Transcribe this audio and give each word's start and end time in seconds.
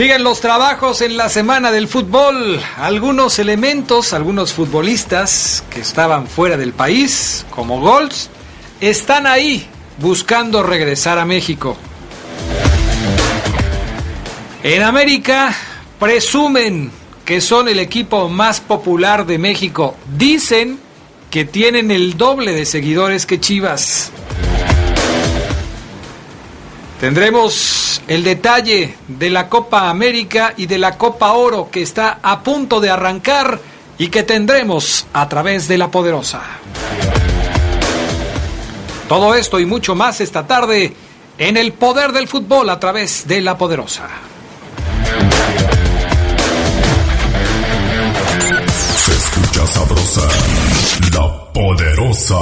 Siguen 0.00 0.24
los 0.24 0.40
trabajos 0.40 1.02
en 1.02 1.18
la 1.18 1.28
semana 1.28 1.70
del 1.70 1.86
fútbol. 1.86 2.58
Algunos 2.78 3.38
elementos, 3.38 4.14
algunos 4.14 4.54
futbolistas 4.54 5.62
que 5.68 5.80
estaban 5.80 6.26
fuera 6.26 6.56
del 6.56 6.72
país, 6.72 7.44
como 7.50 7.80
Golds, 7.80 8.30
están 8.80 9.26
ahí 9.26 9.66
buscando 9.98 10.62
regresar 10.62 11.18
a 11.18 11.26
México. 11.26 11.76
En 14.62 14.82
América 14.82 15.54
presumen 15.98 16.90
que 17.26 17.42
son 17.42 17.68
el 17.68 17.78
equipo 17.78 18.30
más 18.30 18.58
popular 18.62 19.26
de 19.26 19.36
México. 19.36 19.96
Dicen 20.16 20.80
que 21.30 21.44
tienen 21.44 21.90
el 21.90 22.16
doble 22.16 22.54
de 22.54 22.64
seguidores 22.64 23.26
que 23.26 23.38
Chivas. 23.38 24.12
Tendremos 27.00 28.02
el 28.08 28.22
detalle 28.22 28.94
de 29.08 29.30
la 29.30 29.48
Copa 29.48 29.88
América 29.88 30.52
y 30.58 30.66
de 30.66 30.76
la 30.76 30.98
Copa 30.98 31.32
Oro 31.32 31.70
que 31.70 31.80
está 31.80 32.18
a 32.22 32.42
punto 32.42 32.78
de 32.78 32.90
arrancar 32.90 33.58
y 33.96 34.08
que 34.08 34.22
tendremos 34.22 35.06
a 35.14 35.26
través 35.26 35.66
de 35.66 35.78
la 35.78 35.90
Poderosa. 35.90 36.42
Todo 39.08 39.34
esto 39.34 39.58
y 39.58 39.64
mucho 39.64 39.94
más 39.94 40.20
esta 40.20 40.46
tarde 40.46 40.94
en 41.38 41.56
el 41.56 41.72
poder 41.72 42.12
del 42.12 42.28
fútbol 42.28 42.68
a 42.68 42.78
través 42.78 43.26
de 43.26 43.40
la 43.40 43.56
Poderosa. 43.56 44.06
Escucha 49.60 49.66
sabrosa, 49.66 50.28
la 51.14 51.52
poderosa. 51.52 52.36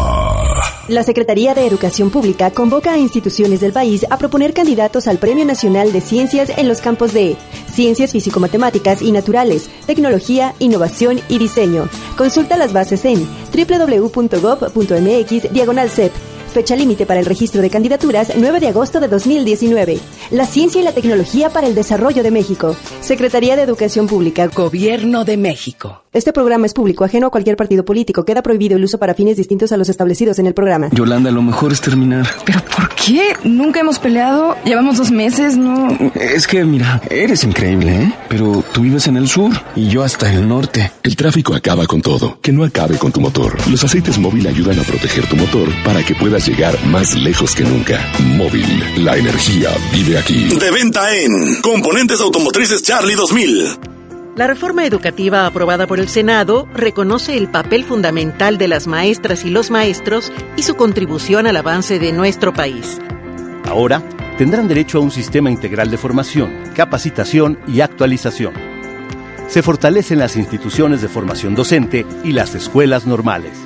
La 0.88 1.02
Secretaría 1.02 1.54
de 1.54 1.66
Educación 1.66 2.10
Pública 2.10 2.50
convoca 2.50 2.92
a 2.92 2.98
instituciones 2.98 3.60
del 3.60 3.72
país 3.72 4.06
a 4.10 4.18
proponer 4.18 4.54
candidatos 4.54 5.06
al 5.06 5.18
Premio 5.18 5.44
Nacional 5.44 5.92
de 5.92 6.00
Ciencias 6.00 6.50
en 6.56 6.68
los 6.68 6.80
campos 6.80 7.12
de 7.12 7.36
Ciencias 7.72 8.12
Físico-Matemáticas 8.12 9.02
y 9.02 9.12
Naturales, 9.12 9.70
Tecnología, 9.86 10.54
Innovación 10.58 11.20
y 11.28 11.38
Diseño. 11.38 11.88
Consulta 12.16 12.56
las 12.56 12.72
bases 12.72 13.04
en 13.04 13.26
www.gov.mx 13.52 15.52
diagonal 15.52 15.90
CEP. 15.90 16.12
Fecha 16.52 16.76
límite 16.76 17.04
para 17.04 17.20
el 17.20 17.26
registro 17.26 17.60
de 17.60 17.70
candidaturas 17.70 18.32
9 18.36 18.60
de 18.60 18.68
agosto 18.68 19.00
de 19.00 19.08
2019. 19.08 19.98
La 20.30 20.46
ciencia 20.46 20.80
y 20.80 20.84
la 20.84 20.92
tecnología 20.92 21.50
para 21.50 21.66
el 21.66 21.74
desarrollo 21.74 22.22
de 22.22 22.30
México. 22.30 22.74
Secretaría 23.00 23.54
de 23.54 23.62
Educación 23.62 24.06
Pública. 24.06 24.46
Gobierno 24.46 25.24
de 25.24 25.36
México. 25.36 26.02
Este 26.18 26.32
programa 26.32 26.66
es 26.66 26.74
público, 26.74 27.04
ajeno 27.04 27.28
a 27.28 27.30
cualquier 27.30 27.56
partido 27.56 27.84
político. 27.84 28.24
Queda 28.24 28.42
prohibido 28.42 28.76
el 28.76 28.82
uso 28.82 28.98
para 28.98 29.14
fines 29.14 29.36
distintos 29.36 29.70
a 29.70 29.76
los 29.76 29.88
establecidos 29.88 30.40
en 30.40 30.48
el 30.48 30.52
programa. 30.52 30.88
Yolanda, 30.90 31.30
lo 31.30 31.42
mejor 31.42 31.70
es 31.70 31.80
terminar. 31.80 32.26
¿Pero 32.44 32.60
por 32.76 32.88
qué? 32.96 33.36
Nunca 33.44 33.78
hemos 33.78 34.00
peleado. 34.00 34.56
Llevamos 34.64 34.96
dos 34.96 35.12
meses, 35.12 35.56
¿no? 35.56 35.96
Es 36.16 36.48
que, 36.48 36.64
mira, 36.64 37.00
eres 37.08 37.44
increíble, 37.44 38.02
¿eh? 38.02 38.12
Pero 38.28 38.64
tú 38.72 38.80
vives 38.80 39.06
en 39.06 39.16
el 39.16 39.28
sur 39.28 39.52
y 39.76 39.86
yo 39.90 40.02
hasta 40.02 40.28
el 40.32 40.48
norte. 40.48 40.90
El 41.04 41.14
tráfico 41.14 41.54
acaba 41.54 41.86
con 41.86 42.02
todo. 42.02 42.40
Que 42.42 42.50
no 42.50 42.64
acabe 42.64 42.98
con 42.98 43.12
tu 43.12 43.20
motor. 43.20 43.56
Los 43.70 43.84
aceites 43.84 44.18
móvil 44.18 44.44
ayudan 44.48 44.80
a 44.80 44.82
proteger 44.82 45.24
tu 45.28 45.36
motor 45.36 45.68
para 45.84 46.02
que 46.02 46.16
puedas 46.16 46.48
llegar 46.48 46.74
más 46.86 47.14
lejos 47.14 47.54
que 47.54 47.62
nunca. 47.62 48.04
Móvil, 48.36 49.04
la 49.04 49.16
energía 49.16 49.70
vive 49.92 50.18
aquí. 50.18 50.48
De 50.48 50.70
venta 50.72 51.14
en 51.14 51.60
Componentes 51.62 52.20
Automotrices 52.20 52.82
Charlie 52.82 53.14
2000. 53.14 53.97
La 54.38 54.46
reforma 54.46 54.86
educativa 54.86 55.46
aprobada 55.46 55.88
por 55.88 55.98
el 55.98 56.08
Senado 56.08 56.68
reconoce 56.72 57.36
el 57.36 57.48
papel 57.48 57.82
fundamental 57.82 58.56
de 58.56 58.68
las 58.68 58.86
maestras 58.86 59.44
y 59.44 59.50
los 59.50 59.72
maestros 59.72 60.30
y 60.54 60.62
su 60.62 60.76
contribución 60.76 61.48
al 61.48 61.56
avance 61.56 61.98
de 61.98 62.12
nuestro 62.12 62.52
país. 62.52 63.00
Ahora 63.64 64.00
tendrán 64.38 64.68
derecho 64.68 64.98
a 64.98 65.00
un 65.00 65.10
sistema 65.10 65.50
integral 65.50 65.90
de 65.90 65.98
formación, 65.98 66.70
capacitación 66.76 67.58
y 67.66 67.80
actualización. 67.80 68.54
Se 69.48 69.60
fortalecen 69.60 70.20
las 70.20 70.36
instituciones 70.36 71.02
de 71.02 71.08
formación 71.08 71.56
docente 71.56 72.06
y 72.22 72.30
las 72.30 72.54
escuelas 72.54 73.08
normales. 73.08 73.58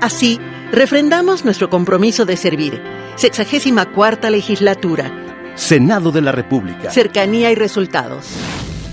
Así, 0.00 0.40
refrendamos 0.72 1.44
nuestro 1.44 1.70
compromiso 1.70 2.24
de 2.24 2.36
servir. 2.36 2.82
Sexagésima 3.14 3.92
cuarta 3.92 4.28
legislatura. 4.28 5.12
Senado 5.54 6.10
de 6.10 6.20
la 6.20 6.32
República. 6.32 6.90
Cercanía 6.90 7.52
y 7.52 7.54
resultados. 7.54 8.26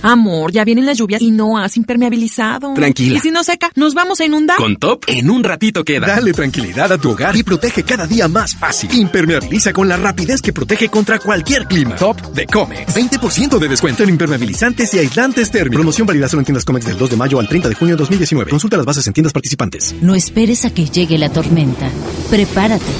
Amor, 0.01 0.51
ya 0.51 0.63
vienen 0.65 0.85
las 0.85 0.97
lluvias 0.97 1.21
y 1.21 1.31
no 1.31 1.57
has 1.57 1.77
impermeabilizado. 1.77 2.73
Tranquila. 2.73 3.17
Y 3.17 3.19
si 3.19 3.31
no 3.31 3.43
seca, 3.43 3.71
nos 3.75 3.93
vamos 3.93 4.19
a 4.19 4.25
inundar. 4.25 4.57
Con 4.57 4.77
Top, 4.77 5.03
en 5.07 5.29
un 5.29 5.43
ratito 5.43 5.83
queda. 5.83 6.07
Dale 6.07 6.33
tranquilidad 6.33 6.91
a 6.91 6.97
tu 6.97 7.11
hogar 7.11 7.35
y 7.35 7.43
protege 7.43 7.83
cada 7.83 8.07
día 8.07 8.27
más 8.27 8.55
fácil. 8.55 8.93
Impermeabiliza 8.93 9.73
con 9.73 9.87
la 9.87 9.97
rapidez 9.97 10.41
que 10.41 10.53
protege 10.53 10.89
contra 10.89 11.19
cualquier 11.19 11.65
clima. 11.65 11.95
Top 11.95 12.19
de 12.33 12.45
Comex. 12.45 12.95
20% 12.95 13.59
de 13.59 13.67
descuento 13.67 14.03
en 14.03 14.09
impermeabilizantes 14.09 14.93
y 14.93 14.99
aislantes 14.99 15.51
térmicos. 15.51 15.77
Promoción 15.77 16.07
válida 16.07 16.27
solo 16.27 16.41
en 16.41 16.45
tiendas 16.45 16.65
Comex 16.65 16.85
del 16.85 16.97
2 16.97 17.09
de 17.11 17.17
mayo 17.17 17.39
al 17.39 17.47
30 17.47 17.69
de 17.69 17.75
junio 17.75 17.95
de 17.95 17.99
2019. 17.99 18.49
Consulta 18.49 18.77
las 18.77 18.85
bases 18.85 19.05
en 19.07 19.13
tiendas 19.13 19.33
participantes. 19.33 19.95
No 20.01 20.15
esperes 20.15 20.65
a 20.65 20.73
que 20.73 20.85
llegue 20.85 21.17
la 21.17 21.29
tormenta. 21.29 21.89
Prepárate. 22.29 22.91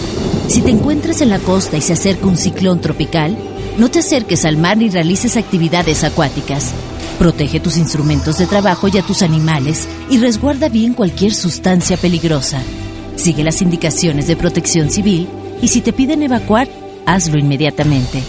Si 0.48 0.62
te 0.62 0.70
encuentras 0.70 1.22
en 1.22 1.30
la 1.30 1.40
costa 1.40 1.78
y 1.78 1.82
se 1.82 1.94
acerca 1.94 2.26
un 2.26 2.38
ciclón 2.38 2.82
tropical, 2.82 3.38
no 3.82 3.90
te 3.90 3.98
acerques 3.98 4.46
al 4.46 4.58
mar 4.58 4.78
ni 4.78 4.90
realices 4.90 5.38
actividades 5.38 6.04
acuáticas. 6.04 6.72
Protege 7.18 7.60
tus 7.60 7.78
instrumentos 7.78 8.38
de 8.38 8.46
trabajo 8.46 8.88
y 8.88 9.00
a 9.00 9.02
tus 9.02 9.24
animales 9.24 9.88
y 10.08 10.20
resguarda 10.20 10.70
bien 10.70 10.94
cualquier 10.94 11.34
sustancia 11.34 11.98
peligrosa. 11.98 12.62
Sigue 13.16 13.44
las 13.44 13.60
indicaciones 13.64 14.28
de 14.28 14.36
protección 14.36 14.92
civil 14.92 15.28
y 15.64 15.70
si 15.70 15.82
te 15.82 15.94
piden 15.94 16.22
evacuar, 16.22 16.68
hazlo 17.08 17.40
inmediatamente. 17.40 18.22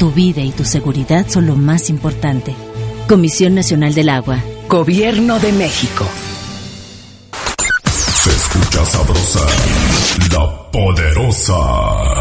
Tu 0.00 0.10
vida 0.10 0.42
y 0.42 0.50
tu 0.50 0.64
seguridad 0.64 1.26
son 1.28 1.46
lo 1.46 1.54
más 1.54 1.90
importante. 1.90 2.56
Comisión 3.06 3.54
Nacional 3.54 3.94
del 3.94 4.08
Agua. 4.08 4.42
Gobierno 4.68 5.38
de 5.38 5.52
México. 5.52 6.06
Se 8.24 8.30
escucha 8.30 8.84
sabrosa, 8.84 9.46
la 10.32 10.70
poderosa. 10.72 12.17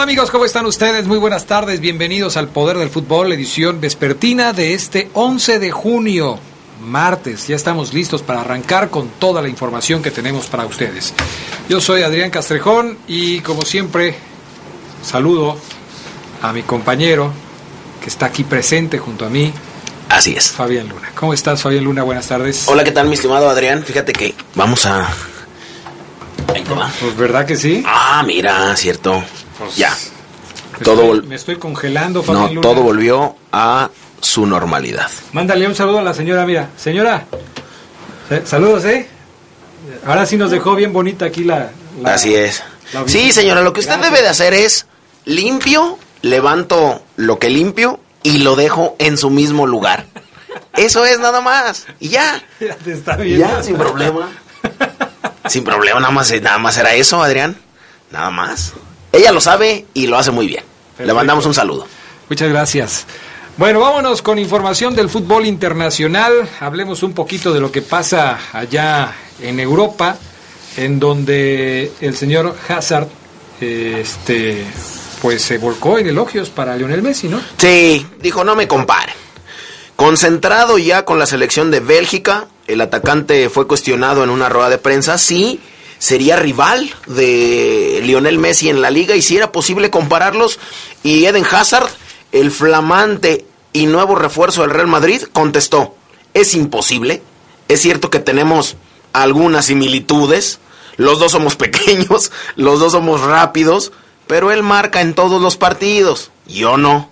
Tal 0.00 0.04
amigos? 0.08 0.30
¿Cómo 0.30 0.46
están 0.46 0.64
ustedes? 0.64 1.06
Muy 1.06 1.18
buenas 1.18 1.44
tardes, 1.44 1.78
bienvenidos 1.78 2.38
al 2.38 2.48
Poder 2.48 2.78
del 2.78 2.88
Fútbol, 2.88 3.32
edición 3.32 3.82
vespertina 3.82 4.54
de 4.54 4.72
este 4.72 5.10
11 5.12 5.58
de 5.58 5.70
junio, 5.70 6.38
martes. 6.80 7.48
Ya 7.48 7.56
estamos 7.56 7.92
listos 7.92 8.22
para 8.22 8.40
arrancar 8.40 8.88
con 8.88 9.10
toda 9.10 9.42
la 9.42 9.48
información 9.48 10.02
que 10.02 10.10
tenemos 10.10 10.46
para 10.46 10.64
ustedes. 10.64 11.12
Yo 11.68 11.82
soy 11.82 12.02
Adrián 12.02 12.30
Castrejón 12.30 12.96
y 13.08 13.40
como 13.40 13.60
siempre 13.60 14.14
saludo 15.02 15.58
a 16.40 16.50
mi 16.54 16.62
compañero 16.62 17.30
que 18.02 18.08
está 18.08 18.24
aquí 18.24 18.42
presente 18.42 18.98
junto 18.98 19.26
a 19.26 19.28
mí. 19.28 19.52
Así 20.08 20.34
es. 20.34 20.50
Fabián 20.50 20.88
Luna. 20.88 21.12
¿Cómo 21.14 21.34
estás, 21.34 21.60
Fabián 21.60 21.84
Luna? 21.84 22.04
Buenas 22.04 22.26
tardes. 22.26 22.66
Hola, 22.68 22.84
¿qué 22.84 22.92
tal, 22.92 23.06
mi 23.08 23.16
estimado 23.16 23.50
Adrián? 23.50 23.84
Fíjate 23.84 24.14
que 24.14 24.34
vamos 24.54 24.86
a 24.86 25.10
cierto. 26.54 26.74
¿verdad? 26.74 26.90
Pues 27.00 27.16
verdad 27.18 27.44
que 27.44 27.56
sí. 27.56 27.84
Ah, 27.86 28.22
mira, 28.26 28.74
cierto. 28.76 29.22
Pues, 29.60 29.76
ya. 29.76 29.96
Me 30.78 30.84
Todo 30.84 31.02
estoy- 31.14 31.26
me 31.28 31.34
estoy 31.36 31.56
congelando, 31.56 32.24
no, 32.26 32.48
Luna. 32.48 32.60
todo 32.60 32.82
volvió 32.82 33.36
a 33.52 33.90
su 34.20 34.46
normalidad. 34.46 35.10
Mándale 35.32 35.66
un 35.66 35.74
saludo 35.74 35.98
a 35.98 36.02
la 36.02 36.14
señora, 36.14 36.44
mira. 36.46 36.70
Señora, 36.76 37.26
eh, 38.30 38.42
saludos, 38.44 38.84
¿eh? 38.86 39.08
Ahora 40.06 40.24
sí 40.26 40.36
nos 40.36 40.50
dejó 40.50 40.74
bien 40.74 40.92
bonita 40.92 41.26
aquí 41.26 41.44
la... 41.44 41.70
la- 42.02 42.14
Así 42.14 42.34
es. 42.34 42.62
la 42.92 43.06
Sí, 43.06 43.32
señora, 43.32 43.60
lo 43.62 43.72
que 43.72 43.80
usted 43.80 43.92
Gracias. 43.94 44.10
debe 44.12 44.22
de 44.22 44.28
hacer 44.30 44.54
es 44.54 44.86
limpio, 45.24 45.98
levanto 46.22 47.02
lo 47.16 47.38
que 47.38 47.50
limpio 47.50 48.00
y 48.22 48.38
lo 48.38 48.56
dejo 48.56 48.96
en 48.98 49.18
su 49.18 49.30
mismo 49.30 49.66
lugar. 49.66 50.06
Eso 50.76 51.04
es 51.04 51.18
nada 51.18 51.40
más. 51.40 51.86
Y 51.98 52.08
ya. 52.08 52.42
Ya 52.60 52.74
te 52.76 52.92
está. 52.92 53.22
Ya, 53.24 53.62
sin 53.62 53.76
problema. 53.76 54.28
Sin 55.48 55.64
problema, 55.64 55.98
nada 56.00 56.12
más, 56.12 56.30
nada 56.42 56.58
más 56.58 56.76
era 56.76 56.94
eso, 56.94 57.22
Adrián. 57.22 57.56
Nada 58.12 58.30
más. 58.30 58.72
Ella 59.12 59.32
lo 59.32 59.40
sabe 59.40 59.86
y 59.94 60.06
lo 60.06 60.18
hace 60.18 60.30
muy 60.30 60.46
bien. 60.46 60.64
Le 60.98 61.12
mandamos 61.12 61.46
un 61.46 61.54
saludo. 61.54 61.86
Muchas 62.28 62.48
gracias. 62.48 63.06
Bueno, 63.56 63.80
vámonos 63.80 64.22
con 64.22 64.38
información 64.38 64.94
del 64.94 65.08
fútbol 65.10 65.46
internacional. 65.46 66.48
Hablemos 66.60 67.02
un 67.02 67.12
poquito 67.12 67.52
de 67.52 67.60
lo 67.60 67.72
que 67.72 67.82
pasa 67.82 68.38
allá 68.52 69.12
en 69.42 69.60
Europa, 69.60 70.16
en 70.76 71.00
donde 71.00 71.92
el 72.00 72.16
señor 72.16 72.56
Hazard, 72.68 73.08
este, 73.60 74.64
pues 75.20 75.42
se 75.42 75.58
volcó 75.58 75.98
en 75.98 76.06
elogios 76.06 76.48
para 76.48 76.76
Lionel 76.76 77.02
Messi, 77.02 77.28
¿no? 77.28 77.40
Sí, 77.58 78.06
dijo, 78.20 78.44
no 78.44 78.54
me 78.56 78.68
comparen. 78.68 79.14
Concentrado 79.96 80.78
ya 80.78 81.04
con 81.04 81.18
la 81.18 81.26
selección 81.26 81.70
de 81.70 81.80
Bélgica, 81.80 82.46
el 82.66 82.80
atacante 82.80 83.50
fue 83.50 83.66
cuestionado 83.66 84.24
en 84.24 84.30
una 84.30 84.48
rueda 84.48 84.70
de 84.70 84.78
prensa 84.78 85.18
si 85.18 85.60
sería 86.00 86.36
rival 86.36 86.90
de 87.06 88.00
Lionel 88.02 88.38
Messi 88.38 88.70
en 88.70 88.80
la 88.80 88.90
liga 88.90 89.14
y 89.14 89.22
si 89.22 89.36
era 89.36 89.52
posible 89.52 89.90
compararlos. 89.90 90.58
Y 91.04 91.26
Eden 91.26 91.44
Hazard, 91.48 91.88
el 92.32 92.50
flamante 92.50 93.44
y 93.72 93.86
nuevo 93.86 94.16
refuerzo 94.16 94.62
del 94.62 94.70
Real 94.70 94.88
Madrid, 94.88 95.22
contestó, 95.32 95.94
es 96.34 96.54
imposible. 96.54 97.22
Es 97.68 97.82
cierto 97.82 98.10
que 98.10 98.18
tenemos 98.18 98.76
algunas 99.12 99.66
similitudes, 99.66 100.58
los 100.96 101.20
dos 101.20 101.32
somos 101.32 101.54
pequeños, 101.64 102.32
los 102.56 102.80
dos 102.80 102.92
somos 102.92 103.20
rápidos, 103.20 103.92
pero 104.26 104.50
él 104.50 104.62
marca 104.62 105.02
en 105.02 105.14
todos 105.14 105.40
los 105.40 105.56
partidos, 105.56 106.30
yo 106.46 106.78
no. 106.78 107.10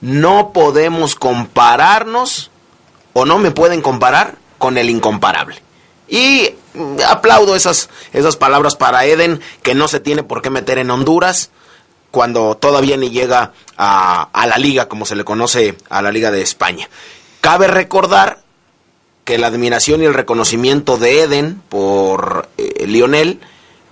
No 0.00 0.52
podemos 0.52 1.16
compararnos 1.16 2.52
o 3.14 3.24
no 3.24 3.38
me 3.38 3.50
pueden 3.50 3.82
comparar 3.82 4.36
con 4.58 4.78
el 4.78 4.90
incomparable. 4.90 5.60
Y 6.08 6.54
aplaudo 7.06 7.54
esas, 7.54 7.90
esas 8.12 8.36
palabras 8.36 8.76
para 8.76 9.04
Eden, 9.04 9.40
que 9.62 9.74
no 9.74 9.88
se 9.88 10.00
tiene 10.00 10.22
por 10.22 10.42
qué 10.42 10.50
meter 10.50 10.78
en 10.78 10.90
Honduras 10.90 11.50
cuando 12.10 12.56
todavía 12.56 12.96
ni 12.96 13.10
llega 13.10 13.52
a, 13.76 14.28
a 14.32 14.46
la 14.46 14.56
liga, 14.58 14.88
como 14.88 15.04
se 15.04 15.16
le 15.16 15.24
conoce 15.24 15.76
a 15.90 16.00
la 16.00 16.10
liga 16.10 16.30
de 16.30 16.40
España. 16.40 16.88
Cabe 17.40 17.66
recordar 17.66 18.40
que 19.24 19.36
la 19.36 19.48
admiración 19.48 20.02
y 20.02 20.06
el 20.06 20.14
reconocimiento 20.14 20.96
de 20.96 21.20
Eden 21.20 21.60
por 21.68 22.48
eh, 22.56 22.86
Lionel 22.86 23.40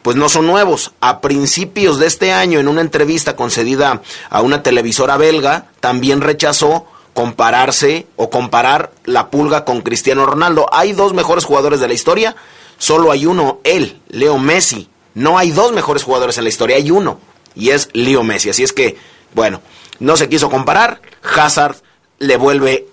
pues 0.00 0.16
no 0.16 0.28
son 0.28 0.46
nuevos. 0.46 0.92
A 1.00 1.20
principios 1.20 1.98
de 1.98 2.06
este 2.06 2.32
año, 2.32 2.60
en 2.60 2.68
una 2.68 2.80
entrevista 2.80 3.34
concedida 3.34 4.02
a 4.30 4.40
una 4.40 4.62
televisora 4.62 5.16
belga, 5.16 5.66
también 5.80 6.20
rechazó 6.20 6.86
compararse 7.16 8.06
o 8.16 8.28
comparar 8.28 8.92
la 9.06 9.30
pulga 9.30 9.64
con 9.64 9.80
Cristiano 9.80 10.26
Ronaldo. 10.26 10.66
Hay 10.70 10.92
dos 10.92 11.14
mejores 11.14 11.46
jugadores 11.46 11.80
de 11.80 11.88
la 11.88 11.94
historia, 11.94 12.36
solo 12.76 13.10
hay 13.10 13.24
uno, 13.24 13.58
él, 13.64 14.02
Leo 14.08 14.38
Messi. 14.38 14.90
No 15.14 15.38
hay 15.38 15.50
dos 15.50 15.72
mejores 15.72 16.02
jugadores 16.02 16.36
en 16.36 16.44
la 16.44 16.50
historia, 16.50 16.76
hay 16.76 16.90
uno, 16.90 17.18
y 17.54 17.70
es 17.70 17.88
Leo 17.94 18.22
Messi. 18.22 18.50
Así 18.50 18.62
es 18.62 18.74
que, 18.74 18.98
bueno, 19.34 19.62
no 19.98 20.18
se 20.18 20.28
quiso 20.28 20.50
comparar, 20.50 21.00
Hazard 21.22 21.76
le 22.18 22.36
vuelve 22.36 22.86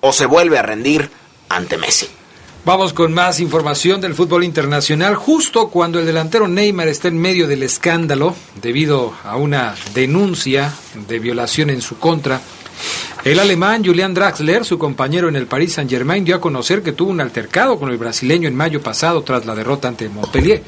o 0.00 0.14
se 0.14 0.24
vuelve 0.24 0.58
a 0.58 0.62
rendir 0.62 1.10
ante 1.50 1.76
Messi. 1.76 2.08
Vamos 2.64 2.94
con 2.94 3.12
más 3.12 3.38
información 3.38 4.00
del 4.00 4.14
fútbol 4.14 4.44
internacional. 4.44 5.14
Justo 5.14 5.68
cuando 5.68 6.00
el 6.00 6.06
delantero 6.06 6.48
Neymar 6.48 6.88
está 6.88 7.08
en 7.08 7.18
medio 7.18 7.46
del 7.46 7.62
escándalo 7.62 8.34
debido 8.62 9.14
a 9.24 9.36
una 9.36 9.74
denuncia 9.94 10.72
de 11.06 11.18
violación 11.18 11.70
en 11.70 11.82
su 11.82 11.98
contra, 11.98 12.40
el 13.24 13.38
alemán 13.38 13.84
Julian 13.84 14.14
Draxler, 14.14 14.64
su 14.64 14.78
compañero 14.78 15.28
en 15.28 15.36
el 15.36 15.46
Paris 15.46 15.74
Saint-Germain, 15.74 16.24
dio 16.24 16.36
a 16.36 16.40
conocer 16.40 16.82
que 16.82 16.92
tuvo 16.92 17.10
un 17.10 17.20
altercado 17.20 17.78
con 17.78 17.90
el 17.90 17.98
brasileño 17.98 18.48
en 18.48 18.54
mayo 18.54 18.80
pasado 18.80 19.22
tras 19.22 19.44
la 19.44 19.54
derrota 19.54 19.88
ante 19.88 20.08
Montpellier. 20.08 20.62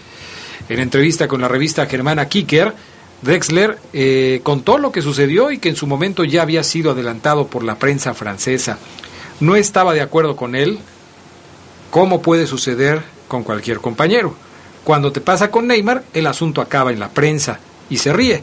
En 0.68 0.80
entrevista 0.80 1.26
con 1.26 1.40
la 1.40 1.48
revista 1.48 1.86
germana 1.86 2.28
Kicker, 2.28 2.74
Drexler 3.22 3.78
eh, 3.92 4.40
contó 4.42 4.78
lo 4.78 4.92
que 4.92 5.02
sucedió 5.02 5.50
y 5.50 5.58
que 5.58 5.68
en 5.68 5.76
su 5.76 5.86
momento 5.86 6.24
ya 6.24 6.42
había 6.42 6.62
sido 6.62 6.92
adelantado 6.92 7.46
por 7.48 7.64
la 7.64 7.78
prensa 7.78 8.14
francesa. 8.14 8.78
No 9.40 9.56
estaba 9.56 9.94
de 9.94 10.00
acuerdo 10.00 10.36
con 10.36 10.54
él, 10.54 10.78
como 11.90 12.22
puede 12.22 12.46
suceder 12.46 13.02
con 13.28 13.42
cualquier 13.42 13.78
compañero. 13.80 14.34
Cuando 14.84 15.12
te 15.12 15.20
pasa 15.20 15.50
con 15.50 15.66
Neymar, 15.66 16.04
el 16.14 16.26
asunto 16.26 16.60
acaba 16.60 16.92
en 16.92 17.00
la 17.00 17.10
prensa 17.10 17.60
y 17.88 17.98
se 17.98 18.12
ríe. 18.12 18.42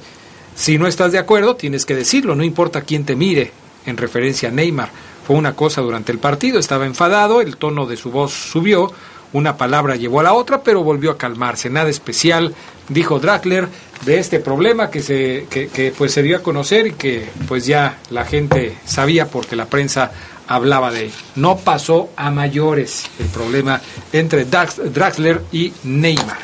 Si 0.58 0.80
no 0.80 0.88
estás 0.88 1.12
de 1.12 1.20
acuerdo, 1.20 1.56
tienes 1.56 1.86
que 1.86 1.96
decirlo, 1.96 2.36
no 2.36 2.44
importa 2.44 2.82
quién 2.82 3.06
te 3.06 3.16
mire, 3.16 3.52
en 3.86 3.96
referencia 3.96 4.50
a 4.50 4.52
Neymar. 4.52 4.90
Fue 5.26 5.36
una 5.36 5.54
cosa 5.54 5.82
durante 5.82 6.12
el 6.12 6.18
partido, 6.18 6.58
estaba 6.58 6.88
enfadado, 6.88 7.42
el 7.42 7.58
tono 7.58 7.86
de 7.86 7.96
su 7.96 8.10
voz 8.10 8.34
subió, 8.34 8.92
una 9.34 9.56
palabra 9.56 9.96
llevó 9.96 10.20
a 10.20 10.24
la 10.24 10.34
otra, 10.34 10.64
pero 10.64 10.84
volvió 10.84 11.12
a 11.12 11.18
calmarse. 11.18 11.70
Nada 11.70 11.90
especial, 11.90 12.56
dijo 12.90 13.20
Draxler, 13.20 13.70
de 14.04 14.18
este 14.18 14.40
problema 14.40 14.90
que 14.90 15.04
se, 15.04 15.46
que, 15.48 15.94
pues 15.96 16.12
se 16.14 16.24
dio 16.24 16.38
a 16.38 16.42
conocer 16.42 16.88
y 16.88 16.92
que 16.94 17.30
pues 17.48 17.68
ya 17.68 18.00
la 18.10 18.26
gente 18.26 18.78
sabía 18.84 19.28
porque 19.28 19.56
la 19.56 19.68
prensa 19.68 20.12
hablaba 20.48 20.92
de 20.92 21.06
él. 21.06 21.12
No 21.36 21.58
pasó 21.58 22.10
a 22.16 22.32
mayores 22.32 23.04
el 23.20 23.28
problema 23.28 23.80
entre 24.12 24.46
Drax, 24.46 24.92
Draxler 24.92 25.44
y 25.52 25.72
Neymar. 25.84 26.40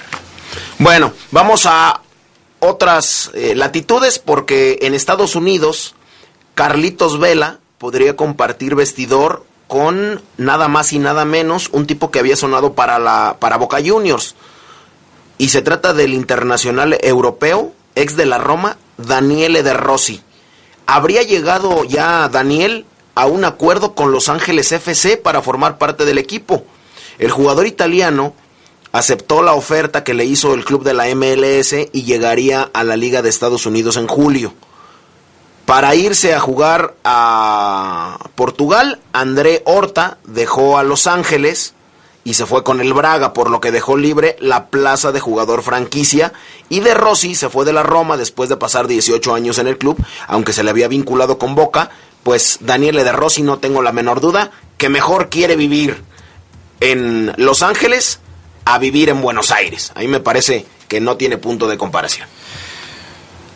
Bueno, 0.78 1.14
vamos 1.32 1.66
a 1.66 2.03
otras 2.64 3.32
eh, 3.34 3.56
latitudes 3.56 4.20
porque 4.20 4.80
en 4.82 4.94
Estados 4.94 5.36
Unidos 5.36 5.96
Carlitos 6.56 7.20
Vela 7.20 7.60
podría 7.78 8.16
compartir 8.16 8.76
vestidor 8.76 9.46
con 9.68 10.22
nada 10.38 10.68
más 10.68 10.94
y 10.94 11.00
nada 11.00 11.26
menos 11.26 11.70
un 11.72 11.88
tipo 11.88 12.12
que 12.12 12.20
había 12.20 12.36
sonado 12.36 12.74
para 12.74 13.00
la 13.00 13.38
para 13.40 13.58
Boca 13.58 13.80
Juniors 13.84 14.36
y 15.38 15.50
se 15.50 15.62
trata 15.62 15.94
del 15.94 16.14
internacional 16.14 16.98
europeo 17.02 17.74
ex 17.96 18.16
de 18.16 18.26
la 18.26 18.38
Roma 18.38 18.78
Daniele 18.98 19.64
De 19.64 19.74
Rossi. 19.74 20.22
Habría 20.86 21.24
llegado 21.24 21.84
ya 21.84 22.30
Daniel 22.30 22.86
a 23.16 23.26
un 23.26 23.46
acuerdo 23.46 23.96
con 23.96 24.12
Los 24.12 24.30
Ángeles 24.30 24.72
FC 24.72 25.18
para 25.18 25.42
formar 25.42 25.78
parte 25.78 26.06
del 26.06 26.18
equipo. 26.18 26.66
El 27.20 27.32
jugador 27.32 27.68
italiano 27.68 28.34
aceptó 28.94 29.42
la 29.42 29.54
oferta 29.54 30.04
que 30.04 30.14
le 30.14 30.24
hizo 30.24 30.54
el 30.54 30.64
club 30.64 30.84
de 30.84 30.94
la 30.94 31.14
MLS 31.16 31.74
y 31.92 32.04
llegaría 32.04 32.70
a 32.74 32.84
la 32.84 32.96
Liga 32.96 33.22
de 33.22 33.30
Estados 33.30 33.66
Unidos 33.66 33.98
en 33.98 34.08
julio. 34.08 34.54
Para 35.66 35.96
irse 35.96 36.34
a 36.34 36.40
jugar 36.40 36.96
a 37.04 38.30
Portugal, 38.36 39.02
André 39.12 39.64
Horta 39.66 40.20
dejó 40.26 40.78
a 40.78 40.84
Los 40.84 41.08
Ángeles 41.08 41.74
y 42.24 42.36
se 42.36 42.46
fue 42.46 42.64
con 42.64 42.82
el 42.82 42.94
Braga, 42.94 43.34
por 43.34 43.50
lo 43.50 43.60
que 43.60 43.72
dejó 43.72 43.98
libre 43.98 44.38
la 44.40 44.68
plaza 44.68 45.12
de 45.12 45.20
jugador 45.20 45.64
franquicia. 45.64 46.32
Y 46.70 46.82
de 46.82 46.94
Rossi 46.94 47.34
se 47.34 47.50
fue 47.50 47.66
de 47.66 47.74
la 47.74 47.84
Roma 47.84 48.16
después 48.16 48.48
de 48.48 48.58
pasar 48.58 48.88
18 48.88 49.34
años 49.34 49.58
en 49.58 49.68
el 49.68 49.80
club, 49.80 49.98
aunque 50.28 50.54
se 50.54 50.64
le 50.64 50.70
había 50.70 50.88
vinculado 50.88 51.40
con 51.40 51.56
Boca. 51.56 51.90
Pues 52.22 52.60
Daniele 52.62 53.04
de 53.04 53.12
Rossi, 53.12 53.42
no 53.42 53.58
tengo 53.58 53.82
la 53.82 53.92
menor 53.92 54.22
duda, 54.22 54.52
que 54.78 54.90
mejor 54.90 55.30
quiere 55.30 55.56
vivir 55.56 56.04
en 56.80 57.34
Los 57.38 57.64
Ángeles 57.64 58.20
a 58.66 58.80
vivir 58.80 59.10
en 59.10 59.22
Buenos 59.22 59.52
Aires. 59.52 59.92
A 59.96 60.00
mí 60.00 60.08
me 60.08 60.20
parece 60.20 60.66
que 60.88 61.00
no 61.00 61.18
tiene 61.18 61.38
punto 61.38 61.68
de 61.68 61.78
comparación. 61.78 62.28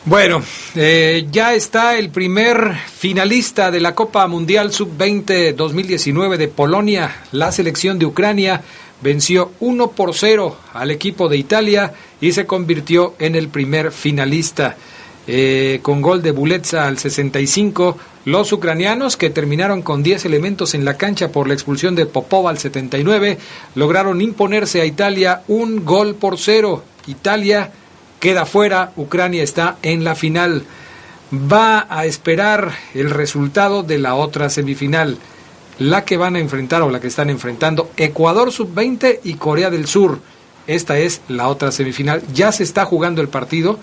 Bueno, 0.06 0.42
eh, 0.76 1.28
ya 1.30 1.54
está 1.54 1.98
el 1.98 2.10
primer 2.12 2.76
finalista 2.76 3.72
de 3.72 3.82
la 3.82 3.94
Copa 3.94 4.26
Mundial 4.28 4.72
Sub-20 4.72 5.54
2019 5.54 6.38
de 6.38 6.48
Polonia. 6.48 7.24
La 7.34 7.52
selección 7.52 8.00
de 8.00 8.06
Ucrania 8.06 8.62
venció 9.02 9.52
1 9.60 9.92
por 9.92 10.16
0 10.16 10.58
al 10.74 10.92
equipo 10.92 11.28
de 11.28 11.38
Italia 11.38 11.94
y 12.22 12.32
se 12.32 12.46
convirtió 12.46 13.16
en 13.20 13.36
el 13.36 13.50
primer 13.50 13.92
finalista. 13.92 14.78
Eh, 15.30 15.80
con 15.82 16.02
gol 16.02 16.22
de 16.22 16.32
Buletza 16.32 16.88
al 16.88 16.98
65, 16.98 17.98
los 18.24 18.54
ucranianos, 18.54 19.18
que 19.18 19.30
terminaron 19.30 19.82
con 19.82 20.02
10 20.02 20.24
elementos 20.24 20.74
en 20.74 20.86
la 20.86 20.96
cancha 20.96 21.34
por 21.34 21.50
la 21.50 21.54
expulsión 21.54 21.96
de 21.96 22.06
Popov 22.06 22.48
al 22.48 22.58
79, 22.58 23.38
lograron 23.76 24.22
imponerse 24.22 24.80
a 24.80 24.86
Italia 24.86 25.44
un 25.50 25.84
gol 25.84 26.16
por 26.16 26.38
cero. 26.40 26.84
Italia 27.08 27.72
queda 28.22 28.46
fuera, 28.46 28.94
Ucrania 28.96 29.44
está 29.44 29.78
en 29.82 30.06
la 30.06 30.16
final. 30.16 30.64
Va 31.34 31.88
a 31.90 32.06
esperar 32.06 32.72
el 32.94 33.10
resultado 33.10 33.84
de 33.84 33.98
la 33.98 34.16
otra 34.16 34.50
semifinal, 34.50 35.18
la 35.78 36.06
que 36.06 36.16
van 36.16 36.38
a 36.38 36.40
enfrentar 36.40 36.84
o 36.84 36.90
la 36.90 37.02
que 37.02 37.08
están 37.08 37.30
enfrentando 37.30 37.92
Ecuador 37.98 38.54
sub-20 38.54 39.20
y 39.26 39.34
Corea 39.34 39.70
del 39.70 39.88
Sur. 39.88 40.20
esta 40.68 40.98
es 40.98 41.20
la 41.28 41.50
otra 41.50 41.74
semifinal. 41.74 42.24
Ya 42.34 42.54
se 42.54 42.64
está 42.64 42.86
jugando 42.86 43.22
el 43.22 43.28
partido. 43.28 43.78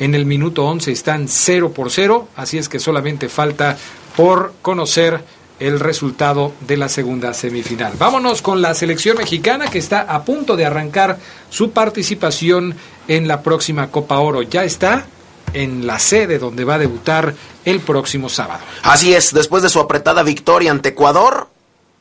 En 0.00 0.14
el 0.14 0.26
minuto 0.26 0.64
11 0.64 0.90
están 0.90 1.28
0 1.28 1.72
por 1.72 1.90
0, 1.90 2.28
así 2.34 2.56
es 2.58 2.68
que 2.68 2.80
solamente 2.80 3.28
falta 3.28 3.76
por 4.16 4.54
conocer 4.62 5.22
el 5.60 5.78
resultado 5.78 6.54
de 6.66 6.78
la 6.78 6.88
segunda 6.88 7.34
semifinal. 7.34 7.92
Vámonos 7.98 8.40
con 8.40 8.62
la 8.62 8.72
selección 8.74 9.18
mexicana 9.18 9.66
que 9.66 9.78
está 9.78 10.00
a 10.00 10.24
punto 10.24 10.56
de 10.56 10.64
arrancar 10.64 11.18
su 11.50 11.72
participación 11.72 12.74
en 13.08 13.28
la 13.28 13.42
próxima 13.42 13.90
Copa 13.90 14.18
Oro. 14.20 14.40
Ya 14.40 14.64
está 14.64 15.04
en 15.52 15.86
la 15.86 15.98
sede 15.98 16.38
donde 16.38 16.64
va 16.64 16.74
a 16.76 16.78
debutar 16.78 17.34
el 17.66 17.80
próximo 17.80 18.30
sábado. 18.30 18.64
Así 18.82 19.12
es, 19.12 19.34
después 19.34 19.62
de 19.62 19.68
su 19.68 19.80
apretada 19.80 20.22
victoria 20.22 20.70
ante 20.70 20.90
Ecuador, 20.90 21.48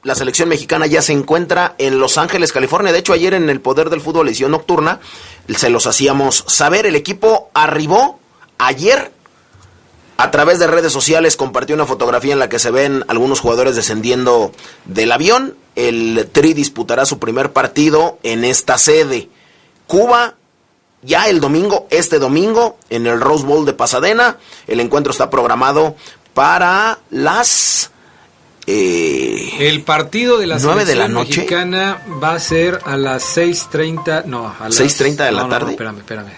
la 0.03 0.15
selección 0.15 0.49
mexicana 0.49 0.87
ya 0.87 1.01
se 1.01 1.13
encuentra 1.13 1.75
en 1.77 1.99
Los 1.99 2.17
Ángeles, 2.17 2.53
California. 2.53 2.91
De 2.91 2.99
hecho, 2.99 3.13
ayer 3.13 3.33
en 3.33 3.49
el 3.49 3.61
Poder 3.61 3.89
del 3.89 4.01
Fútbol 4.01 4.27
edición 4.27 4.51
nocturna 4.51 4.99
se 5.55 5.69
los 5.69 5.87
hacíamos 5.87 6.45
saber. 6.47 6.85
El 6.85 6.95
equipo 6.95 7.49
arribó 7.53 8.19
ayer 8.57 9.11
a 10.19 10.31
través 10.31 10.59
de 10.59 10.67
redes 10.67 10.91
sociales 10.91 11.37
compartió 11.37 11.75
una 11.75 11.85
fotografía 11.85 12.33
en 12.33 12.39
la 12.39 12.49
que 12.49 12.59
se 12.59 12.71
ven 12.71 13.05
algunos 13.07 13.39
jugadores 13.39 13.77
descendiendo 13.77 14.51
del 14.83 15.13
avión. 15.13 15.55
El 15.77 16.27
Tri 16.33 16.53
disputará 16.53 17.05
su 17.05 17.19
primer 17.19 17.53
partido 17.53 18.19
en 18.23 18.43
esta 18.43 18.77
sede. 18.77 19.29
Cuba 19.87 20.35
ya 21.01 21.29
el 21.29 21.39
domingo, 21.39 21.87
este 21.89 22.19
domingo, 22.19 22.77
en 22.89 23.07
el 23.07 23.21
Rose 23.21 23.45
Bowl 23.45 23.65
de 23.65 23.71
Pasadena. 23.71 24.35
El 24.67 24.81
encuentro 24.81 25.13
está 25.13 25.29
programado 25.29 25.95
para 26.33 26.99
las... 27.09 27.91
Eh, 28.71 29.67
el 29.67 29.81
partido 29.81 30.37
de 30.37 30.45
la 30.45 30.59
9 30.59 30.85
de 30.85 30.95
la 30.95 31.07
noche. 31.07 31.37
mexicana 31.37 32.03
va 32.21 32.35
a 32.35 32.39
ser 32.39 32.79
a 32.85 32.97
las 32.97 33.35
6.30, 33.35 34.25
no, 34.25 34.47
a 34.47 34.69
las 34.69 34.79
6.30 34.79 35.25
de 35.25 35.31
la 35.31 35.43
no, 35.43 35.49
tarde. 35.49 35.65
No, 35.65 35.71
espérame, 35.71 35.97
espérame. 35.97 36.33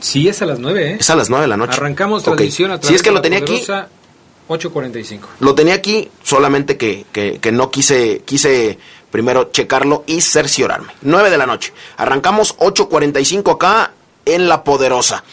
Sí, 0.00 0.26
es 0.26 0.40
a 0.40 0.46
las 0.46 0.58
9, 0.58 0.92
¿eh? 0.92 0.96
Es 0.98 1.10
a 1.10 1.16
las 1.16 1.28
9 1.28 1.42
de 1.42 1.48
la 1.48 1.58
noche. 1.58 1.76
Arrancamos 1.76 2.22
transmisión 2.22 2.70
a 2.70 2.80
través 2.80 2.88
Si 2.88 2.94
es 2.94 3.02
que 3.02 3.10
de 3.10 3.14
lo 3.14 3.20
tenía 3.20 3.40
aquí, 3.40 3.58
poderosa 3.58 3.88
8.45. 4.48 5.20
lo 5.40 5.54
tenía 5.54 5.74
aquí, 5.74 6.08
solamente 6.22 6.78
que, 6.78 7.04
que, 7.12 7.40
que 7.40 7.52
no 7.52 7.70
quise, 7.70 8.22
quise 8.24 8.78
primero 9.10 9.50
checarlo 9.52 10.04
y 10.06 10.22
cerciorarme. 10.22 10.94
9 11.02 11.28
de 11.28 11.36
la 11.36 11.44
noche. 11.44 11.74
Arrancamos 11.98 12.56
8.45 12.56 13.54
acá 13.54 13.92
en 14.24 14.48
La 14.48 14.64
Poderosa. 14.64 15.24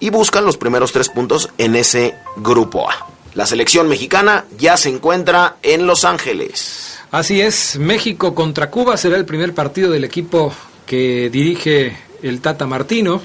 Y 0.00 0.08
buscan 0.08 0.46
los 0.46 0.56
primeros 0.56 0.92
tres 0.92 1.10
puntos 1.10 1.50
en 1.58 1.76
ese 1.76 2.14
grupo 2.36 2.90
A. 2.90 3.13
La 3.34 3.46
selección 3.46 3.88
mexicana 3.88 4.44
ya 4.56 4.76
se 4.76 4.90
encuentra 4.90 5.56
en 5.62 5.88
Los 5.88 6.04
Ángeles. 6.04 6.98
Así 7.10 7.40
es, 7.40 7.76
México 7.78 8.32
contra 8.32 8.70
Cuba 8.70 8.96
será 8.96 9.16
el 9.16 9.24
primer 9.24 9.54
partido 9.54 9.90
del 9.90 10.04
equipo 10.04 10.52
que 10.86 11.30
dirige 11.30 11.96
el 12.22 12.40
Tata 12.40 12.66
Martino. 12.66 13.20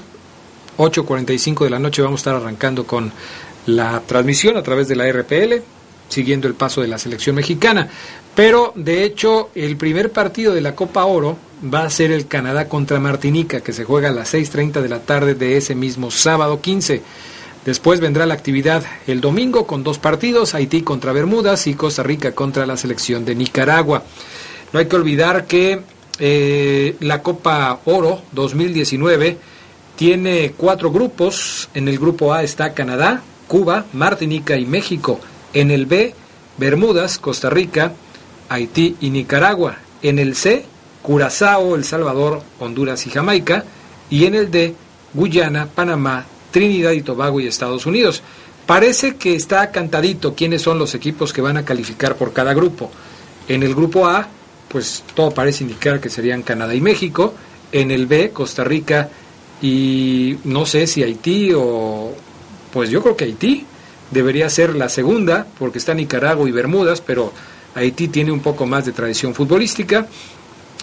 8.45 0.78 1.62
de 1.64 1.70
la 1.70 1.78
noche 1.78 2.02
vamos 2.02 2.18
a 2.18 2.22
estar 2.22 2.34
arrancando 2.34 2.86
con 2.86 3.12
la 3.66 4.00
transmisión 4.00 4.56
a 4.56 4.64
través 4.64 4.88
de 4.88 4.96
la 4.96 5.10
RPL, 5.10 5.62
siguiendo 6.08 6.48
el 6.48 6.54
paso 6.54 6.80
de 6.80 6.88
la 6.88 6.98
selección 6.98 7.36
mexicana. 7.36 7.88
Pero 8.34 8.72
de 8.74 9.04
hecho, 9.04 9.50
el 9.54 9.76
primer 9.76 10.10
partido 10.10 10.52
de 10.52 10.60
la 10.60 10.74
Copa 10.74 11.04
Oro 11.04 11.36
va 11.72 11.84
a 11.84 11.90
ser 11.90 12.10
el 12.10 12.26
Canadá 12.26 12.68
contra 12.68 12.98
Martinica, 12.98 13.60
que 13.60 13.72
se 13.72 13.84
juega 13.84 14.08
a 14.08 14.12
las 14.12 14.34
6.30 14.34 14.80
de 14.80 14.88
la 14.88 15.00
tarde 15.00 15.34
de 15.34 15.56
ese 15.56 15.76
mismo 15.76 16.10
sábado 16.10 16.60
15. 16.60 17.02
Después 17.64 18.00
vendrá 18.00 18.24
la 18.24 18.34
actividad 18.34 18.84
el 19.06 19.20
domingo 19.20 19.66
con 19.66 19.84
dos 19.84 19.98
partidos, 19.98 20.54
Haití 20.54 20.80
contra 20.80 21.12
Bermudas 21.12 21.66
y 21.66 21.74
Costa 21.74 22.02
Rica 22.02 22.32
contra 22.32 22.64
la 22.64 22.78
selección 22.78 23.24
de 23.24 23.34
Nicaragua. 23.34 24.02
No 24.72 24.78
hay 24.78 24.86
que 24.86 24.96
olvidar 24.96 25.46
que 25.46 25.82
eh, 26.18 26.96
la 27.00 27.22
Copa 27.22 27.80
Oro 27.84 28.22
2019 28.32 29.36
tiene 29.96 30.54
cuatro 30.56 30.90
grupos. 30.90 31.68
En 31.74 31.86
el 31.88 31.98
grupo 31.98 32.32
A 32.32 32.42
está 32.42 32.72
Canadá, 32.72 33.22
Cuba, 33.46 33.84
Martinica 33.92 34.56
y 34.56 34.64
México. 34.64 35.20
En 35.52 35.70
el 35.70 35.84
B, 35.84 36.14
Bermudas, 36.56 37.18
Costa 37.18 37.50
Rica, 37.50 37.92
Haití 38.48 38.96
y 39.00 39.10
Nicaragua. 39.10 39.76
En 40.00 40.18
el 40.18 40.34
C, 40.34 40.64
Curazao, 41.02 41.74
El 41.74 41.84
Salvador, 41.84 42.42
Honduras 42.58 43.06
y 43.06 43.10
Jamaica. 43.10 43.64
Y 44.08 44.24
en 44.24 44.34
el 44.34 44.50
D, 44.50 44.74
Guyana, 45.12 45.66
Panamá, 45.66 46.24
Trinidad 46.50 46.92
y 46.92 47.02
Tobago 47.02 47.40
y 47.40 47.46
Estados 47.46 47.86
Unidos. 47.86 48.22
Parece 48.66 49.16
que 49.16 49.34
está 49.34 49.70
cantadito 49.70 50.34
quiénes 50.34 50.62
son 50.62 50.78
los 50.78 50.94
equipos 50.94 51.32
que 51.32 51.40
van 51.40 51.56
a 51.56 51.64
calificar 51.64 52.16
por 52.16 52.32
cada 52.32 52.54
grupo. 52.54 52.90
En 53.48 53.62
el 53.62 53.74
grupo 53.74 54.06
A, 54.06 54.28
pues 54.68 55.02
todo 55.14 55.32
parece 55.32 55.64
indicar 55.64 56.00
que 56.00 56.08
serían 56.08 56.42
Canadá 56.42 56.74
y 56.74 56.80
México. 56.80 57.34
En 57.72 57.90
el 57.90 58.06
B, 58.06 58.30
Costa 58.30 58.62
Rica 58.62 59.08
y 59.62 60.38
no 60.44 60.66
sé 60.66 60.86
si 60.86 61.02
Haití 61.02 61.52
o... 61.54 62.12
Pues 62.72 62.90
yo 62.90 63.02
creo 63.02 63.16
que 63.16 63.24
Haití 63.24 63.66
debería 64.10 64.48
ser 64.48 64.76
la 64.76 64.88
segunda, 64.88 65.46
porque 65.58 65.78
está 65.78 65.92
Nicaragua 65.92 66.48
y 66.48 66.52
Bermudas, 66.52 67.00
pero 67.00 67.32
Haití 67.74 68.08
tiene 68.08 68.30
un 68.30 68.40
poco 68.40 68.66
más 68.66 68.86
de 68.86 68.92
tradición 68.92 69.34
futbolística. 69.34 70.06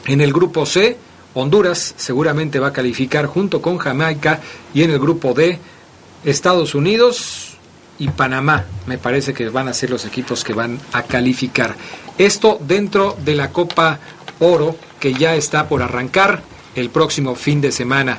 En 0.06 0.22
el 0.22 0.34
grupo 0.34 0.66
C, 0.66 0.98
Honduras 1.40 1.94
seguramente 1.98 2.60
va 2.60 2.68
a 2.68 2.74
calificar 2.74 3.28
junto 3.28 3.62
con 3.62 3.78
Jamaica 3.78 4.40
y 4.74 4.84
en 4.84 4.92
el 4.92 5.00
grupo 5.00 5.34
D, 5.34 5.60
Estados 6.24 6.76
Unidos 6.76 7.58
y 8.00 8.10
Panamá. 8.10 8.66
Me 8.86 8.98
parece 8.98 9.34
que 9.34 9.50
van 9.50 9.68
a 9.68 9.74
ser 9.74 9.90
los 9.90 10.06
equipos 10.06 10.44
que 10.44 10.54
van 10.54 10.80
a 10.94 11.04
calificar. 11.04 11.76
Esto 12.18 12.60
dentro 12.62 13.16
de 13.24 13.36
la 13.36 13.52
Copa 13.52 14.00
Oro 14.40 14.76
que 15.00 15.14
ya 15.14 15.36
está 15.36 15.68
por 15.68 15.82
arrancar 15.82 16.42
el 16.76 16.90
próximo 16.90 17.36
fin 17.36 17.62
de 17.62 17.72
semana. 17.72 18.18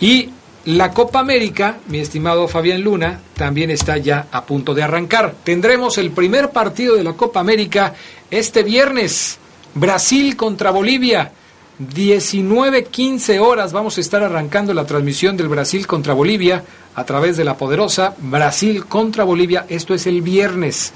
Y 0.00 0.30
la 0.66 0.90
Copa 0.92 1.20
América, 1.20 1.78
mi 1.88 1.98
estimado 1.98 2.46
Fabián 2.46 2.82
Luna, 2.82 3.20
también 3.34 3.70
está 3.70 3.96
ya 3.96 4.26
a 4.30 4.44
punto 4.44 4.74
de 4.74 4.82
arrancar. 4.82 5.34
Tendremos 5.42 5.98
el 5.98 6.10
primer 6.10 6.50
partido 6.50 6.96
de 6.96 7.04
la 7.04 7.14
Copa 7.14 7.40
América 7.40 7.94
este 8.30 8.62
viernes. 8.62 9.38
Brasil 9.74 10.36
contra 10.36 10.70
Bolivia. 10.70 11.32
19-15 11.80 13.40
horas 13.40 13.72
vamos 13.72 13.96
a 13.96 14.02
estar 14.02 14.22
arrancando 14.22 14.74
la 14.74 14.84
transmisión 14.84 15.38
del 15.38 15.48
Brasil 15.48 15.86
contra 15.86 16.12
Bolivia 16.12 16.62
a 16.94 17.04
través 17.04 17.38
de 17.38 17.44
la 17.44 17.56
poderosa 17.56 18.14
Brasil 18.18 18.84
contra 18.84 19.24
Bolivia. 19.24 19.64
Esto 19.66 19.94
es 19.94 20.06
el 20.06 20.20
viernes. 20.20 20.92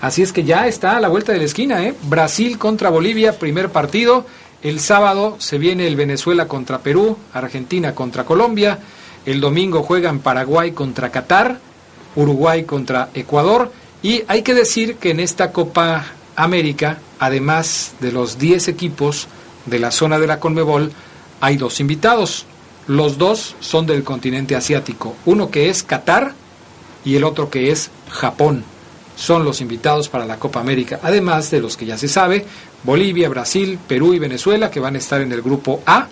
Así 0.00 0.22
es 0.22 0.32
que 0.32 0.44
ya 0.44 0.68
está 0.68 0.96
a 0.96 1.00
la 1.00 1.08
vuelta 1.08 1.32
de 1.32 1.38
la 1.38 1.44
esquina, 1.44 1.84
¿eh? 1.84 1.92
Brasil 2.04 2.56
contra 2.56 2.88
Bolivia, 2.88 3.36
primer 3.36 3.70
partido. 3.70 4.26
El 4.62 4.78
sábado 4.78 5.34
se 5.40 5.58
viene 5.58 5.88
el 5.88 5.96
Venezuela 5.96 6.46
contra 6.46 6.78
Perú, 6.78 7.18
Argentina 7.32 7.96
contra 7.96 8.24
Colombia. 8.24 8.78
El 9.26 9.40
domingo 9.40 9.82
juegan 9.82 10.20
Paraguay 10.20 10.70
contra 10.70 11.10
Qatar, 11.10 11.58
Uruguay 12.14 12.62
contra 12.62 13.08
Ecuador. 13.12 13.72
Y 14.04 14.22
hay 14.28 14.42
que 14.42 14.54
decir 14.54 14.98
que 14.98 15.10
en 15.10 15.18
esta 15.18 15.50
Copa 15.50 16.06
América, 16.36 16.98
además 17.18 17.94
de 17.98 18.12
los 18.12 18.38
10 18.38 18.68
equipos 18.68 19.26
de 19.68 19.78
la 19.78 19.90
zona 19.90 20.18
de 20.18 20.26
la 20.26 20.40
Conmebol, 20.40 20.92
hay 21.40 21.56
dos 21.56 21.80
invitados. 21.80 22.46
Los 22.86 23.18
dos 23.18 23.54
son 23.60 23.86
del 23.86 24.02
continente 24.02 24.56
asiático. 24.56 25.14
Uno 25.26 25.50
que 25.50 25.68
es 25.68 25.82
Qatar 25.82 26.34
y 27.04 27.16
el 27.16 27.24
otro 27.24 27.50
que 27.50 27.70
es 27.70 27.90
Japón. 28.10 28.64
Son 29.16 29.44
los 29.44 29.60
invitados 29.60 30.08
para 30.08 30.26
la 30.26 30.38
Copa 30.38 30.60
América. 30.60 31.00
Además 31.02 31.50
de 31.50 31.60
los 31.60 31.76
que 31.76 31.86
ya 31.86 31.98
se 31.98 32.08
sabe, 32.08 32.46
Bolivia, 32.84 33.28
Brasil, 33.28 33.78
Perú 33.86 34.14
y 34.14 34.18
Venezuela, 34.18 34.70
que 34.70 34.80
van 34.80 34.94
a 34.94 34.98
estar 34.98 35.20
en 35.20 35.32
el 35.32 35.42
grupo 35.42 35.82
A. 35.86 36.08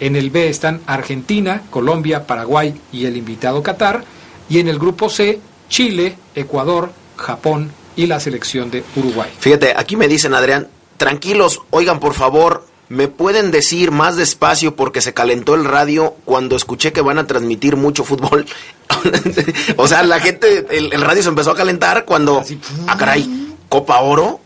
En 0.00 0.16
el 0.16 0.30
B 0.30 0.48
están 0.48 0.80
Argentina, 0.86 1.62
Colombia, 1.70 2.26
Paraguay 2.26 2.74
y 2.92 3.04
el 3.04 3.16
invitado 3.16 3.62
Qatar. 3.62 4.04
Y 4.48 4.58
en 4.58 4.68
el 4.68 4.78
grupo 4.78 5.08
C, 5.08 5.40
Chile, 5.68 6.16
Ecuador, 6.34 6.90
Japón 7.16 7.70
y 7.96 8.06
la 8.06 8.20
selección 8.20 8.70
de 8.70 8.84
Uruguay. 8.94 9.30
Fíjate, 9.38 9.74
aquí 9.76 9.96
me 9.96 10.08
dicen, 10.08 10.34
Adrián, 10.34 10.68
tranquilos, 10.96 11.62
oigan 11.70 12.00
por 12.00 12.14
favor, 12.14 12.66
¿me 12.88 13.08
pueden 13.08 13.50
decir 13.50 13.90
más 13.90 14.16
despacio 14.16 14.76
porque 14.76 15.00
se 15.00 15.14
calentó 15.14 15.54
el 15.54 15.64
radio 15.64 16.14
cuando 16.24 16.56
escuché 16.56 16.92
que 16.92 17.00
van 17.00 17.18
a 17.18 17.26
transmitir 17.26 17.76
mucho 17.76 18.04
fútbol? 18.04 18.46
o 19.76 19.88
sea, 19.88 20.02
la 20.02 20.20
gente, 20.20 20.66
el, 20.70 20.92
el, 20.92 21.00
radio 21.00 21.22
se 21.22 21.28
empezó 21.28 21.50
a 21.50 21.56
calentar 21.56 22.04
cuando, 22.04 22.44
ah 22.86 22.96
caray, 22.96 23.56
Copa 23.68 24.00
Oro, 24.00 24.40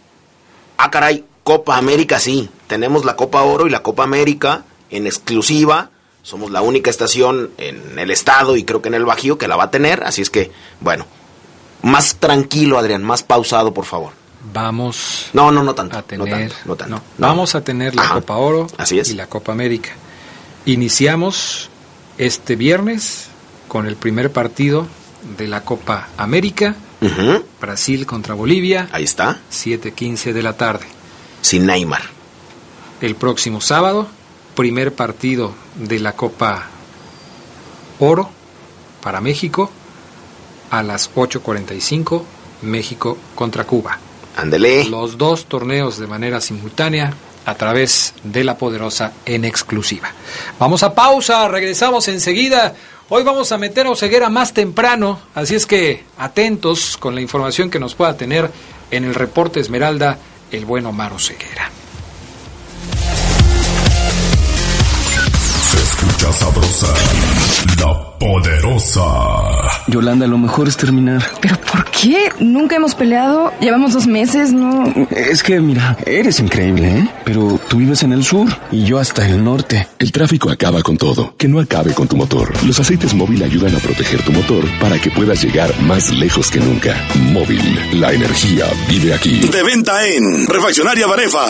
ah 0.79 0.91
caray, 0.91 1.25
Copa 1.43 1.77
América, 1.77 2.21
sí, 2.21 2.49
tenemos 2.67 3.05
la 3.05 3.17
Copa 3.17 3.43
Oro 3.43 3.67
y 3.67 3.71
la 3.71 3.83
Copa 3.83 4.05
América 4.05 4.65
en 4.91 5.07
exclusiva. 5.07 5.91
Somos 6.23 6.51
la 6.51 6.61
única 6.61 6.91
estación 6.91 7.51
en 7.57 7.99
el 7.99 8.11
estado 8.11 8.57
y 8.57 8.65
creo 8.65 8.83
que 8.83 8.89
en 8.89 8.95
el 8.95 9.07
Bajío 9.07 9.39
que 9.39 9.49
la 9.49 9.57
va 9.57 9.65
a 9.65 9.71
tener. 9.71 10.05
Así 10.05 10.21
es 10.21 10.31
que, 10.31 10.53
bueno, 10.81 11.07
más 11.83 12.17
tranquilo, 12.17 12.79
Adrián, 12.79 13.03
más 13.03 13.23
pausado, 13.23 13.73
por 13.73 13.87
favor. 13.87 14.13
Vamos 14.53 15.29
no, 15.35 15.51
no, 15.51 15.63
no 15.63 15.75
tanto, 15.75 15.99
a 15.99 16.03
tener, 16.03 16.27
no 16.27 16.35
tanto, 16.37 16.55
no 16.65 16.77
tanto, 16.77 16.97
no, 16.97 17.03
vamos 17.19 17.55
a 17.55 17.61
tener 17.63 17.95
la 17.95 18.03
Ajá, 18.03 18.15
Copa 18.15 18.37
Oro 18.37 18.67
así 18.79 18.99
es. 18.99 19.11
y 19.11 19.15
la 19.15 19.27
Copa 19.27 19.53
América. 19.53 19.91
Iniciamos 20.65 21.69
este 22.17 22.57
viernes 22.57 23.29
con 23.69 23.87
el 23.87 23.97
primer 23.97 24.33
partido 24.33 24.87
de 25.37 25.47
la 25.47 25.63
Copa 25.63 26.09
América, 26.17 26.75
uh 27.03 27.07
-huh. 27.07 27.45
Brasil 27.61 28.07
contra 28.07 28.35
Bolivia. 28.35 28.89
Ahí 28.93 29.05
está. 29.05 29.39
7:15 29.51 30.33
de 30.33 30.43
la 30.43 30.55
tarde. 30.55 30.87
Sin 31.43 31.67
Neymar. 31.67 32.03
El 33.01 33.15
próximo 33.17 33.61
sábado 33.61 34.09
primer 34.55 34.93
partido 34.95 35.53
de 35.77 35.99
la 36.01 36.13
Copa 36.13 36.65
Oro 37.99 38.31
para 39.03 39.21
México 39.21 39.71
a 40.71 40.83
las 40.83 41.11
8.45, 41.15 42.23
México 42.63 43.17
contra 43.35 43.65
Cuba. 43.65 43.99
Ándele. 44.37 44.85
Los 44.85 45.19
dos 45.19 45.47
torneos 45.47 45.99
de 45.99 46.07
manera 46.07 46.41
simultánea 46.41 47.15
a 47.45 47.55
través 47.55 48.15
de 48.23 48.45
la 48.45 48.57
poderosa 48.57 49.13
en 49.25 49.45
exclusiva. 49.45 50.13
Vamos 50.59 50.83
a 50.83 50.95
pausa, 50.95 51.49
regresamos 51.49 52.09
enseguida. 52.09 52.75
Hoy 53.09 53.25
vamos 53.25 53.51
a 53.51 53.59
meter 53.59 53.87
a 53.87 53.91
Oseguera 53.91 54.29
más 54.29 54.55
temprano, 54.55 55.21
así 55.35 55.57
es 55.57 55.67
que 55.67 56.05
atentos 56.17 56.97
con 56.97 57.15
la 57.15 57.21
información 57.21 57.69
que 57.69 57.81
nos 57.81 57.97
pueda 57.97 58.17
tener 58.17 58.51
en 58.91 59.05
el 59.05 59.15
reporte 59.15 59.59
Esmeralda 59.59 60.19
el 60.53 60.65
buen 60.65 60.87
Omar 60.87 61.13
Oseguera. 61.13 61.71
Se 65.71 65.83
escucha 65.83 66.33
sabrosa, 66.33 66.95
la 67.81 68.11
poderosa. 68.19 69.03
Yolanda, 69.87 70.27
lo 70.27 70.39
mejor 70.39 70.69
es 70.69 70.77
terminar. 70.77 71.23
¿Pero 71.41 71.57
por 71.73 71.85
qué? 71.91 72.31
Nunca 72.39 72.77
hemos 72.77 72.95
peleado. 72.95 73.51
Llevamos 73.61 73.95
dos 73.95 74.07
meses, 74.07 74.53
¿no? 74.53 74.85
Es 75.11 75.43
que, 75.43 75.59
mira, 75.61 75.97
eres 76.07 76.39
increíble, 76.39 76.99
¿eh? 76.99 77.09
Pero 77.25 77.59
tú 77.69 77.79
vives 77.79 78.03
en 78.03 78.13
el 78.13 78.23
sur 78.23 78.47
y 78.71 78.85
yo 78.85 78.99
hasta 78.99 79.27
el 79.27 79.43
norte. 79.43 79.89
El 79.99 80.13
tráfico 80.13 80.51
acaba 80.51 80.83
con 80.83 80.97
todo. 80.97 81.35
Que 81.39 81.49
no 81.49 81.61
acabe 81.61 81.95
con 81.95 82.09
tu 82.09 82.17
motor. 82.17 82.53
Los 82.65 82.79
aceites 82.79 83.15
móvil 83.15 83.43
ayudan 83.43 83.75
a 83.75 83.79
proteger 83.79 84.23
tu 84.23 84.33
motor 84.33 84.65
para 84.81 84.99
que 84.99 85.11
puedas 85.11 85.43
llegar 85.43 85.71
más 85.83 86.11
lejos 86.11 86.51
que 86.51 86.61
nunca. 86.61 86.95
Móvil, 87.33 88.01
la 88.01 88.13
energía 88.13 88.67
vive 88.89 89.15
aquí. 89.15 89.41
De 89.41 89.63
venta 89.63 90.07
en 90.07 90.47
Refaccionaria 90.47 91.07
Barefa. 91.07 91.47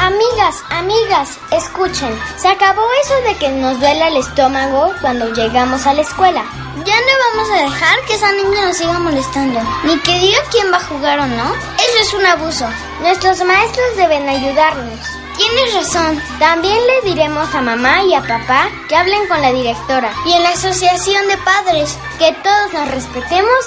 Amigas, 0.00 0.56
amigas, 0.70 1.38
escuchen. 1.56 2.10
Se 2.36 2.48
acabó 2.48 2.82
eso 3.04 3.14
de 3.28 3.36
que 3.36 3.60
nos 3.60 3.78
duela 3.80 4.08
el 4.08 4.16
estómago 4.16 4.92
cuando 5.00 5.32
llegamos 5.34 5.67
a 5.68 5.92
la 5.92 6.00
escuela. 6.00 6.42
Ya 6.84 6.94
no 6.94 7.36
vamos 7.36 7.50
a 7.50 7.62
dejar 7.62 8.00
que 8.06 8.14
esa 8.14 8.32
niña 8.32 8.64
nos 8.64 8.76
siga 8.78 8.98
molestando. 8.98 9.60
Ni 9.84 9.98
que 9.98 10.18
diga 10.18 10.38
quién 10.50 10.72
va 10.72 10.78
a 10.78 10.84
jugar 10.84 11.20
o 11.20 11.26
no. 11.26 11.54
Eso 11.54 11.98
es 12.00 12.14
un 12.14 12.24
abuso. 12.24 12.66
Nuestros 13.02 13.44
maestros 13.44 13.96
deben 13.96 14.26
ayudarnos. 14.26 14.98
Tienes 15.36 15.74
razón. 15.74 16.22
También 16.38 16.78
le 16.86 17.10
diremos 17.10 17.54
a 17.54 17.60
mamá 17.60 18.02
y 18.02 18.14
a 18.14 18.22
papá 18.22 18.70
que 18.88 18.96
hablen 18.96 19.28
con 19.28 19.42
la 19.42 19.52
directora 19.52 20.10
y 20.24 20.32
en 20.32 20.42
la 20.42 20.50
asociación 20.50 21.28
de 21.28 21.36
padres. 21.36 21.98
Que 22.18 22.34
todos 22.42 22.72
nos 22.72 22.90
respetemos 22.90 23.58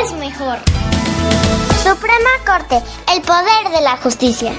es 0.00 0.12
mejor. 0.12 0.58
Suprema 1.82 2.30
Corte, 2.44 2.82
el 3.14 3.22
poder 3.22 3.70
de 3.72 3.80
la 3.82 3.96
justicia. 3.96 4.52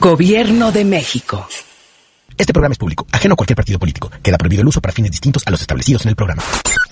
Gobierno 0.00 0.72
de 0.72 0.84
México. 0.84 1.46
Este 2.36 2.52
programa 2.52 2.72
es 2.72 2.78
público, 2.78 3.06
ajeno 3.12 3.34
a 3.34 3.36
cualquier 3.36 3.56
partido 3.56 3.78
político. 3.78 4.10
Queda 4.22 4.38
prohibido 4.38 4.62
el 4.62 4.68
uso 4.68 4.80
para 4.80 4.92
fines 4.92 5.10
distintos 5.10 5.42
a 5.46 5.50
los 5.50 5.60
establecidos 5.60 6.04
en 6.04 6.10
el 6.10 6.16
programa. 6.16 6.42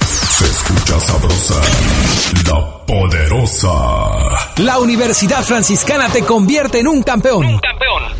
Se 0.03 0.45
escucha 0.47 1.01
sabrosa, 1.01 1.61
la 2.47 2.87
poderosa. 2.87 3.71
La 4.59 4.79
Universidad 4.79 5.43
Franciscana 5.43 6.09
te 6.09 6.23
convierte 6.23 6.81
en 6.81 6.89
un 6.89 7.03
campeón. 7.03 7.45
Un 7.45 7.59
campeón. 7.59 8.20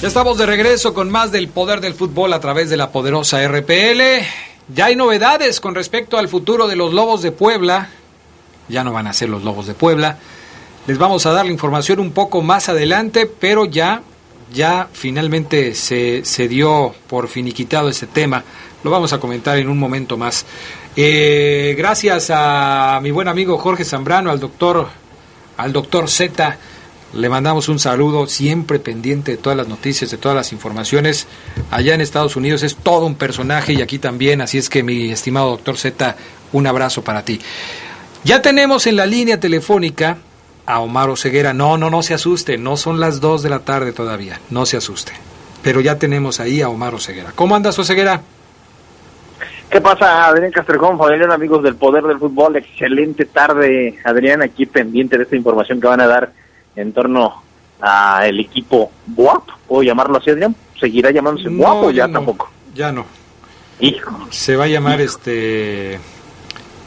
Ya 0.00 0.08
estamos 0.08 0.38
de 0.38 0.46
regreso 0.46 0.94
con 0.94 1.10
más 1.10 1.30
del 1.30 1.48
poder 1.48 1.82
del 1.82 1.92
fútbol 1.92 2.32
a 2.32 2.40
través 2.40 2.70
de 2.70 2.78
la 2.78 2.90
poderosa 2.90 3.46
RPL. 3.46 4.00
Ya 4.74 4.86
hay 4.86 4.96
novedades 4.96 5.60
con 5.60 5.74
respecto 5.74 6.16
al 6.16 6.26
futuro 6.26 6.66
de 6.68 6.74
los 6.74 6.94
Lobos 6.94 7.20
de 7.20 7.32
Puebla. 7.32 7.90
Ya 8.70 8.82
no 8.82 8.94
van 8.94 9.08
a 9.08 9.12
ser 9.12 9.28
los 9.28 9.44
Lobos 9.44 9.66
de 9.66 9.74
Puebla. 9.74 10.16
Les 10.86 10.96
vamos 10.96 11.26
a 11.26 11.32
dar 11.32 11.44
la 11.44 11.52
información 11.52 12.00
un 12.00 12.12
poco 12.12 12.40
más 12.40 12.70
adelante, 12.70 13.26
pero 13.26 13.66
ya, 13.66 14.00
ya 14.54 14.88
finalmente 14.90 15.74
se, 15.74 16.24
se 16.24 16.48
dio 16.48 16.94
por 17.06 17.28
finiquitado 17.28 17.90
este 17.90 18.06
tema. 18.06 18.42
Lo 18.82 18.90
vamos 18.90 19.12
a 19.12 19.20
comentar 19.20 19.58
en 19.58 19.68
un 19.68 19.76
momento 19.76 20.16
más. 20.16 20.46
Eh, 20.96 21.74
gracias 21.76 22.30
a 22.34 23.00
mi 23.02 23.10
buen 23.10 23.28
amigo 23.28 23.58
Jorge 23.58 23.84
Zambrano, 23.84 24.30
al 24.30 24.40
doctor, 24.40 24.88
al 25.58 25.74
doctor 25.74 26.08
Z 26.08 26.56
le 27.12 27.28
mandamos 27.28 27.68
un 27.68 27.78
saludo 27.78 28.26
siempre 28.26 28.78
pendiente 28.78 29.32
de 29.32 29.36
todas 29.36 29.56
las 29.56 29.68
noticias, 29.68 30.10
de 30.10 30.16
todas 30.16 30.36
las 30.36 30.52
informaciones. 30.52 31.26
Allá 31.70 31.94
en 31.94 32.00
Estados 32.00 32.36
Unidos 32.36 32.62
es 32.62 32.76
todo 32.76 33.06
un 33.06 33.16
personaje 33.16 33.72
y 33.72 33.82
aquí 33.82 33.98
también, 33.98 34.40
así 34.40 34.58
es 34.58 34.68
que 34.68 34.82
mi 34.82 35.10
estimado 35.10 35.50
doctor 35.50 35.76
Z, 35.76 36.16
un 36.52 36.66
abrazo 36.66 37.02
para 37.02 37.24
ti. 37.24 37.40
Ya 38.22 38.42
tenemos 38.42 38.86
en 38.86 38.96
la 38.96 39.06
línea 39.06 39.40
telefónica 39.40 40.18
a 40.66 40.80
Omar 40.80 41.16
Ceguera. 41.16 41.52
No, 41.52 41.76
no, 41.76 41.90
no 41.90 42.02
se 42.02 42.14
asuste, 42.14 42.58
no 42.58 42.76
son 42.76 43.00
las 43.00 43.20
2 43.20 43.42
de 43.42 43.50
la 43.50 43.60
tarde 43.60 43.92
todavía, 43.92 44.40
no 44.50 44.66
se 44.66 44.76
asuste. 44.76 45.12
Pero 45.62 45.80
ya 45.80 45.98
tenemos 45.98 46.38
ahí 46.38 46.62
a 46.62 46.68
Omar 46.68 46.98
Ceguera. 47.00 47.32
¿Cómo 47.34 47.56
andas, 47.56 47.78
Oseguera? 47.78 48.20
¿Qué 49.68 49.80
pasa, 49.80 50.26
Adrián 50.26 50.50
Castrejón, 50.50 50.98
familia, 50.98 51.32
amigos 51.32 51.62
del 51.62 51.76
Poder 51.76 52.02
del 52.02 52.18
Fútbol? 52.18 52.56
Excelente 52.56 53.24
tarde, 53.26 53.98
Adrián, 54.04 54.42
aquí 54.42 54.66
pendiente 54.66 55.16
de 55.16 55.24
esta 55.24 55.36
información 55.36 55.80
que 55.80 55.86
van 55.86 56.00
a 56.00 56.08
dar 56.08 56.32
en 56.80 56.92
torno 56.92 57.42
a 57.80 58.26
el 58.26 58.40
equipo 58.40 58.90
BUAP, 59.06 59.48
¿puedo 59.66 59.82
llamarlo 59.82 60.18
así, 60.18 60.30
Adrián? 60.30 60.54
¿Seguirá 60.78 61.10
llamándose 61.10 61.50
no, 61.50 61.56
BUAP 61.58 61.84
o 61.84 61.90
ya 61.90 62.06
no, 62.06 62.12
tampoco? 62.14 62.50
Ya 62.74 62.92
no. 62.92 63.06
Hijo. 63.80 64.28
Se 64.30 64.56
va 64.56 64.64
a 64.64 64.68
llamar 64.68 65.00
este 65.00 65.98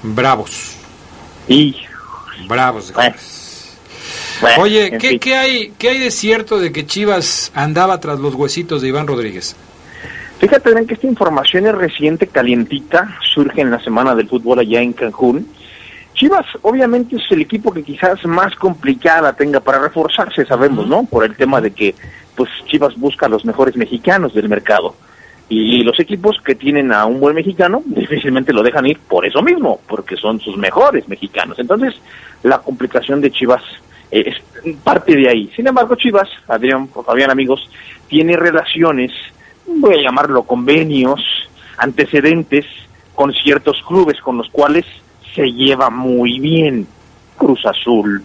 Bravos. 0.03 0.75
Hijo. 1.47 1.79
Bravos. 2.47 2.93
Bueno. 2.93 3.15
Bueno, 4.41 4.63
Oye, 4.63 4.97
¿qué. 4.97 5.19
¿qué, 5.19 5.35
hay, 5.35 5.73
¿qué 5.77 5.89
hay 5.89 5.99
de 5.99 6.11
cierto 6.11 6.59
de 6.59 6.71
que 6.71 6.85
Chivas 6.85 7.51
andaba 7.55 7.99
tras 7.99 8.19
los 8.19 8.35
huesitos 8.35 8.81
de 8.81 8.89
Iván 8.89 9.07
Rodríguez? 9.07 9.55
Fíjate, 10.39 10.69
Adrián, 10.69 10.85
que 10.85 10.95
esta 10.95 11.07
información 11.07 11.67
es 11.67 11.75
reciente, 11.75 12.27
calientita, 12.27 13.17
surge 13.33 13.61
en 13.61 13.71
la 13.71 13.81
semana 13.81 14.13
del 14.13 14.27
fútbol 14.27 14.59
allá 14.59 14.81
en 14.81 14.91
Cancún. 14.91 15.47
Chivas, 16.13 16.45
obviamente, 16.61 17.15
es 17.15 17.23
el 17.31 17.41
equipo 17.41 17.73
que 17.73 17.83
quizás 17.83 18.23
más 18.25 18.55
complicada 18.55 19.33
tenga 19.33 19.59
para 19.59 19.79
reforzarse, 19.79 20.45
sabemos, 20.45 20.87
¿no? 20.87 21.05
Por 21.05 21.25
el 21.25 21.35
tema 21.35 21.59
de 21.59 21.71
que, 21.71 21.95
pues, 22.35 22.49
Chivas 22.67 22.95
busca 22.97 23.25
a 23.25 23.29
los 23.29 23.45
mejores 23.45 23.75
mexicanos 23.75 24.33
del 24.33 24.47
mercado. 24.47 24.95
Y 25.49 25.83
los 25.83 25.99
equipos 25.99 26.37
que 26.43 26.55
tienen 26.55 26.93
a 26.93 27.05
un 27.05 27.19
buen 27.19 27.35
mexicano 27.35 27.81
difícilmente 27.85 28.53
lo 28.53 28.63
dejan 28.63 28.85
ir 28.85 28.99
por 28.99 29.25
eso 29.25 29.41
mismo, 29.41 29.79
porque 29.87 30.15
son 30.15 30.39
sus 30.39 30.55
mejores 30.55 31.07
mexicanos. 31.09 31.57
Entonces, 31.59 31.95
la 32.43 32.59
complicación 32.59 33.19
de 33.19 33.31
Chivas 33.31 33.63
eh, 34.11 34.23
es 34.27 34.75
parte 34.83 35.15
de 35.15 35.29
ahí. 35.29 35.51
Sin 35.55 35.67
embargo, 35.67 35.95
Chivas, 35.95 36.29
Adrián, 36.47 36.87
Fabián, 36.89 37.31
amigos, 37.31 37.69
tiene 38.07 38.37
relaciones, 38.37 39.11
voy 39.65 39.95
a 39.95 40.01
llamarlo 40.01 40.43
convenios, 40.43 41.21
antecedentes 41.77 42.65
con 43.15 43.33
ciertos 43.33 43.81
clubes 43.87 44.19
con 44.21 44.37
los 44.37 44.49
cuales 44.49 44.85
se 45.33 45.51
lleva 45.51 45.89
muy 45.89 46.39
bien. 46.39 46.87
Cruz 47.37 47.65
Azul, 47.65 48.23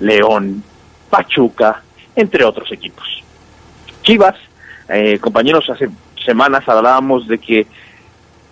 León, 0.00 0.62
Pachuca, 1.08 1.82
entre 2.14 2.44
otros 2.44 2.70
equipos. 2.72 3.22
Chivas, 4.02 4.36
eh, 4.88 5.18
compañeros, 5.18 5.68
hace 5.70 5.88
semanas 6.24 6.68
hablábamos 6.68 7.26
de 7.26 7.38
que 7.38 7.66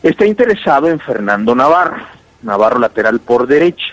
está 0.02 0.26
interesado 0.26 0.88
en 0.88 0.98
Fernando 0.98 1.54
Navarro, 1.54 2.04
Navarro 2.42 2.78
lateral 2.78 3.20
por 3.20 3.46
derecha. 3.46 3.86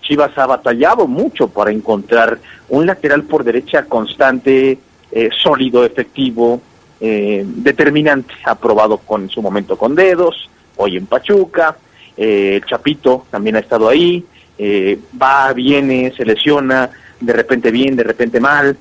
Chivas 0.00 0.36
ha 0.38 0.46
batallado 0.46 1.06
mucho 1.06 1.48
para 1.48 1.70
encontrar 1.70 2.38
un 2.68 2.86
lateral 2.86 3.24
por 3.24 3.44
derecha 3.44 3.84
constante, 3.84 4.78
eh, 5.12 5.28
sólido, 5.42 5.84
efectivo, 5.84 6.60
eh, 7.00 7.44
determinante, 7.46 8.34
aprobado 8.44 8.98
con 8.98 9.22
en 9.22 9.28
su 9.30 9.42
momento 9.42 9.76
con 9.76 9.94
dedos, 9.94 10.50
hoy 10.76 10.96
en 10.96 11.06
Pachuca, 11.06 11.76
eh, 12.20 12.56
el 12.56 12.66
Chapito 12.66 13.24
también 13.30 13.56
ha 13.56 13.60
estado 13.60 13.88
ahí, 13.88 14.22
eh, 14.58 14.98
va, 15.20 15.54
viene, 15.54 16.12
se 16.14 16.26
lesiona, 16.26 16.90
de 17.18 17.32
repente 17.32 17.70
bien, 17.70 17.96
de 17.96 18.04
repente 18.04 18.38
mal, 18.38 18.76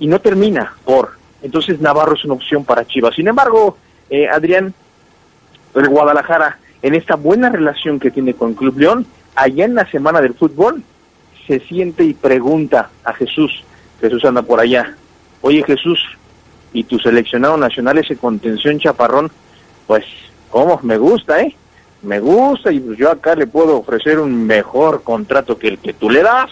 y 0.00 0.08
no 0.08 0.20
termina 0.20 0.74
por. 0.84 1.12
Entonces 1.40 1.80
Navarro 1.80 2.16
es 2.16 2.24
una 2.24 2.34
opción 2.34 2.64
para 2.64 2.84
Chivas. 2.84 3.14
Sin 3.14 3.28
embargo, 3.28 3.78
eh, 4.10 4.28
Adrián, 4.28 4.74
el 5.76 5.88
Guadalajara, 5.88 6.58
en 6.82 6.96
esta 6.96 7.14
buena 7.14 7.48
relación 7.48 8.00
que 8.00 8.10
tiene 8.10 8.34
con 8.34 8.54
Club 8.54 8.76
León, 8.76 9.06
allá 9.36 9.66
en 9.66 9.76
la 9.76 9.88
semana 9.88 10.20
del 10.20 10.34
fútbol, 10.34 10.82
se 11.46 11.60
siente 11.60 12.02
y 12.02 12.14
pregunta 12.14 12.90
a 13.04 13.12
Jesús, 13.12 13.62
Jesús 14.00 14.24
anda 14.24 14.42
por 14.42 14.58
allá, 14.58 14.96
oye 15.42 15.62
Jesús, 15.62 16.04
¿y 16.72 16.82
tu 16.82 16.98
seleccionado 16.98 17.56
nacional 17.56 17.98
ese 17.98 18.16
contención 18.16 18.80
chaparrón? 18.80 19.30
Pues, 19.86 20.04
¿cómo? 20.50 20.80
Me 20.82 20.98
gusta, 20.98 21.40
¿eh? 21.40 21.54
Me 22.02 22.18
gusta 22.18 22.72
y 22.72 22.80
pues 22.80 22.98
yo 22.98 23.10
acá 23.10 23.34
le 23.34 23.46
puedo 23.46 23.78
ofrecer 23.78 24.18
un 24.18 24.46
mejor 24.46 25.02
contrato 25.02 25.58
que 25.58 25.68
el 25.68 25.78
que 25.78 25.92
tú 25.92 26.08
le 26.08 26.22
das. 26.22 26.50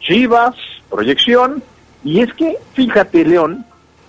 Chivas, 0.00 0.54
proyección. 0.90 1.62
Y 2.04 2.20
es 2.20 2.32
que, 2.34 2.58
fíjate, 2.74 3.24
León, 3.24 3.64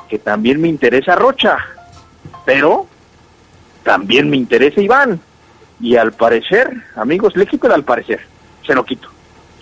que 0.09 0.19
también 0.19 0.61
me 0.61 0.67
interesa 0.67 1.15
Rocha, 1.15 1.57
pero 2.45 2.87
también 3.83 4.29
me 4.29 4.37
interesa 4.37 4.81
Iván. 4.81 5.19
Y 5.79 5.95
al 5.95 6.11
parecer, 6.11 6.69
amigos, 6.95 7.35
le 7.35 7.45
quito 7.45 7.67
el 7.67 7.73
al 7.73 7.83
parecer, 7.83 8.21
se 8.65 8.73
lo 8.73 8.83
quito. 8.83 9.09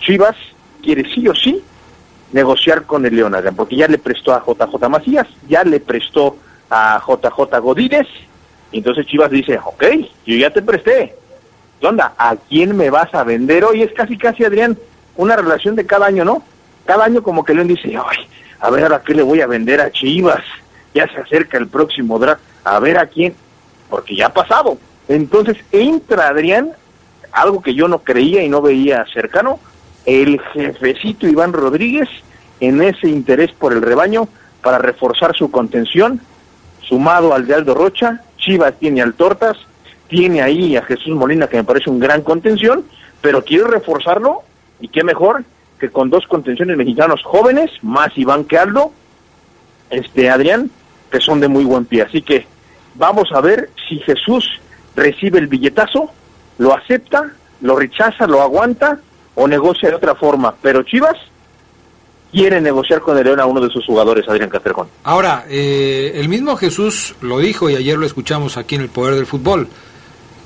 Chivas 0.00 0.36
quiere 0.82 1.08
sí 1.14 1.28
o 1.28 1.34
sí 1.34 1.62
negociar 2.32 2.84
con 2.84 3.06
el 3.06 3.14
León, 3.14 3.34
porque 3.54 3.76
ya 3.76 3.86
le 3.86 3.98
prestó 3.98 4.34
a 4.34 4.44
JJ 4.44 4.88
Macías, 4.88 5.26
ya 5.48 5.62
le 5.62 5.80
prestó 5.80 6.36
a 6.70 7.00
JJ 7.00 7.60
Godínez, 7.60 8.06
entonces 8.78 9.06
Chivas 9.06 9.30
dice, 9.30 9.58
ok, 9.64 9.84
yo 10.26 10.36
ya 10.36 10.50
te 10.50 10.62
presté. 10.62 11.14
¿Qué 11.80 11.86
onda? 11.86 12.14
¿A 12.16 12.36
quién 12.36 12.76
me 12.76 12.90
vas 12.90 13.14
a 13.14 13.24
vender 13.24 13.64
hoy? 13.64 13.82
Es 13.82 13.92
casi, 13.92 14.16
casi, 14.16 14.44
Adrián, 14.44 14.78
una 15.16 15.36
relación 15.36 15.76
de 15.76 15.86
cada 15.86 16.06
año, 16.06 16.24
¿no? 16.24 16.42
Cada 16.84 17.04
año 17.04 17.22
como 17.22 17.44
que 17.44 17.54
León 17.54 17.68
dice, 17.68 17.96
ay, 17.96 18.18
a 18.60 18.70
ver, 18.70 18.92
¿a 18.92 19.02
qué 19.02 19.14
le 19.14 19.22
voy 19.22 19.40
a 19.40 19.46
vender 19.46 19.80
a 19.80 19.90
Chivas? 19.90 20.42
Ya 20.94 21.06
se 21.08 21.20
acerca 21.20 21.58
el 21.58 21.68
próximo 21.68 22.18
draft, 22.18 22.42
a 22.64 22.78
ver 22.78 22.98
a 22.98 23.06
quién, 23.06 23.34
porque 23.90 24.16
ya 24.16 24.26
ha 24.26 24.32
pasado. 24.32 24.78
Entonces 25.08 25.56
entra 25.72 26.28
Adrián, 26.28 26.72
algo 27.32 27.62
que 27.62 27.74
yo 27.74 27.88
no 27.88 27.98
creía 27.98 28.42
y 28.42 28.48
no 28.48 28.62
veía 28.62 29.04
cercano, 29.12 29.60
el 30.06 30.40
jefecito 30.52 31.26
Iván 31.26 31.52
Rodríguez 31.52 32.08
en 32.60 32.82
ese 32.82 33.08
interés 33.08 33.52
por 33.52 33.72
el 33.72 33.82
rebaño 33.82 34.28
para 34.62 34.78
reforzar 34.78 35.36
su 35.36 35.50
contención, 35.50 36.20
sumado 36.88 37.34
al 37.34 37.46
de 37.46 37.54
Aldo 37.54 37.74
Rocha, 37.74 38.22
Chivas 38.36 38.74
tiene 38.78 39.02
al 39.02 39.14
Tortas, 39.14 39.56
tiene 40.08 40.42
ahí 40.42 40.76
a 40.76 40.82
Jesús 40.82 41.14
Molina 41.14 41.48
que 41.48 41.56
me 41.56 41.64
parece 41.64 41.90
un 41.90 41.98
gran 41.98 42.22
contención, 42.22 42.84
pero 43.20 43.42
quiere 43.42 43.64
reforzarlo 43.64 44.42
y 44.80 44.88
qué 44.88 45.02
mejor 45.02 45.44
que 45.78 45.90
con 45.90 46.10
dos 46.10 46.26
contenciones 46.26 46.76
mexicanos 46.76 47.22
jóvenes, 47.22 47.70
más 47.82 48.16
Iván 48.16 48.44
que 48.44 48.58
Aldo, 48.58 48.92
este 49.90 50.30
Adrián, 50.30 50.70
que 51.10 51.20
son 51.20 51.40
de 51.40 51.48
muy 51.48 51.64
buen 51.64 51.84
pie. 51.84 52.02
Así 52.02 52.22
que 52.22 52.46
vamos 52.94 53.28
a 53.32 53.40
ver 53.40 53.70
si 53.88 53.98
Jesús 53.98 54.60
recibe 54.94 55.38
el 55.38 55.48
billetazo, 55.48 56.10
lo 56.58 56.74
acepta, 56.74 57.32
lo 57.60 57.76
rechaza, 57.76 58.26
lo 58.26 58.42
aguanta 58.42 59.00
o 59.34 59.46
negocia 59.46 59.90
de 59.90 59.96
otra 59.96 60.14
forma. 60.14 60.54
Pero 60.62 60.82
Chivas 60.82 61.16
quiere 62.36 62.60
negociar 62.60 63.00
con 63.00 63.16
el 63.16 63.24
León 63.24 63.40
a 63.40 63.46
uno 63.46 63.62
de 63.62 63.70
sus 63.70 63.86
jugadores, 63.86 64.28
Adrián 64.28 64.50
Castrejón. 64.50 64.88
Ahora, 65.04 65.46
eh, 65.48 66.12
el 66.16 66.28
mismo 66.28 66.54
Jesús 66.54 67.14
lo 67.22 67.38
dijo 67.38 67.70
y 67.70 67.76
ayer 67.76 67.96
lo 67.96 68.04
escuchamos 68.04 68.58
aquí 68.58 68.74
en 68.74 68.82
el 68.82 68.90
Poder 68.90 69.14
del 69.14 69.24
Fútbol. 69.24 69.68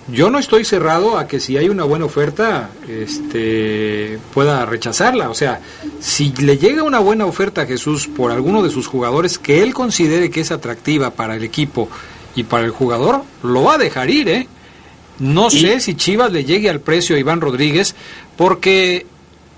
Yo 0.07 0.31
no 0.31 0.38
estoy 0.38 0.64
cerrado 0.64 1.18
a 1.18 1.26
que 1.26 1.40
si 1.40 1.57
hay 1.57 1.68
una 1.68 1.83
buena 1.83 2.05
oferta, 2.05 2.70
este, 2.88 4.20
pueda 4.33 4.64
rechazarla. 4.66 5.31
O 5.31 5.35
sea, 5.35 5.62
si 5.98 6.33
le 6.37 6.59
llega 6.59 6.85
una 6.85 7.00
buena 7.00 7.26
oferta 7.26 7.62
a 7.62 7.66
Jesús 7.66 8.07
por 8.07 8.31
alguno 8.31 8.62
de 8.62 8.70
sus 8.70 8.87
jugadores 8.87 9.40
que 9.40 9.61
él 9.61 9.74
considere 9.74 10.31
que 10.31 10.42
es 10.42 10.53
atractiva 10.53 11.11
para 11.11 11.35
el 11.35 11.42
equipo 11.42 11.88
y 12.37 12.44
para 12.44 12.66
el 12.66 12.70
jugador, 12.70 13.22
lo 13.42 13.64
va 13.64 13.74
a 13.74 13.79
dejar 13.79 14.11
ir, 14.11 14.29
¿eh? 14.29 14.48
No 15.18 15.50
sé 15.50 15.81
si 15.81 15.96
Chivas 15.96 16.33
le 16.33 16.44
llegue 16.44 16.70
al 16.70 16.81
precio 16.81 17.16
a 17.16 17.18
Iván 17.18 17.40
Rodríguez, 17.40 17.94
porque 18.37 19.07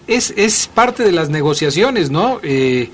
es, 0.07 0.33
es 0.37 0.69
parte 0.69 1.03
de 1.03 1.13
las 1.13 1.29
negociaciones, 1.29 2.11
¿no? 2.11 2.41
Eh, 2.43 2.91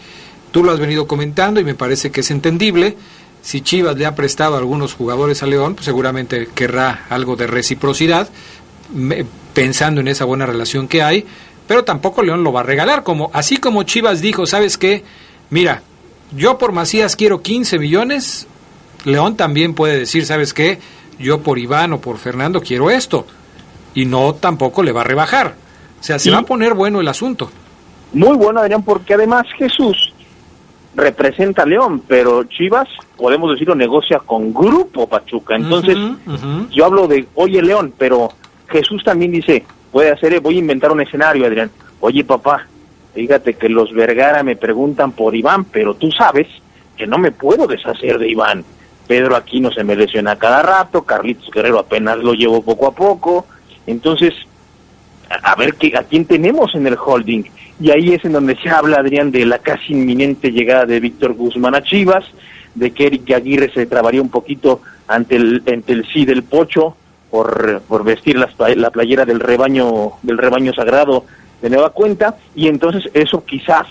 tú 0.50 0.64
lo 0.64 0.72
has 0.72 0.78
venido 0.78 1.06
comentando 1.06 1.60
y 1.60 1.64
me 1.64 1.74
parece 1.74 2.10
que 2.10 2.20
es 2.20 2.30
entendible. 2.30 2.96
Si 3.42 3.60
Chivas 3.60 3.96
le 3.96 4.06
ha 4.06 4.14
prestado 4.14 4.56
a 4.56 4.58
algunos 4.58 4.94
jugadores 4.94 5.42
a 5.42 5.46
León, 5.46 5.74
pues 5.74 5.84
seguramente 5.84 6.48
querrá 6.54 7.06
algo 7.08 7.36
de 7.36 7.46
reciprocidad, 7.46 8.28
pensando 9.54 10.00
en 10.00 10.08
esa 10.08 10.24
buena 10.24 10.46
relación 10.46 10.88
que 10.88 11.02
hay, 11.02 11.24
pero 11.66 11.84
tampoco 11.84 12.22
León 12.22 12.42
lo 12.42 12.52
va 12.52 12.60
a 12.60 12.64
regalar. 12.64 13.04
Como, 13.04 13.30
así 13.32 13.58
como 13.58 13.84
Chivas 13.84 14.20
dijo, 14.20 14.46
¿sabes 14.46 14.76
qué? 14.76 15.04
Mira, 15.50 15.82
yo 16.36 16.58
por 16.58 16.72
Macías 16.72 17.16
quiero 17.16 17.42
15 17.42 17.78
millones, 17.78 18.46
León 19.04 19.36
también 19.36 19.74
puede 19.74 19.98
decir, 19.98 20.26
¿sabes 20.26 20.52
qué? 20.52 20.78
Yo 21.18 21.42
por 21.42 21.58
Iván 21.58 21.92
o 21.92 22.00
por 22.00 22.18
Fernando 22.18 22.60
quiero 22.60 22.90
esto. 22.90 23.26
Y 23.94 24.04
no 24.04 24.34
tampoco 24.34 24.82
le 24.82 24.92
va 24.92 25.00
a 25.00 25.04
rebajar. 25.04 25.67
O 26.00 26.02
sea, 26.02 26.18
se 26.18 26.30
va 26.30 26.38
a 26.38 26.42
poner 26.42 26.74
bueno 26.74 27.00
el 27.00 27.08
asunto. 27.08 27.50
Muy 28.12 28.36
bueno, 28.36 28.60
Adrián, 28.60 28.82
porque 28.82 29.14
además 29.14 29.46
Jesús 29.58 30.12
representa 30.94 31.62
a 31.62 31.66
León, 31.66 32.02
pero 32.06 32.44
Chivas, 32.44 32.88
podemos 33.16 33.52
decirlo, 33.52 33.74
negocia 33.74 34.18
con 34.18 34.52
Grupo 34.52 35.06
Pachuca. 35.08 35.54
Entonces, 35.54 35.96
yo 36.70 36.84
hablo 36.84 37.06
de, 37.06 37.28
oye 37.34 37.62
León, 37.62 37.92
pero 37.96 38.30
Jesús 38.68 39.02
también 39.04 39.32
dice, 39.32 39.64
puede 39.92 40.10
hacer, 40.10 40.40
voy 40.40 40.56
a 40.56 40.58
inventar 40.58 40.90
un 40.90 41.00
escenario, 41.00 41.46
Adrián. 41.46 41.70
Oye 42.00 42.24
papá, 42.24 42.66
fíjate 43.14 43.54
que 43.54 43.68
los 43.68 43.92
Vergara 43.92 44.42
me 44.42 44.56
preguntan 44.56 45.12
por 45.12 45.36
Iván, 45.36 45.64
pero 45.66 45.94
tú 45.94 46.10
sabes 46.10 46.48
que 46.96 47.06
no 47.06 47.18
me 47.18 47.30
puedo 47.30 47.66
deshacer 47.66 48.18
de 48.18 48.28
Iván. 48.28 48.64
Pedro 49.06 49.36
Aquino 49.36 49.70
se 49.70 49.84
me 49.84 49.96
lesiona 49.96 50.36
cada 50.36 50.62
rato, 50.62 51.02
Carlitos 51.02 51.50
Guerrero 51.50 51.78
apenas 51.78 52.18
lo 52.18 52.34
llevo 52.34 52.62
poco 52.62 52.88
a 52.88 52.94
poco. 52.94 53.46
Entonces, 53.86 54.34
a, 55.28 55.54
ver 55.56 55.74
qué, 55.74 55.96
a 55.96 56.02
quién 56.02 56.24
tenemos 56.24 56.74
en 56.74 56.86
el 56.86 56.96
holding. 56.96 57.44
Y 57.80 57.90
ahí 57.90 58.12
es 58.12 58.24
en 58.24 58.32
donde 58.32 58.56
se 58.56 58.70
habla, 58.70 58.98
Adrián, 58.98 59.30
de 59.30 59.46
la 59.46 59.58
casi 59.58 59.92
inminente 59.92 60.50
llegada 60.50 60.86
de 60.86 61.00
Víctor 61.00 61.34
Guzmán 61.34 61.74
a 61.74 61.82
Chivas, 61.82 62.24
de 62.74 62.90
que 62.92 63.06
Eric 63.06 63.30
Aguirre 63.32 63.72
se 63.72 63.86
trabaría 63.86 64.22
un 64.22 64.30
poquito 64.30 64.80
ante 65.06 65.36
el, 65.36 65.62
ante 65.66 65.92
el 65.92 66.06
sí 66.12 66.24
del 66.24 66.42
Pocho 66.42 66.96
por, 67.30 67.82
por 67.82 68.04
vestir 68.04 68.36
la 68.36 68.90
playera 68.90 69.24
del 69.24 69.40
rebaño, 69.40 70.12
del 70.22 70.38
rebaño 70.38 70.72
sagrado 70.72 71.24
de 71.60 71.70
nueva 71.70 71.90
cuenta, 71.90 72.36
y 72.54 72.68
entonces 72.68 73.10
eso 73.14 73.44
quizás 73.44 73.86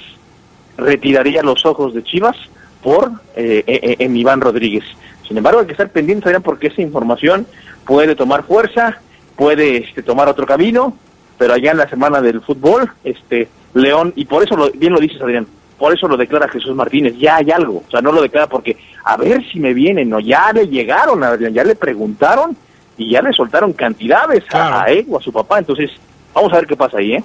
retiraría 0.77 1.43
los 1.43 1.65
ojos 1.65 1.93
de 1.93 2.03
Chivas 2.03 2.37
por 2.81 3.11
eh, 3.35 3.63
eh, 3.67 3.79
eh, 3.81 3.95
en 3.99 4.15
Iván 4.15 4.41
Rodríguez. 4.41 4.83
Sin 5.27 5.37
embargo, 5.37 5.59
hay 5.59 5.65
que 5.65 5.73
estar 5.73 5.89
pendientes, 5.89 6.33
porque 6.41 6.67
esa 6.67 6.81
información 6.81 7.45
puede 7.85 8.15
tomar 8.15 8.43
fuerza, 8.43 9.01
puede 9.35 9.77
este, 9.77 10.03
tomar 10.03 10.29
otro 10.29 10.45
camino, 10.45 10.93
pero 11.37 11.53
allá 11.53 11.71
en 11.71 11.77
la 11.77 11.89
semana 11.89 12.21
del 12.21 12.41
fútbol, 12.41 12.91
este 13.03 13.47
León, 13.73 14.13
y 14.15 14.25
por 14.25 14.43
eso 14.43 14.55
lo, 14.55 14.71
bien 14.71 14.93
lo 14.93 14.99
dices, 14.99 15.21
Adrián, 15.21 15.47
por 15.77 15.93
eso 15.93 16.07
lo 16.07 16.17
declara 16.17 16.47
Jesús 16.47 16.75
Martínez, 16.75 17.15
ya 17.17 17.37
hay 17.37 17.51
algo, 17.51 17.83
o 17.87 17.91
sea, 17.91 18.01
no 18.01 18.11
lo 18.11 18.21
declara 18.21 18.47
porque 18.47 18.77
a 19.03 19.17
ver 19.17 19.43
si 19.51 19.59
me 19.59 19.73
vienen, 19.73 20.09
no, 20.09 20.19
ya 20.19 20.51
le 20.51 20.67
llegaron, 20.67 21.23
Adrián, 21.23 21.53
ya 21.53 21.63
le 21.63 21.75
preguntaron 21.75 22.57
y 22.97 23.11
ya 23.11 23.21
le 23.21 23.31
soltaron 23.33 23.73
cantidades 23.73 24.43
a, 24.51 24.83
a 24.83 24.85
él 24.85 25.05
o 25.09 25.17
a 25.17 25.21
su 25.21 25.31
papá, 25.31 25.59
entonces 25.59 25.91
vamos 26.33 26.51
a 26.53 26.57
ver 26.57 26.67
qué 26.67 26.75
pasa 26.75 26.97
ahí, 26.97 27.13
¿eh? 27.13 27.23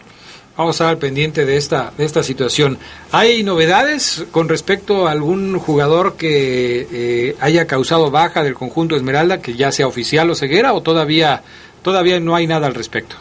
Vamos 0.54 0.78
a 0.80 0.84
estar 0.84 0.98
pendiente 0.98 1.46
de 1.46 1.56
esta, 1.56 1.92
de 1.96 2.04
esta 2.04 2.22
situación. 2.22 2.76
¿Hay 3.10 3.42
novedades 3.42 4.26
con 4.32 4.50
respecto 4.50 5.08
a 5.08 5.12
algún 5.12 5.58
jugador 5.58 6.16
que 6.16 6.86
eh, 6.92 7.36
haya 7.40 7.66
causado 7.66 8.10
baja 8.10 8.42
del 8.42 8.52
conjunto 8.52 8.94
Esmeralda, 8.94 9.40
que 9.40 9.54
ya 9.54 9.72
sea 9.72 9.86
oficial 9.86 10.28
o 10.28 10.34
ceguera, 10.34 10.74
o 10.74 10.82
todavía, 10.82 11.42
todavía 11.80 12.20
no 12.20 12.34
hay 12.34 12.46
nada 12.46 12.66
al 12.66 12.74
respecto? 12.74 13.16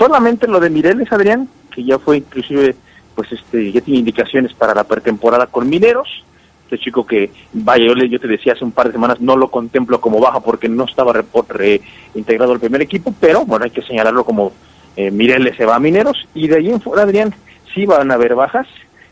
Solamente 0.00 0.48
lo 0.48 0.60
de 0.60 0.70
Mireles, 0.70 1.12
Adrián, 1.12 1.46
que 1.70 1.84
ya 1.84 1.98
fue 1.98 2.16
inclusive, 2.16 2.74
pues 3.14 3.30
este, 3.32 3.70
ya 3.70 3.82
tiene 3.82 3.98
indicaciones 3.98 4.54
para 4.54 4.74
la 4.74 4.84
pretemporada 4.84 5.46
con 5.46 5.68
Mineros. 5.68 6.24
Este 6.64 6.78
chico 6.78 7.04
que, 7.04 7.30
vaya, 7.52 7.84
yo, 7.84 7.94
yo 8.06 8.18
te 8.18 8.26
decía 8.26 8.54
hace 8.54 8.64
un 8.64 8.72
par 8.72 8.86
de 8.86 8.92
semanas, 8.92 9.20
no 9.20 9.36
lo 9.36 9.50
contemplo 9.50 10.00
como 10.00 10.18
baja 10.18 10.40
porque 10.40 10.70
no 10.70 10.84
estaba 10.84 11.12
reintegrado 11.12 12.52
al 12.52 12.60
primer 12.60 12.80
equipo, 12.80 13.14
pero 13.20 13.44
bueno, 13.44 13.66
hay 13.66 13.72
que 13.72 13.82
señalarlo 13.82 14.24
como 14.24 14.52
eh, 14.96 15.10
Mireles 15.10 15.54
se 15.58 15.66
va 15.66 15.76
a 15.76 15.80
Mineros 15.80 16.16
y 16.32 16.48
de 16.48 16.56
ahí 16.56 16.70
en 16.70 16.80
fuera, 16.80 17.02
Adrián, 17.02 17.34
sí 17.74 17.84
van 17.84 18.10
a 18.10 18.14
haber 18.14 18.34
bajas 18.34 18.68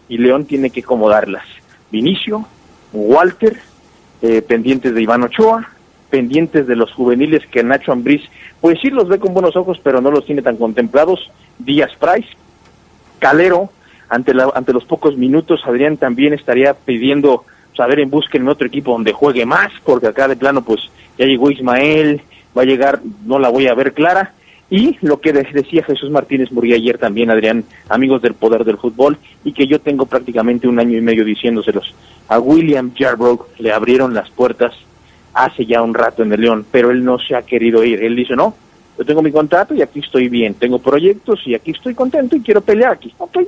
y 0.08 0.16
León 0.16 0.46
tiene 0.46 0.70
que 0.70 0.80
acomodarlas. 0.80 1.44
Vinicio, 1.92 2.46
Walter, 2.94 3.60
eh, 4.22 4.40
pendientes 4.40 4.94
de 4.94 5.02
Iván 5.02 5.22
Ochoa, 5.24 5.68
pendientes 6.10 6.66
de 6.66 6.76
los 6.76 6.92
juveniles 6.92 7.46
que 7.46 7.62
Nacho 7.62 7.92
Ambriz, 7.92 8.22
pues 8.60 8.78
sí 8.80 8.90
los 8.90 9.08
ve 9.08 9.18
con 9.18 9.34
buenos 9.34 9.56
ojos, 9.56 9.78
pero 9.82 10.00
no 10.00 10.10
los 10.10 10.24
tiene 10.24 10.42
tan 10.42 10.56
contemplados. 10.56 11.30
Díaz 11.58 11.92
Price, 11.98 12.28
Calero, 13.18 13.70
ante, 14.08 14.34
la, 14.34 14.50
ante 14.54 14.72
los 14.72 14.84
pocos 14.84 15.16
minutos, 15.16 15.60
Adrián 15.64 15.96
también 15.96 16.32
estaría 16.32 16.74
pidiendo 16.74 17.44
saber 17.76 18.00
en 18.00 18.10
busca 18.10 18.38
en 18.38 18.48
otro 18.48 18.66
equipo 18.66 18.92
donde 18.92 19.12
juegue 19.12 19.46
más, 19.46 19.70
porque 19.84 20.08
acá 20.08 20.26
de 20.28 20.36
plano 20.36 20.62
pues 20.62 20.80
ya 21.16 21.26
llegó 21.26 21.50
Ismael, 21.50 22.22
va 22.56 22.62
a 22.62 22.66
llegar, 22.66 23.00
no 23.24 23.38
la 23.38 23.48
voy 23.50 23.68
a 23.68 23.74
ver 23.74 23.92
clara, 23.92 24.34
Y 24.70 24.98
lo 25.00 25.20
que 25.20 25.32
decía 25.32 25.82
Jesús 25.82 26.10
Martínez 26.10 26.52
Murguía 26.52 26.76
ayer 26.76 26.98
también, 26.98 27.30
Adrián, 27.30 27.64
amigos 27.88 28.20
del 28.20 28.34
poder 28.34 28.64
del 28.64 28.76
fútbol, 28.76 29.16
y 29.44 29.52
que 29.52 29.66
yo 29.66 29.80
tengo 29.80 30.04
prácticamente 30.04 30.68
un 30.68 30.78
año 30.78 30.98
y 30.98 31.00
medio 31.00 31.24
diciéndoselos. 31.24 31.94
A 32.28 32.38
William 32.38 32.92
Jarbrough 32.94 33.46
le 33.58 33.72
abrieron 33.72 34.12
las 34.12 34.28
puertas 34.28 34.74
hace 35.34 35.66
ya 35.66 35.82
un 35.82 35.94
rato 35.94 36.22
en 36.22 36.32
el 36.32 36.40
León, 36.40 36.66
pero 36.70 36.90
él 36.90 37.04
no 37.04 37.18
se 37.18 37.34
ha 37.34 37.42
querido 37.42 37.84
ir. 37.84 38.02
Él 38.02 38.16
dice, 38.16 38.34
no, 38.34 38.54
yo 38.98 39.04
tengo 39.04 39.22
mi 39.22 39.32
contrato 39.32 39.74
y 39.74 39.82
aquí 39.82 40.00
estoy 40.00 40.28
bien, 40.28 40.54
tengo 40.54 40.78
proyectos 40.78 41.40
y 41.46 41.54
aquí 41.54 41.72
estoy 41.72 41.94
contento 41.94 42.36
y 42.36 42.42
quiero 42.42 42.60
pelear 42.60 42.92
aquí. 42.92 43.14
Ok, 43.18 43.38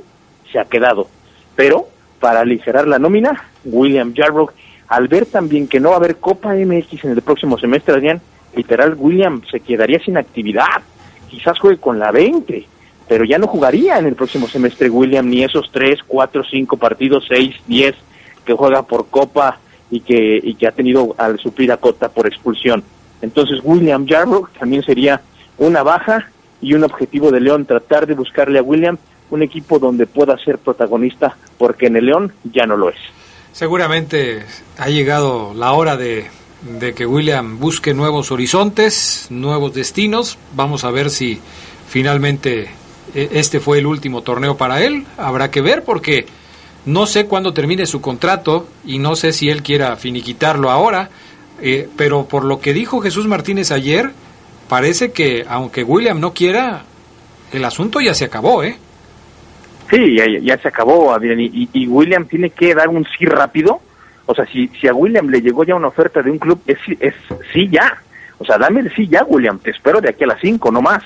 se 0.51 0.59
ha 0.59 0.65
quedado. 0.65 1.07
Pero 1.55 1.87
para 2.19 2.41
aligerar 2.41 2.87
la 2.87 2.99
nómina, 2.99 3.49
William 3.65 4.13
Jarbrough, 4.15 4.51
al 4.87 5.07
ver 5.07 5.25
también 5.25 5.67
que 5.67 5.79
no 5.79 5.89
va 5.89 5.95
a 5.95 5.99
haber 5.99 6.17
Copa 6.17 6.53
MX 6.53 7.05
en 7.05 7.11
el 7.11 7.21
próximo 7.21 7.57
semestre, 7.57 7.93
Adrián, 7.93 8.21
literal, 8.55 8.95
William 8.97 9.41
se 9.49 9.59
quedaría 9.61 9.99
sin 9.99 10.17
actividad 10.17 10.81
quizás 11.31 11.57
juegue 11.57 11.79
con 11.79 11.97
la 11.97 12.11
20, 12.11 12.67
pero 13.07 13.23
ya 13.23 13.37
no 13.37 13.47
jugaría 13.47 13.97
en 13.97 14.05
el 14.05 14.15
próximo 14.15 14.49
semestre 14.49 14.89
William 14.89 15.27
ni 15.27 15.43
esos 15.43 15.71
3, 15.71 15.99
4, 16.05 16.43
5 16.43 16.77
partidos, 16.77 17.25
6, 17.29 17.55
10 17.67 17.95
que 18.43 18.53
juega 18.53 18.83
por 18.83 19.07
Copa 19.07 19.59
y 19.91 19.99
que, 19.99 20.39
y 20.41 20.55
que 20.55 20.67
ha 20.67 20.71
tenido 20.71 21.13
al 21.17 21.37
suplir 21.39 21.71
a 21.71 21.77
Cota 21.77 22.09
por 22.09 22.25
expulsión. 22.25 22.83
Entonces 23.21 23.59
William 23.63 24.07
Jarbrook 24.07 24.49
también 24.57 24.81
sería 24.83 25.21
una 25.57 25.83
baja 25.83 26.29
y 26.61 26.73
un 26.73 26.83
objetivo 26.83 27.29
de 27.31 27.41
León, 27.41 27.65
tratar 27.65 28.07
de 28.07 28.15
buscarle 28.15 28.57
a 28.57 28.63
William 28.63 28.97
un 29.29 29.43
equipo 29.43 29.77
donde 29.77 30.07
pueda 30.07 30.37
ser 30.37 30.57
protagonista, 30.57 31.37
porque 31.57 31.87
en 31.87 31.97
el 31.97 32.05
León 32.05 32.33
ya 32.43 32.65
no 32.65 32.75
lo 32.75 32.89
es. 32.89 32.97
Seguramente 33.51 34.43
ha 34.77 34.89
llegado 34.89 35.53
la 35.53 35.73
hora 35.73 35.97
de 35.97 36.27
de 36.61 36.93
que 36.93 37.05
William 37.05 37.59
busque 37.59 37.93
nuevos 37.93 38.31
horizontes, 38.31 39.27
nuevos 39.29 39.73
destinos. 39.73 40.37
Vamos 40.55 40.83
a 40.83 40.91
ver 40.91 41.09
si 41.09 41.39
finalmente 41.87 42.69
eh, 43.15 43.29
este 43.33 43.59
fue 43.59 43.79
el 43.79 43.87
último 43.87 44.21
torneo 44.21 44.57
para 44.57 44.81
él. 44.83 45.05
Habrá 45.17 45.49
que 45.51 45.61
ver 45.61 45.83
porque 45.83 46.25
no 46.85 47.05
sé 47.05 47.25
cuándo 47.25 47.53
termine 47.53 47.85
su 47.85 48.01
contrato 48.01 48.67
y 48.85 48.99
no 48.99 49.15
sé 49.15 49.33
si 49.33 49.49
él 49.49 49.63
quiera 49.63 49.95
finiquitarlo 49.95 50.69
ahora. 50.69 51.09
Eh, 51.61 51.87
pero 51.95 52.25
por 52.25 52.43
lo 52.43 52.59
que 52.59 52.73
dijo 52.73 53.01
Jesús 53.01 53.27
Martínez 53.27 53.71
ayer, 53.71 54.11
parece 54.67 55.11
que 55.11 55.45
aunque 55.47 55.83
William 55.83 56.19
no 56.19 56.33
quiera, 56.33 56.83
el 57.51 57.63
asunto 57.65 57.99
ya 57.99 58.13
se 58.13 58.25
acabó, 58.25 58.63
¿eh? 58.63 58.77
Sí, 59.89 60.15
ya, 60.41 60.57
se 60.57 60.69
acabó, 60.69 61.13
y, 61.21 61.69
y 61.73 61.87
William 61.87 62.25
tiene 62.25 62.49
que 62.49 62.73
dar 62.73 62.87
un 62.87 63.05
sí 63.17 63.25
rápido 63.25 63.81
o 64.31 64.33
sea, 64.33 64.45
si, 64.45 64.67
si 64.79 64.87
a 64.87 64.93
William 64.93 65.27
le 65.27 65.41
llegó 65.41 65.65
ya 65.65 65.75
una 65.75 65.89
oferta 65.89 66.21
de 66.21 66.31
un 66.31 66.39
club, 66.39 66.61
es, 66.65 66.77
es 66.99 67.13
sí 67.51 67.67
ya. 67.69 68.01
O 68.41 68.45
sea, 68.45 68.57
dame 68.57 68.79
el 68.79 68.93
sí 68.95 69.07
ya, 69.07 69.23
William, 69.23 69.59
te 69.59 69.69
espero 69.69 70.01
de 70.01 70.09
aquí 70.09 70.23
a 70.23 70.27
las 70.27 70.41
5, 70.41 70.71
no 70.71 70.81
más. 70.81 71.03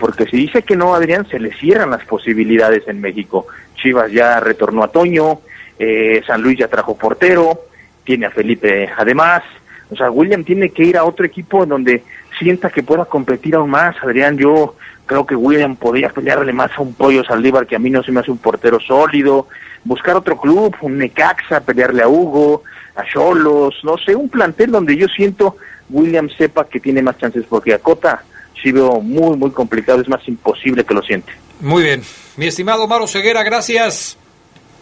Porque 0.00 0.24
si 0.24 0.38
dice 0.38 0.62
que 0.62 0.74
no, 0.74 0.94
Adrián, 0.94 1.28
se 1.28 1.38
le 1.38 1.52
cierran 1.52 1.90
las 1.90 2.04
posibilidades 2.06 2.88
en 2.88 3.00
México. 3.00 3.46
Chivas 3.74 4.10
ya 4.10 4.40
retornó 4.40 4.82
a 4.82 4.88
Toño, 4.88 5.40
eh, 5.78 6.22
San 6.26 6.40
Luis 6.40 6.58
ya 6.58 6.68
trajo 6.68 6.96
portero, 6.96 7.60
tiene 8.04 8.26
a 8.26 8.30
Felipe 8.30 8.88
además. 8.96 9.42
O 9.90 9.96
sea, 9.96 10.10
William 10.10 10.44
tiene 10.44 10.70
que 10.70 10.84
ir 10.84 10.96
a 10.96 11.04
otro 11.04 11.26
equipo 11.26 11.66
donde 11.66 12.04
sienta 12.38 12.70
que 12.70 12.82
pueda 12.82 13.04
competir 13.04 13.54
aún 13.54 13.70
más. 13.70 13.94
Adrián, 14.02 14.38
yo 14.38 14.76
creo 15.04 15.26
que 15.26 15.36
William 15.36 15.76
podría 15.76 16.08
pelearle 16.08 16.54
más 16.54 16.70
a 16.76 16.80
un 16.80 16.94
Pollo 16.94 17.22
Saldívar, 17.22 17.66
que 17.66 17.76
a 17.76 17.78
mí 17.78 17.90
no 17.90 18.02
se 18.02 18.12
me 18.12 18.20
hace 18.20 18.30
un 18.30 18.38
portero 18.38 18.80
sólido 18.80 19.46
buscar 19.84 20.16
otro 20.16 20.38
club, 20.38 20.74
un 20.82 20.98
Necaxa, 20.98 21.60
pelearle 21.60 22.02
a 22.02 22.08
Hugo, 22.08 22.62
a 22.94 23.04
Cholos, 23.04 23.74
no 23.84 23.96
sé, 23.98 24.14
un 24.14 24.28
plantel 24.28 24.70
donde 24.70 24.96
yo 24.96 25.06
siento 25.08 25.56
William 25.90 26.28
sepa 26.36 26.68
que 26.68 26.80
tiene 26.80 27.02
más 27.02 27.18
chances, 27.18 27.44
porque 27.48 27.74
a 27.74 27.78
Cota 27.78 28.24
sí 28.62 28.72
veo 28.72 29.00
muy, 29.00 29.36
muy 29.36 29.50
complicado, 29.50 30.00
es 30.00 30.08
más 30.08 30.26
imposible 30.26 30.84
que 30.84 30.94
lo 30.94 31.02
siente. 31.02 31.32
Muy 31.60 31.82
bien. 31.82 32.02
Mi 32.36 32.46
estimado 32.46 32.86
Maro 32.86 33.06
Ceguera, 33.06 33.42
gracias. 33.42 34.16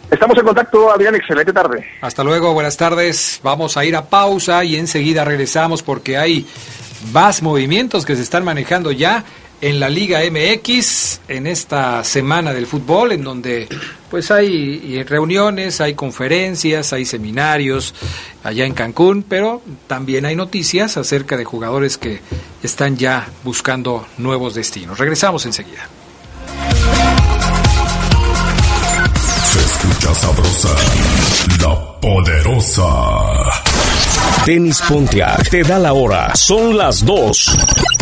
Estamos 0.09 0.37
en 0.37 0.45
contacto, 0.45 0.91
Adrián, 0.91 1.15
excelente 1.15 1.51
tarde. 1.51 1.85
Hasta 2.01 2.23
luego, 2.23 2.53
buenas 2.53 2.77
tardes. 2.77 3.41
Vamos 3.43 3.75
a 3.75 3.83
ir 3.83 3.95
a 3.95 4.05
pausa 4.05 4.63
y 4.63 4.77
enseguida 4.77 5.25
regresamos 5.25 5.83
porque 5.83 6.17
hay 6.17 6.45
más 7.11 7.41
movimientos 7.41 8.05
que 8.05 8.15
se 8.15 8.21
están 8.21 8.45
manejando 8.45 8.91
ya 8.91 9.23
en 9.61 9.79
la 9.79 9.89
Liga 9.89 10.19
MX 10.29 11.21
en 11.27 11.47
esta 11.47 12.03
semana 12.03 12.53
del 12.53 12.67
fútbol 12.67 13.11
en 13.11 13.23
donde 13.23 13.67
pues 14.09 14.31
hay 14.31 15.03
reuniones, 15.03 15.81
hay 15.81 15.93
conferencias, 15.93 16.93
hay 16.93 17.05
seminarios 17.05 17.93
allá 18.43 18.65
en 18.65 18.73
Cancún, 18.73 19.25
pero 19.27 19.61
también 19.87 20.25
hay 20.25 20.35
noticias 20.35 20.97
acerca 20.97 21.35
de 21.37 21.45
jugadores 21.45 21.97
que 21.97 22.21
están 22.63 22.97
ya 22.97 23.27
buscando 23.43 24.07
nuevos 24.17 24.53
destinos. 24.55 24.97
Regresamos 24.97 25.45
enseguida. 25.45 25.87
Se 29.45 29.59
escucha 29.59 30.13
sabrosa, 30.15 30.75
la 31.61 31.99
poderosa. 31.99 33.66
Tenis 34.47 34.81
Pontiac 34.87 35.49
te 35.49 35.61
da 35.61 35.77
la 35.77 35.91
hora. 35.91 36.33
Son 36.33 36.77
las 36.77 37.03
dos. 37.03 37.53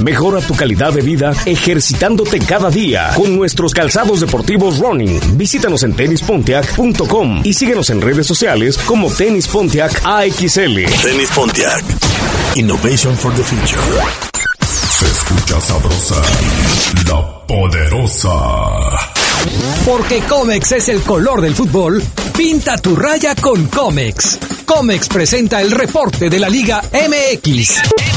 Mejora 0.03 0.39
tu 0.41 0.53
calidad 0.53 0.93
de 0.93 1.01
vida 1.01 1.33
ejercitándote 1.43 2.37
cada 2.37 2.69
día 2.69 3.09
con 3.15 3.35
nuestros 3.35 3.73
calzados 3.73 4.19
deportivos 4.19 4.77
running. 4.77 5.19
Visítanos 5.39 5.81
en 5.81 5.95
tenispontiac.com 5.95 7.41
y 7.43 7.51
síguenos 7.51 7.89
en 7.89 7.99
redes 7.99 8.27
sociales 8.27 8.77
como 8.77 9.09
Tenis 9.09 9.47
Pontiac 9.47 9.99
AXL. 10.05 10.85
Tenis 11.01 11.31
Pontiac. 11.33 11.83
Innovation 12.53 13.17
for 13.17 13.33
the 13.33 13.43
future. 13.43 13.81
Se 14.61 15.07
escucha 15.07 15.59
sabrosa, 15.59 16.21
la 17.07 17.47
poderosa. 17.47 18.29
Porque 19.83 20.21
Comex 20.29 20.73
es 20.73 20.89
el 20.89 21.01
color 21.01 21.41
del 21.41 21.55
fútbol, 21.55 22.03
pinta 22.37 22.77
tu 22.77 22.95
raya 22.95 23.33
con 23.33 23.65
Comex. 23.65 24.37
Comex 24.65 25.07
presenta 25.07 25.61
el 25.61 25.71
reporte 25.71 26.29
de 26.29 26.39
la 26.39 26.49
Liga 26.49 26.81
MX. 26.91 28.14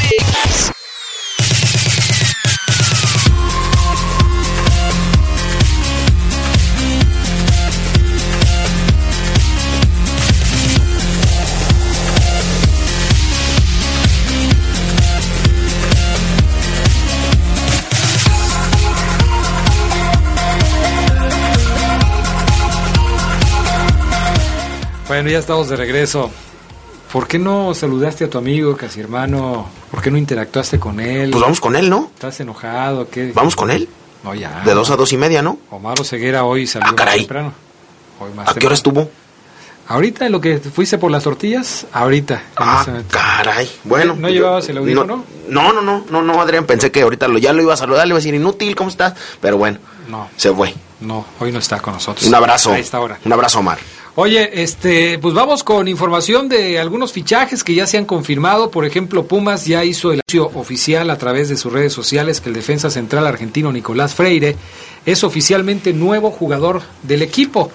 Bueno, 25.08 25.30
ya 25.30 25.38
estamos 25.38 25.70
de 25.70 25.76
regreso. 25.76 26.30
¿Por 27.10 27.26
qué 27.26 27.38
no 27.38 27.72
saludaste 27.72 28.24
a 28.24 28.30
tu 28.30 28.36
amigo, 28.36 28.76
casi 28.76 29.00
hermano? 29.00 29.66
¿Por 29.90 30.02
qué 30.02 30.10
no 30.10 30.18
interactuaste 30.18 30.78
con 30.78 31.00
él? 31.00 31.30
Pues 31.30 31.42
vamos 31.42 31.62
con 31.62 31.76
él, 31.76 31.88
¿no? 31.88 32.10
¿Estás 32.12 32.38
enojado? 32.40 33.08
¿Qué? 33.08 33.32
¿Vamos 33.34 33.56
con 33.56 33.70
él? 33.70 33.88
No, 34.22 34.34
ya. 34.34 34.62
De 34.66 34.74
dos 34.74 34.90
a 34.90 34.96
dos 34.96 35.10
y 35.14 35.16
media, 35.16 35.40
¿no? 35.40 35.58
Omar 35.70 36.04
Ceguera 36.04 36.44
hoy 36.44 36.66
salió 36.66 36.90
ah, 36.90 37.06
temprano. 37.14 37.54
¿A 38.44 38.52
qué 38.52 38.66
hora 38.66 38.74
estuvo? 38.74 39.08
Ahorita 39.86 40.26
en 40.26 40.32
lo 40.32 40.42
que 40.42 40.58
fuiste 40.58 40.98
por 40.98 41.10
las 41.10 41.24
tortillas, 41.24 41.86
ahorita. 41.90 42.42
Ah, 42.56 42.84
caray. 43.08 43.70
Bueno. 43.84 44.14
¿No, 44.14 44.28
llevabas 44.28 44.68
el 44.68 44.76
audífono? 44.76 45.24
No, 45.48 45.72
no, 45.72 45.80
no, 45.80 46.04
no, 46.10 46.20
no, 46.20 46.42
Adrián, 46.42 46.66
pensé 46.66 46.92
que 46.92 47.00
ahorita 47.00 47.28
lo, 47.28 47.38
ya 47.38 47.54
lo 47.54 47.62
iba 47.62 47.72
a 47.72 47.78
saludar, 47.78 48.06
le 48.06 48.10
iba 48.10 48.16
a 48.16 48.20
decir 48.20 48.34
inútil, 48.34 48.76
¿cómo 48.76 48.90
estás? 48.90 49.14
Pero 49.40 49.56
bueno, 49.56 49.78
no. 50.10 50.28
se 50.36 50.52
fue. 50.52 50.74
No, 51.00 51.24
hoy 51.40 51.50
no 51.50 51.60
está 51.60 51.80
con 51.80 51.94
nosotros. 51.94 52.26
Un 52.26 52.34
abrazo. 52.34 52.72
A 52.72 52.78
esta 52.78 53.00
hora. 53.00 53.18
Un 53.24 53.32
abrazo, 53.32 53.60
Omar. 53.60 53.78
Oye, 54.20 54.62
este, 54.64 55.16
pues 55.20 55.32
vamos 55.32 55.62
con 55.62 55.86
información 55.86 56.48
de 56.48 56.80
algunos 56.80 57.12
fichajes 57.12 57.62
que 57.62 57.72
ya 57.72 57.86
se 57.86 57.98
han 57.98 58.04
confirmado. 58.04 58.68
Por 58.68 58.84
ejemplo, 58.84 59.28
Pumas 59.28 59.64
ya 59.64 59.84
hizo 59.84 60.10
el 60.10 60.22
anuncio 60.28 60.50
oficial 60.58 61.08
a 61.10 61.18
través 61.18 61.48
de 61.48 61.56
sus 61.56 61.72
redes 61.72 61.92
sociales 61.92 62.40
que 62.40 62.48
el 62.48 62.56
defensa 62.56 62.90
central 62.90 63.28
argentino 63.28 63.70
Nicolás 63.70 64.16
Freire 64.16 64.56
es 65.06 65.22
oficialmente 65.22 65.92
nuevo 65.92 66.32
jugador 66.32 66.82
del 67.04 67.22
equipo. 67.22 67.70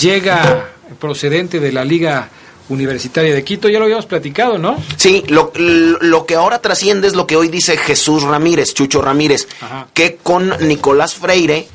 Llega 0.00 0.70
procedente 0.98 1.60
de 1.60 1.70
la 1.70 1.84
Liga 1.84 2.30
Universitaria 2.68 3.32
de 3.32 3.44
Quito, 3.44 3.68
ya 3.68 3.78
lo 3.78 3.84
habíamos 3.84 4.06
platicado, 4.06 4.58
¿no? 4.58 4.82
Sí, 4.96 5.22
lo, 5.28 5.52
lo 5.54 6.26
que 6.26 6.34
ahora 6.34 6.58
trasciende 6.58 7.06
es 7.06 7.14
lo 7.14 7.28
que 7.28 7.36
hoy 7.36 7.46
dice 7.46 7.76
Jesús 7.76 8.24
Ramírez, 8.24 8.74
Chucho 8.74 9.02
Ramírez, 9.02 9.46
que 9.94 10.16
con 10.20 10.52
Nicolás 10.66 11.14
Freire 11.14 11.68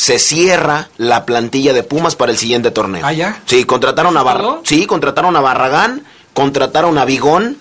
se 0.00 0.18
cierra 0.18 0.88
la 0.96 1.26
plantilla 1.26 1.74
de 1.74 1.82
Pumas 1.82 2.16
para 2.16 2.32
el 2.32 2.38
siguiente 2.38 2.70
torneo. 2.70 3.04
Ah, 3.04 3.12
ya. 3.12 3.42
Sí, 3.44 3.64
contrataron 3.64 4.16
a 4.16 4.22
Bar 4.22 4.60
sí, 4.64 4.86
contrataron 4.86 5.36
a 5.36 5.42
Barragán, 5.42 6.06
contrataron 6.32 6.96
a 6.96 7.04
Vigón, 7.04 7.58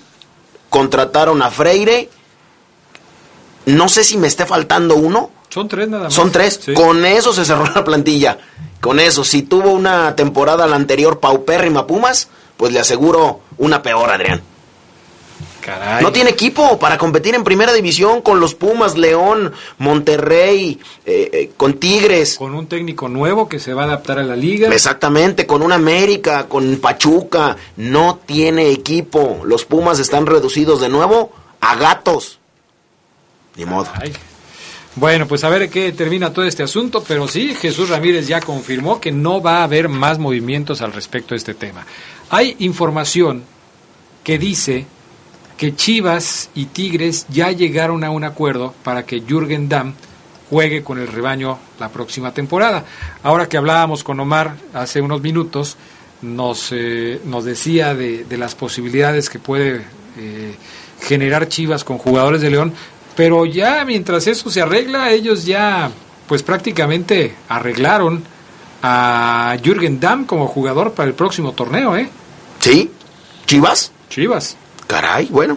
contrataron 0.70 1.42
a 1.42 1.52
Freire. 1.52 2.10
No 3.66 3.90
sé 3.90 4.06
si 4.06 4.16
me 4.16 4.28
esté 4.28 4.46
faltando 4.46 4.96
uno. 4.96 5.32
Son 5.50 5.68
tres 5.68 5.90
nada 5.90 6.06
más. 6.06 6.14
Son 6.14 6.32
tres. 6.32 6.62
Con 6.76 7.04
eso 7.04 7.34
se 7.34 7.44
cerró 7.44 7.66
la 7.76 7.84
plantilla. 7.84 8.38
Con 8.80 9.02
eso, 9.02 9.26
si 9.26 9.42
tuvo 9.42 9.72
una 9.72 10.16
temporada 10.16 10.66
la 10.66 10.78
anterior 10.78 11.20
paupérrima 11.20 11.88
Pumas, 11.88 12.30
pues 12.56 12.72
le 12.72 12.80
aseguro 12.80 13.42
una 13.58 13.82
peor, 13.82 14.10
Adrián. 14.10 14.42
Caray. 15.60 16.04
No 16.04 16.12
tiene 16.12 16.32
equipo 16.32 16.80
para 16.80 16.98
competir 16.98 17.36
en 17.36 17.44
primera 17.44 17.74
división 17.74 18.22
con 18.22 18.40
los 18.40 18.56
Pumas, 18.56 18.98
León, 18.98 19.54
Monterrey, 19.78 20.80
eh, 21.06 21.30
eh, 21.32 21.52
con 21.56 21.74
Tigres. 21.76 22.38
Con 22.38 22.56
un 22.56 22.68
técnico 22.68 23.10
nuevo 23.10 23.48
que 23.48 23.60
se 23.60 23.74
va 23.74 23.84
a 23.84 23.86
adaptar 23.86 24.20
a 24.20 24.24
la 24.24 24.36
liga. 24.36 24.74
Exactamente, 24.74 25.46
con 25.46 25.62
un 25.62 25.72
América, 25.72 26.48
con 26.48 26.78
Pachuca. 26.78 27.58
No 27.78 28.20
tiene 28.26 28.72
equipo. 28.72 29.42
Los 29.46 29.66
Pumas 29.66 30.00
están 30.00 30.26
reducidos 30.26 30.82
de 30.82 30.90
nuevo 30.90 31.32
a 31.62 31.76
gatos. 31.76 32.40
Ni 33.56 33.66
modo. 33.66 33.88
Bueno, 34.96 35.28
pues 35.28 35.44
a 35.44 35.50
ver 35.50 35.70
qué 35.70 35.92
termina 35.92 36.34
todo 36.34 36.46
este 36.46 36.64
asunto, 36.64 37.04
pero 37.08 37.28
sí, 37.28 37.56
Jesús 37.56 37.90
Ramírez 37.90 38.28
ya 38.28 38.42
confirmó 38.42 39.00
que 39.00 39.12
no 39.12 39.42
va 39.42 39.60
a 39.60 39.64
haber 39.64 39.88
más 39.88 40.18
movimientos 40.18 40.82
al 40.82 40.94
respecto 40.94 41.34
de 41.34 41.38
este 41.38 41.54
tema. 41.54 41.86
Hay 42.30 42.56
información 42.60 43.44
que 44.24 44.38
dice 44.38 44.86
que 45.60 45.76
Chivas 45.76 46.50
y 46.56 46.68
Tigres 46.68 47.26
ya 47.28 47.52
llegaron 47.52 48.06
a 48.06 48.12
un 48.12 48.24
acuerdo 48.24 48.74
para 48.82 49.06
que 49.06 49.20
Jürgen 49.20 49.68
Damm 49.68 49.94
juegue 50.50 50.84
con 50.84 51.00
el 51.00 51.08
rebaño 51.10 51.60
la 51.82 51.90
próxima 51.90 52.34
temporada. 52.34 52.86
Ahora 53.24 53.50
que 53.50 53.58
hablábamos 53.58 54.06
con 54.06 54.22
Omar 54.22 54.56
hace 54.74 55.02
unos 55.02 55.22
minutos, 55.22 55.76
nos, 56.22 56.70
eh, 56.72 57.20
nos 57.26 57.44
decía 57.44 57.94
de, 57.94 58.24
de, 58.24 58.38
las 58.38 58.56
posibilidades 58.56 59.30
que 59.30 59.38
puede 59.38 59.82
eh, 60.18 60.56
generar 61.02 61.50
Chivas 61.50 61.84
con 61.84 61.98
jugadores 61.98 62.40
de 62.40 62.52
León, 62.52 62.74
pero 63.18 63.46
ya 63.46 63.84
mientras 63.84 64.28
eso 64.28 64.50
se 64.50 64.62
arregla, 64.62 65.12
ellos 65.12 65.46
ya 65.46 65.92
pues 66.26 66.42
prácticamente 66.42 67.36
arreglaron 67.50 68.24
a 68.82 69.58
Jürgen 69.62 70.00
Damm 70.00 70.24
como 70.24 70.48
jugador 70.48 70.94
para 70.94 71.10
el 71.10 71.16
próximo 71.16 71.52
torneo, 71.52 71.98
¿eh? 71.98 72.10
¿Sí? 72.62 72.90
¿Chivas? 73.46 73.92
Chivas. 74.10 74.56
Caray, 74.90 75.28
bueno. 75.28 75.56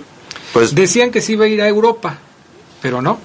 Pues 0.52 0.74
decían 0.74 1.10
que 1.10 1.22
sí 1.22 1.32
iba 1.32 1.46
a 1.46 1.48
ir 1.48 1.62
a 1.62 1.66
Europa, 1.66 2.18
pero 2.82 3.00
no. 3.00 3.18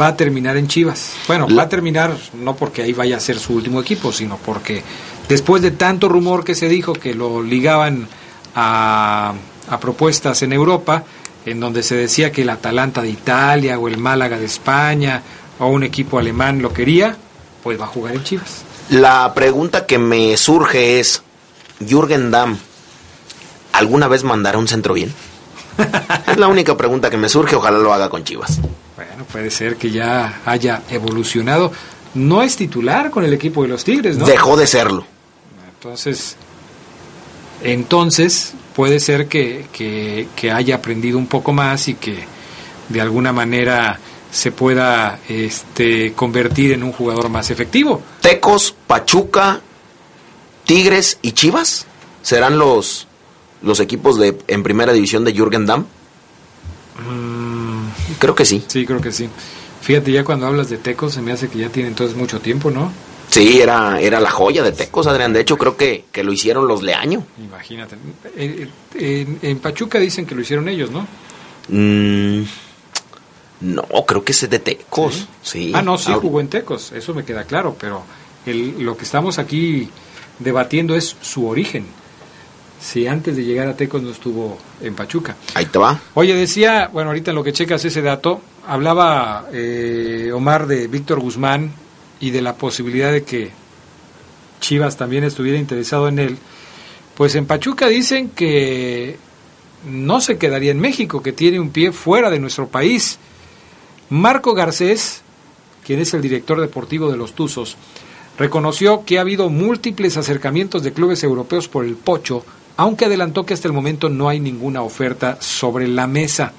Va 0.00 0.08
a 0.08 0.16
terminar 0.16 0.56
en 0.56 0.66
Chivas. 0.66 1.12
Bueno, 1.28 1.46
va 1.46 1.62
a 1.62 1.68
terminar 1.68 2.16
no 2.34 2.56
porque 2.56 2.82
ahí 2.82 2.92
vaya 2.92 3.16
a 3.16 3.20
ser 3.20 3.38
su 3.38 3.54
último 3.54 3.80
equipo, 3.80 4.10
sino 4.10 4.36
porque 4.38 4.82
después 5.28 5.62
de 5.62 5.70
tanto 5.70 6.08
rumor 6.08 6.42
que 6.42 6.56
se 6.56 6.68
dijo 6.68 6.92
que 6.92 7.14
lo 7.14 7.44
ligaban 7.44 8.08
a, 8.56 9.34
a 9.70 9.78
propuestas 9.78 10.42
en 10.42 10.52
Europa, 10.52 11.04
en 11.44 11.60
donde 11.60 11.84
se 11.84 11.94
decía 11.94 12.32
que 12.32 12.42
el 12.42 12.50
Atalanta 12.50 13.00
de 13.00 13.10
Italia 13.10 13.78
o 13.78 13.86
el 13.86 13.98
Málaga 13.98 14.38
de 14.38 14.46
España 14.46 15.22
o 15.60 15.68
un 15.68 15.84
equipo 15.84 16.18
alemán 16.18 16.60
lo 16.60 16.72
quería, 16.72 17.16
pues 17.62 17.80
va 17.80 17.84
a 17.84 17.88
jugar 17.88 18.16
en 18.16 18.24
Chivas. 18.24 18.64
La 18.90 19.32
pregunta 19.32 19.86
que 19.86 19.98
me 19.98 20.36
surge 20.36 20.98
es, 20.98 21.22
Jürgen 21.78 22.32
Damm, 22.32 22.58
¿alguna 23.72 24.08
vez 24.08 24.24
mandará 24.24 24.58
un 24.58 24.66
centro 24.66 24.92
bien? 24.92 25.14
es 26.26 26.36
la 26.36 26.48
única 26.48 26.76
pregunta 26.76 27.10
que 27.10 27.16
me 27.16 27.28
surge, 27.28 27.56
ojalá 27.56 27.78
lo 27.78 27.92
haga 27.92 28.08
con 28.08 28.24
Chivas. 28.24 28.60
Bueno, 28.96 29.24
puede 29.30 29.50
ser 29.50 29.76
que 29.76 29.90
ya 29.90 30.40
haya 30.44 30.82
evolucionado. 30.90 31.72
No 32.14 32.42
es 32.42 32.56
titular 32.56 33.10
con 33.10 33.24
el 33.24 33.34
equipo 33.34 33.62
de 33.62 33.68
los 33.68 33.84
Tigres, 33.84 34.16
¿no? 34.16 34.26
Dejó 34.26 34.56
de 34.56 34.66
serlo. 34.66 35.04
Entonces, 35.68 36.36
entonces 37.62 38.54
puede 38.74 39.00
ser 39.00 39.28
que, 39.28 39.66
que, 39.72 40.28
que, 40.34 40.50
haya 40.50 40.76
aprendido 40.76 41.18
un 41.18 41.26
poco 41.26 41.52
más 41.52 41.88
y 41.88 41.94
que 41.94 42.24
de 42.88 43.00
alguna 43.00 43.32
manera 43.32 43.98
se 44.30 44.52
pueda 44.52 45.18
este, 45.28 46.12
convertir 46.12 46.72
en 46.72 46.82
un 46.82 46.92
jugador 46.92 47.28
más 47.28 47.50
efectivo. 47.50 48.02
Tecos, 48.20 48.74
Pachuca, 48.86 49.60
Tigres 50.64 51.18
y 51.22 51.32
Chivas 51.32 51.86
serán 52.22 52.58
los, 52.58 53.05
los 53.66 53.80
equipos 53.80 54.18
de 54.18 54.38
en 54.46 54.62
primera 54.62 54.92
división 54.92 55.24
de 55.24 55.34
Jürgen 55.34 55.66
Damm. 55.66 55.84
Mm, 57.06 57.88
creo 58.18 58.34
que 58.34 58.44
sí. 58.44 58.64
Sí, 58.68 58.86
creo 58.86 59.00
que 59.00 59.12
sí. 59.12 59.28
Fíjate, 59.82 60.12
ya 60.12 60.24
cuando 60.24 60.46
hablas 60.46 60.70
de 60.70 60.78
Tecos 60.78 61.14
se 61.14 61.20
me 61.20 61.32
hace 61.32 61.48
que 61.48 61.58
ya 61.58 61.68
tiene 61.68 61.88
entonces 61.88 62.16
mucho 62.16 62.40
tiempo, 62.40 62.70
¿no? 62.70 62.90
Sí, 63.28 63.60
era, 63.60 64.00
era 64.00 64.20
la 64.20 64.30
joya 64.30 64.62
de 64.62 64.72
Tecos, 64.72 65.06
Adrián. 65.06 65.32
De 65.32 65.40
hecho, 65.40 65.58
creo 65.58 65.76
que, 65.76 66.04
que 66.12 66.22
lo 66.22 66.32
hicieron 66.32 66.68
los 66.68 66.82
Leaño. 66.82 67.24
Imagínate. 67.38 67.96
En, 68.36 68.70
en, 68.94 69.38
en, 69.42 69.58
Pachuca 69.58 69.98
dicen 69.98 70.26
que 70.26 70.34
lo 70.34 70.40
hicieron 70.40 70.68
ellos, 70.68 70.90
¿no? 70.90 71.06
Mm, 71.68 72.44
no, 73.60 73.84
creo 74.06 74.24
que 74.24 74.32
es 74.32 74.48
de 74.48 74.58
Tecos. 74.60 75.14
¿Sí? 75.14 75.26
sí. 75.42 75.72
Ah, 75.74 75.82
no, 75.82 75.98
sí 75.98 76.12
jugó 76.12 76.40
en 76.40 76.48
Tecos, 76.48 76.92
eso 76.92 77.14
me 77.14 77.24
queda 77.24 77.44
claro, 77.44 77.76
pero 77.78 78.04
el, 78.46 78.82
lo 78.84 78.96
que 78.96 79.04
estamos 79.04 79.38
aquí 79.38 79.88
debatiendo 80.38 80.94
es 80.94 81.16
su 81.20 81.48
origen. 81.48 81.86
Si 82.80 83.06
antes 83.06 83.36
de 83.36 83.44
llegar 83.44 83.68
a 83.68 83.76
Tecos 83.76 84.02
no 84.02 84.10
estuvo 84.10 84.58
en 84.80 84.94
Pachuca. 84.94 85.36
Ahí 85.54 85.66
te 85.66 85.78
va. 85.78 85.98
Oye, 86.14 86.34
decía, 86.34 86.90
bueno, 86.92 87.10
ahorita 87.10 87.30
en 87.30 87.34
lo 87.34 87.44
que 87.44 87.52
checas 87.52 87.84
ese 87.84 88.02
dato, 88.02 88.40
hablaba 88.66 89.46
eh, 89.52 90.30
Omar 90.34 90.66
de 90.66 90.86
Víctor 90.86 91.20
Guzmán 91.20 91.72
y 92.20 92.30
de 92.30 92.42
la 92.42 92.54
posibilidad 92.54 93.12
de 93.12 93.24
que 93.24 93.50
Chivas 94.60 94.96
también 94.96 95.24
estuviera 95.24 95.58
interesado 95.58 96.08
en 96.08 96.18
él, 96.18 96.38
pues 97.14 97.34
en 97.34 97.46
Pachuca 97.46 97.88
dicen 97.88 98.30
que 98.30 99.18
no 99.86 100.20
se 100.20 100.38
quedaría 100.38 100.70
en 100.70 100.80
México, 100.80 101.22
que 101.22 101.32
tiene 101.32 101.60
un 101.60 101.70
pie 101.70 101.92
fuera 101.92 102.30
de 102.30 102.38
nuestro 102.38 102.68
país. 102.68 103.18
Marco 104.10 104.54
Garcés, 104.54 105.22
quien 105.84 106.00
es 106.00 106.14
el 106.14 106.22
director 106.22 106.60
deportivo 106.60 107.10
de 107.10 107.16
los 107.16 107.34
Tuzos, 107.34 107.76
reconoció 108.38 109.04
que 109.04 109.18
ha 109.18 109.22
habido 109.22 109.48
múltiples 109.48 110.16
acercamientos 110.16 110.82
de 110.82 110.92
clubes 110.92 111.22
europeos 111.22 111.68
por 111.68 111.84
el 111.84 111.94
Pocho, 111.94 112.44
aunque 112.76 113.06
adelantó 113.06 113.46
que 113.46 113.54
hasta 113.54 113.68
el 113.68 113.74
momento 113.74 114.08
no 114.08 114.28
hay 114.28 114.40
ninguna 114.40 114.82
oferta 114.82 115.38
sobre 115.40 115.88
la 115.88 116.06
mesa. 116.06 116.52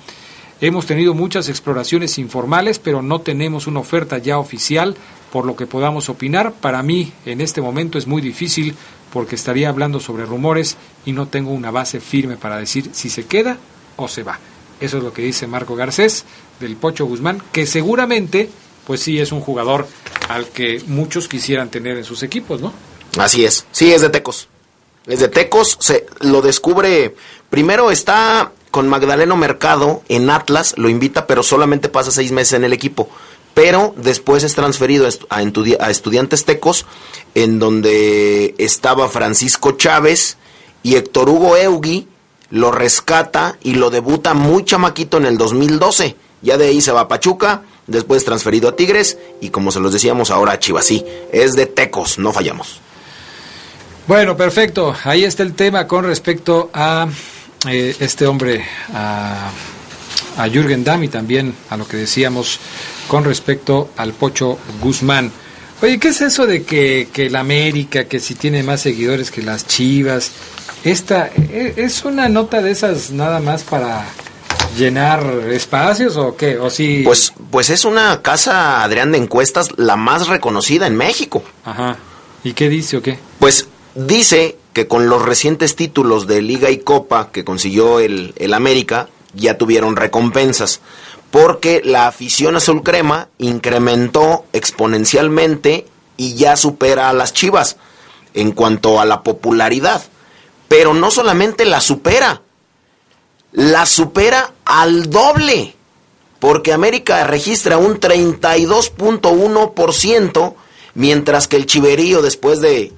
Hemos 0.60 0.88
tenido 0.88 1.14
muchas 1.14 1.50
exploraciones 1.50 2.18
informales, 2.18 2.80
pero 2.80 3.02
no 3.02 3.22
tenemos 3.22 3.68
una 3.68 3.80
oferta 3.80 4.18
ya 4.18 4.40
oficial 4.40 4.96
por 5.32 5.46
lo 5.46 5.56
que 5.56 5.68
podamos 5.68 6.10
opinar. 6.10 6.54
Para 6.54 6.82
mí, 6.82 7.14
en 7.26 7.42
este 7.42 7.62
momento 7.62 7.98
es 7.98 8.08
muy 8.08 8.22
difícil 8.22 8.76
porque 9.14 9.36
estaría 9.36 9.70
hablando 9.70 10.00
sobre 10.00 10.26
rumores 10.26 10.78
y 11.06 11.12
no 11.12 11.28
tengo 11.28 11.52
una 11.52 11.72
base 11.72 12.00
firme 12.00 12.38
para 12.38 12.58
decir 12.58 12.90
si 12.94 13.10
se 13.10 13.26
queda 13.26 13.58
o 13.98 14.08
se 14.08 14.24
va. 14.24 14.40
Eso 14.80 14.98
es 14.98 15.04
lo 15.04 15.14
que 15.14 15.22
dice 15.22 15.48
Marco 15.48 15.76
Garcés 15.76 16.26
del 16.60 16.76
Pocho 16.76 17.06
Guzmán, 17.06 17.42
que 17.52 17.66
seguramente, 17.66 18.50
pues 18.86 19.02
sí, 19.02 19.20
es 19.20 19.32
un 19.32 19.42
jugador 19.42 19.88
al 20.28 20.48
que 20.48 20.82
muchos 20.88 21.28
quisieran 21.28 21.70
tener 21.70 21.98
en 21.98 22.04
sus 22.04 22.24
equipos, 22.24 22.62
¿no? 22.62 22.74
Así 23.18 23.46
es, 23.46 23.66
sí, 23.72 23.92
es 23.92 24.02
de 24.02 24.10
Tecos. 24.10 24.50
Es 25.08 25.20
de 25.20 25.28
Tecos, 25.30 25.78
se 25.80 26.06
lo 26.20 26.42
descubre. 26.42 27.16
Primero 27.50 27.92
está 27.92 28.52
con 28.72 28.90
Magdaleno 28.90 29.38
Mercado 29.38 30.04
en 30.10 30.30
Atlas, 30.30 30.76
lo 30.78 30.90
invita, 30.90 31.26
pero 31.28 31.44
solamente 31.44 31.90
pasa 31.90 32.12
seis 32.12 32.32
meses 32.32 32.54
en 32.54 32.66
el 32.66 32.74
equipo 32.74 33.10
pero 33.58 33.96
después 33.98 34.44
es 34.44 34.54
transferido 34.54 35.10
a, 35.30 35.90
Estudiantes 35.90 36.46
Tecos, 36.46 36.86
en 37.34 37.58
donde 37.58 38.54
estaba 38.60 39.10
Francisco 39.10 39.72
Chávez 39.72 40.38
y 40.84 40.96
Héctor 40.96 41.28
Hugo 41.28 41.58
Eugui 41.58 42.08
lo 42.52 42.72
rescata 42.72 43.58
y 43.64 43.74
lo 43.74 43.90
debuta 43.90 44.36
muy 44.36 44.64
chamaquito 44.64 45.18
en 45.18 45.26
el 45.26 45.40
2012. 45.40 46.16
Ya 46.44 46.60
de 46.60 46.68
ahí 46.68 46.82
se 46.82 46.92
va 46.92 47.02
a 47.02 47.08
Pachuca, 47.08 47.64
después 47.88 48.24
transferido 48.24 48.70
a 48.70 48.76
Tigres 48.76 49.18
y 49.42 49.50
como 49.50 49.72
se 49.72 49.80
los 49.80 49.92
decíamos 49.92 50.30
ahora 50.30 50.52
a 50.52 50.60
Chivas. 50.60 50.86
Sí, 50.86 51.04
es 51.32 51.56
de 51.56 51.66
Tecos, 51.66 52.20
no 52.20 52.32
fallamos. 52.32 52.80
Bueno, 54.08 54.38
perfecto. 54.38 54.96
Ahí 55.04 55.26
está 55.26 55.44
el 55.44 55.54
tema 55.54 55.86
con 55.86 56.06
respecto 56.06 56.70
a 56.74 57.08
eh, 57.70 57.94
este 58.00 58.26
hombre, 58.26 58.64
a, 58.94 59.50
a 60.38 60.48
Jürgen 60.48 60.86
Damm 60.86 61.04
y 61.04 61.10
también 61.10 61.54
a 61.70 61.76
lo 61.76 61.86
que 61.86 61.98
decíamos 61.98 62.60
con 63.10 63.26
respecto 63.26 63.90
al 63.98 64.14
Pocho 64.14 64.58
Guzmán. 64.82 65.30
Oye, 65.82 66.00
¿qué 66.00 66.08
es 66.08 66.22
eso 66.22 66.48
de 66.48 66.64
que, 66.64 67.10
que 67.12 67.30
la 67.30 67.42
América, 67.42 68.06
que 68.06 68.20
si 68.22 68.36
tiene 68.36 68.64
más 68.64 68.82
seguidores 68.82 69.30
que 69.30 69.44
las 69.44 69.68
Chivas? 69.68 70.32
Esta 70.86 71.30
es 71.52 72.06
una 72.06 72.30
nota 72.30 72.62
de 72.62 72.72
esas 72.72 73.12
nada 73.12 73.42
más 73.42 73.64
para 73.64 74.06
llenar 74.78 75.24
espacios 75.52 76.16
o 76.16 76.38
qué? 76.38 76.58
O 76.58 76.70
si 76.70 77.04
Pues 77.04 77.34
pues 77.52 77.70
es 77.70 77.84
una 77.84 78.22
casa 78.22 78.84
Adrián 78.84 79.12
de 79.12 79.18
encuestas 79.18 79.70
la 79.78 79.98
más 79.98 80.28
reconocida 80.28 80.88
en 80.88 80.96
México. 80.96 81.44
Ajá. 81.66 81.98
¿Y 82.44 82.54
qué 82.54 82.70
dice 82.70 82.98
o 82.98 83.02
qué? 83.02 83.20
Pues 83.40 83.68
dice 83.98 84.58
que 84.74 84.88
con 84.88 85.10
los 85.10 85.24
recientes 85.24 85.76
títulos 85.76 86.28
de 86.28 86.42
Liga 86.42 86.70
y 86.70 86.78
Copa 86.78 87.32
que 87.32 87.44
consiguió 87.44 88.00
el, 88.00 88.34
el 88.38 88.54
América 88.54 89.10
ya 89.34 89.58
tuvieron 89.58 89.96
recompensas 89.96 90.82
porque 91.32 91.82
la 91.84 92.08
afición 92.08 92.56
azul 92.56 92.84
crema 92.84 93.30
incrementó 93.38 94.46
exponencialmente 94.54 95.88
y 96.16 96.36
ya 96.36 96.56
supera 96.56 97.10
a 97.10 97.14
las 97.14 97.34
Chivas 97.34 97.78
en 98.34 98.52
cuanto 98.52 99.02
a 99.02 99.06
la 99.06 99.24
popularidad. 99.24 100.04
Pero 100.68 100.94
no 100.94 101.10
solamente 101.12 101.64
la 101.66 101.80
supera, 101.82 102.42
la 103.52 103.86
supera 103.86 104.54
al 104.66 105.10
doble, 105.10 105.76
porque 106.40 106.74
América 106.74 107.26
registra 107.26 107.78
un 107.78 108.00
32.1%, 108.00 110.56
mientras 110.94 111.48
que 111.48 111.56
el 111.56 111.66
Chiverío 111.66 112.22
después 112.22 112.62
de 112.62 112.94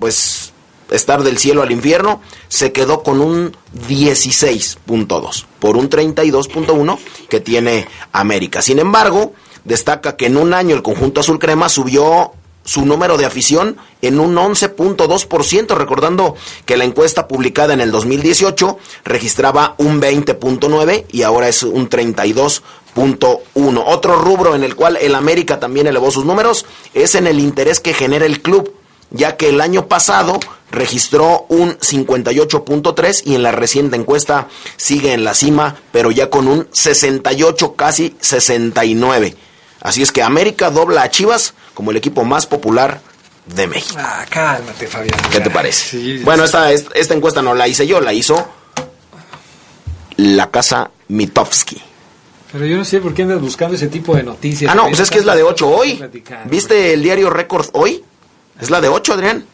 pues 0.00 0.52
estar 0.90 1.22
del 1.22 1.38
cielo 1.38 1.62
al 1.62 1.70
infierno, 1.70 2.20
se 2.48 2.72
quedó 2.72 3.04
con 3.04 3.20
un 3.20 3.56
16.2 3.88 5.44
por 5.60 5.76
un 5.76 5.88
32.1 5.88 6.98
que 7.28 7.38
tiene 7.40 7.86
América. 8.12 8.60
Sin 8.60 8.80
embargo, 8.80 9.32
destaca 9.64 10.16
que 10.16 10.26
en 10.26 10.36
un 10.36 10.52
año 10.52 10.74
el 10.74 10.82
conjunto 10.82 11.20
azul 11.20 11.38
crema 11.38 11.68
subió 11.68 12.32
su 12.64 12.84
número 12.84 13.16
de 13.16 13.24
afición 13.24 13.78
en 14.02 14.20
un 14.20 14.36
11.2%, 14.36 15.74
recordando 15.76 16.36
que 16.66 16.76
la 16.76 16.84
encuesta 16.84 17.26
publicada 17.26 17.74
en 17.74 17.80
el 17.80 17.90
2018 17.90 18.78
registraba 19.04 19.74
un 19.78 20.00
20.9 20.00 21.06
y 21.10 21.22
ahora 21.22 21.48
es 21.48 21.62
un 21.62 21.88
32.1. 21.88 23.84
Otro 23.86 24.16
rubro 24.16 24.54
en 24.54 24.64
el 24.64 24.76
cual 24.76 24.98
el 25.00 25.14
América 25.14 25.58
también 25.58 25.86
elevó 25.86 26.10
sus 26.10 26.24
números 26.24 26.66
es 26.94 27.14
en 27.14 27.26
el 27.26 27.40
interés 27.40 27.80
que 27.80 27.94
genera 27.94 28.26
el 28.26 28.42
club, 28.42 28.72
ya 29.10 29.36
que 29.36 29.48
el 29.48 29.60
año 29.60 29.86
pasado 29.86 30.38
registró 30.70 31.46
un 31.48 31.76
58.3 31.78 33.22
y 33.24 33.34
en 33.34 33.42
la 33.42 33.52
reciente 33.52 33.96
encuesta 33.96 34.48
sigue 34.76 35.12
en 35.12 35.24
la 35.24 35.34
cima, 35.34 35.76
pero 35.92 36.10
ya 36.10 36.30
con 36.30 36.48
un 36.48 36.68
68, 36.70 37.74
casi 37.74 38.16
69. 38.20 39.36
Así 39.80 40.02
es 40.02 40.12
que 40.12 40.22
América 40.22 40.70
dobla 40.70 41.02
a 41.02 41.10
Chivas 41.10 41.54
como 41.74 41.90
el 41.90 41.96
equipo 41.96 42.24
más 42.24 42.46
popular 42.46 43.00
de 43.46 43.66
México. 43.66 43.96
Ah, 43.98 44.24
cálmate, 44.28 44.86
Fabián. 44.86 45.18
¿Qué 45.30 45.40
te 45.40 45.50
parece? 45.50 46.20
bueno, 46.22 46.44
esta, 46.44 46.72
esta 46.72 47.14
encuesta 47.14 47.42
no 47.42 47.54
la 47.54 47.66
hice 47.66 47.86
yo, 47.86 48.00
la 48.00 48.12
hizo 48.12 48.46
la 50.16 50.50
casa 50.50 50.90
Mitofsky. 51.08 51.82
Pero 52.52 52.66
yo 52.66 52.76
no 52.76 52.84
sé 52.84 53.00
por 53.00 53.14
qué 53.14 53.22
andas 53.22 53.40
buscando 53.40 53.76
ese 53.76 53.86
tipo 53.86 54.14
de 54.14 54.22
noticias. 54.22 54.70
Ah, 54.70 54.74
no, 54.74 54.86
pues 54.88 55.00
es 55.00 55.10
que 55.10 55.18
es 55.18 55.24
la 55.24 55.36
de 55.36 55.42
8 55.42 55.68
hoy. 55.68 56.02
¿Viste 56.46 56.92
el 56.92 57.02
diario 57.02 57.30
Record 57.30 57.68
hoy? 57.72 58.04
Es 58.60 58.70
la 58.70 58.80
de 58.80 58.88
8, 58.88 59.14
Adrián. 59.14 59.44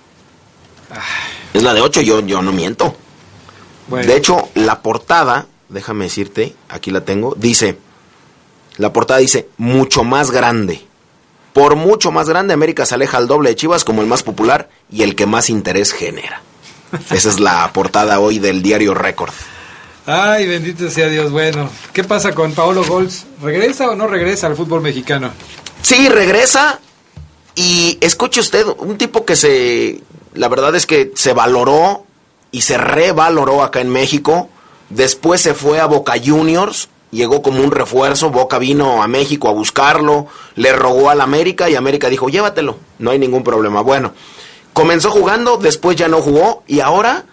Es 1.54 1.62
la 1.62 1.74
de 1.74 1.80
8, 1.80 2.00
yo, 2.02 2.20
yo 2.20 2.42
no 2.42 2.52
miento. 2.52 2.96
De 3.88 4.16
hecho, 4.16 4.48
la 4.54 4.82
portada, 4.82 5.46
déjame 5.68 6.04
decirte, 6.06 6.54
aquí 6.68 6.90
la 6.90 7.02
tengo, 7.02 7.34
dice, 7.36 7.78
la 8.78 8.92
portada 8.92 9.20
dice, 9.20 9.48
mucho 9.56 10.04
más 10.04 10.30
grande. 10.30 10.84
Por 11.52 11.76
mucho 11.76 12.10
más 12.10 12.28
grande, 12.28 12.52
América 12.52 12.84
se 12.84 12.94
aleja 12.94 13.16
al 13.16 13.28
doble 13.28 13.50
de 13.50 13.56
Chivas 13.56 13.84
como 13.84 14.02
el 14.02 14.08
más 14.08 14.22
popular 14.22 14.68
y 14.90 15.02
el 15.02 15.14
que 15.14 15.24
más 15.24 15.48
interés 15.48 15.92
genera. 15.92 16.42
Esa 17.10 17.28
es 17.28 17.40
la 17.40 17.72
portada 17.74 18.20
hoy 18.20 18.38
del 18.38 18.62
diario 18.62 18.92
Record. 18.92 19.32
Ay, 20.04 20.46
bendito 20.46 20.90
sea 20.90 21.08
Dios. 21.08 21.30
Bueno, 21.30 21.70
¿qué 21.92 22.04
pasa 22.04 22.32
con 22.32 22.52
Paolo 22.52 22.84
Golds? 22.84 23.26
¿Regresa 23.42 23.88
o 23.88 23.96
no 23.96 24.06
regresa 24.06 24.46
al 24.46 24.56
fútbol 24.56 24.80
mexicano? 24.80 25.30
Sí, 25.82 26.08
regresa. 26.08 26.80
Y 27.56 27.98
escuche 28.00 28.38
usted, 28.38 28.64
un 28.78 28.96
tipo 28.98 29.24
que 29.24 29.34
se, 29.34 30.00
la 30.34 30.48
verdad 30.48 30.76
es 30.76 30.86
que 30.86 31.10
se 31.16 31.32
valoró 31.32 32.04
y 32.52 32.60
se 32.60 32.78
revaloró 32.78 33.64
acá 33.64 33.80
en 33.80 33.90
México. 33.90 34.48
Después 34.90 35.40
se 35.40 35.54
fue 35.54 35.80
a 35.80 35.86
Boca 35.86 36.14
Juniors 36.24 36.88
llegó 37.10 37.42
como 37.42 37.62
un 37.62 37.70
refuerzo, 37.70 38.30
Boca 38.30 38.58
vino 38.58 39.02
a 39.02 39.08
México 39.08 39.48
a 39.48 39.52
buscarlo, 39.52 40.26
le 40.54 40.72
rogó 40.72 41.10
al 41.10 41.20
América 41.20 41.68
y 41.68 41.74
América 41.74 42.08
dijo, 42.08 42.28
llévatelo, 42.28 42.78
no 42.98 43.10
hay 43.10 43.18
ningún 43.18 43.42
problema. 43.42 43.80
Bueno, 43.80 44.12
comenzó 44.72 45.10
jugando, 45.10 45.56
después 45.56 45.96
ya 45.96 46.08
no 46.08 46.20
jugó 46.20 46.62
y 46.66 46.80
ahora 46.80 47.24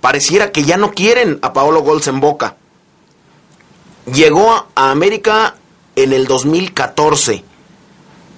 pareciera 0.00 0.52
que 0.52 0.64
ya 0.64 0.76
no 0.76 0.92
quieren 0.92 1.38
a 1.42 1.52
Paolo 1.52 1.82
Golds 1.82 2.08
en 2.08 2.20
Boca. 2.20 2.56
Llegó 4.12 4.66
a 4.74 4.90
América 4.90 5.56
en 5.96 6.12
el 6.12 6.26
2014. 6.26 7.44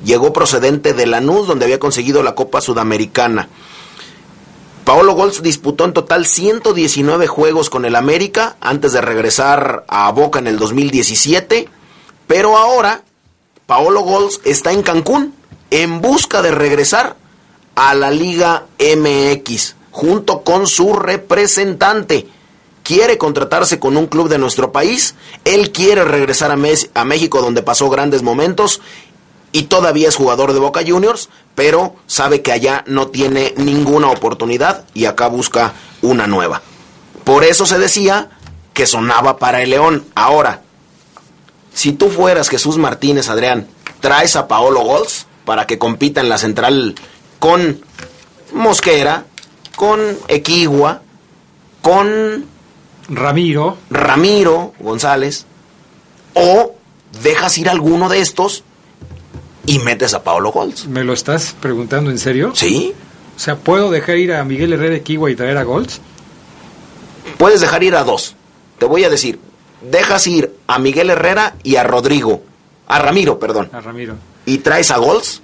Llegó 0.04 0.32
procedente 0.32 0.94
de 0.94 1.06
Lanús, 1.06 1.46
donde 1.46 1.64
había 1.64 1.78
conseguido 1.78 2.22
la 2.22 2.34
Copa 2.34 2.60
Sudamericana. 2.60 3.48
Paolo 4.88 5.12
Golds 5.12 5.42
disputó 5.42 5.84
en 5.84 5.92
total 5.92 6.24
119 6.24 7.26
juegos 7.26 7.68
con 7.68 7.84
el 7.84 7.94
América 7.94 8.56
antes 8.60 8.92
de 8.94 9.02
regresar 9.02 9.84
a 9.86 10.10
Boca 10.12 10.38
en 10.38 10.46
el 10.46 10.58
2017, 10.58 11.68
pero 12.26 12.56
ahora 12.56 13.02
Paolo 13.66 14.00
Golds 14.00 14.40
está 14.44 14.72
en 14.72 14.82
Cancún 14.82 15.34
en 15.70 16.00
busca 16.00 16.40
de 16.40 16.52
regresar 16.52 17.16
a 17.74 17.94
la 17.94 18.10
Liga 18.10 18.64
MX 18.78 19.74
junto 19.90 20.40
con 20.42 20.66
su 20.66 20.94
representante. 20.94 22.26
Quiere 22.82 23.18
contratarse 23.18 23.78
con 23.78 23.96
un 23.98 24.06
club 24.06 24.30
de 24.30 24.38
nuestro 24.38 24.72
país, 24.72 25.14
él 25.44 25.70
quiere 25.70 26.04
regresar 26.04 26.50
a, 26.50 26.56
a 26.94 27.04
México 27.04 27.42
donde 27.42 27.62
pasó 27.62 27.90
grandes 27.90 28.22
momentos 28.22 28.80
y 29.58 29.64
todavía 29.64 30.06
es 30.06 30.14
jugador 30.14 30.52
de 30.52 30.60
Boca 30.60 30.82
Juniors, 30.86 31.30
pero 31.56 31.96
sabe 32.06 32.42
que 32.42 32.52
allá 32.52 32.84
no 32.86 33.08
tiene 33.08 33.54
ninguna 33.56 34.08
oportunidad 34.08 34.84
y 34.94 35.06
acá 35.06 35.26
busca 35.26 35.72
una 36.00 36.28
nueva. 36.28 36.62
Por 37.24 37.42
eso 37.42 37.66
se 37.66 37.76
decía 37.76 38.30
que 38.72 38.86
sonaba 38.86 39.38
para 39.38 39.60
el 39.60 39.70
León. 39.70 40.04
Ahora, 40.14 40.62
si 41.74 41.90
tú 41.90 42.08
fueras 42.08 42.48
Jesús 42.48 42.78
Martínez, 42.78 43.30
Adrián, 43.30 43.66
traes 43.98 44.36
a 44.36 44.46
Paolo 44.46 44.82
Golds 44.82 45.26
para 45.44 45.66
que 45.66 45.76
compita 45.76 46.20
en 46.20 46.28
la 46.28 46.38
central 46.38 46.94
con 47.40 47.80
Mosquera, 48.52 49.24
con 49.74 50.00
Equigua, 50.28 51.02
con 51.82 52.46
Ramiro, 53.08 53.76
Ramiro 53.90 54.72
González, 54.78 55.46
o 56.34 56.76
dejas 57.24 57.58
ir 57.58 57.68
alguno 57.68 58.08
de 58.08 58.20
estos 58.20 58.62
y 59.68 59.78
metes 59.80 60.14
a 60.14 60.22
Paolo 60.22 60.50
Golds. 60.50 60.86
¿Me 60.86 61.04
lo 61.04 61.12
estás 61.12 61.54
preguntando 61.60 62.10
en 62.10 62.18
serio? 62.18 62.52
Sí. 62.54 62.94
O 63.36 63.38
sea, 63.38 63.56
¿puedo 63.56 63.90
dejar 63.90 64.16
ir 64.16 64.32
a 64.32 64.42
Miguel 64.44 64.72
Herrera 64.72 64.96
Equigua 64.96 65.30
y 65.30 65.36
traer 65.36 65.58
a 65.58 65.62
Golds? 65.62 66.00
Puedes 67.36 67.60
dejar 67.60 67.82
ir 67.82 67.94
a 67.94 68.02
dos. 68.02 68.34
Te 68.78 68.86
voy 68.86 69.04
a 69.04 69.10
decir, 69.10 69.38
dejas 69.82 70.26
ir 70.26 70.54
a 70.66 70.78
Miguel 70.78 71.10
Herrera 71.10 71.54
y 71.62 71.76
a 71.76 71.84
Rodrigo. 71.84 72.42
A 72.86 72.98
Ramiro, 72.98 73.38
perdón. 73.38 73.68
A 73.72 73.80
Ramiro. 73.80 74.14
¿Y 74.46 74.58
traes 74.58 74.90
a 74.90 74.96
Golds? 74.96 75.42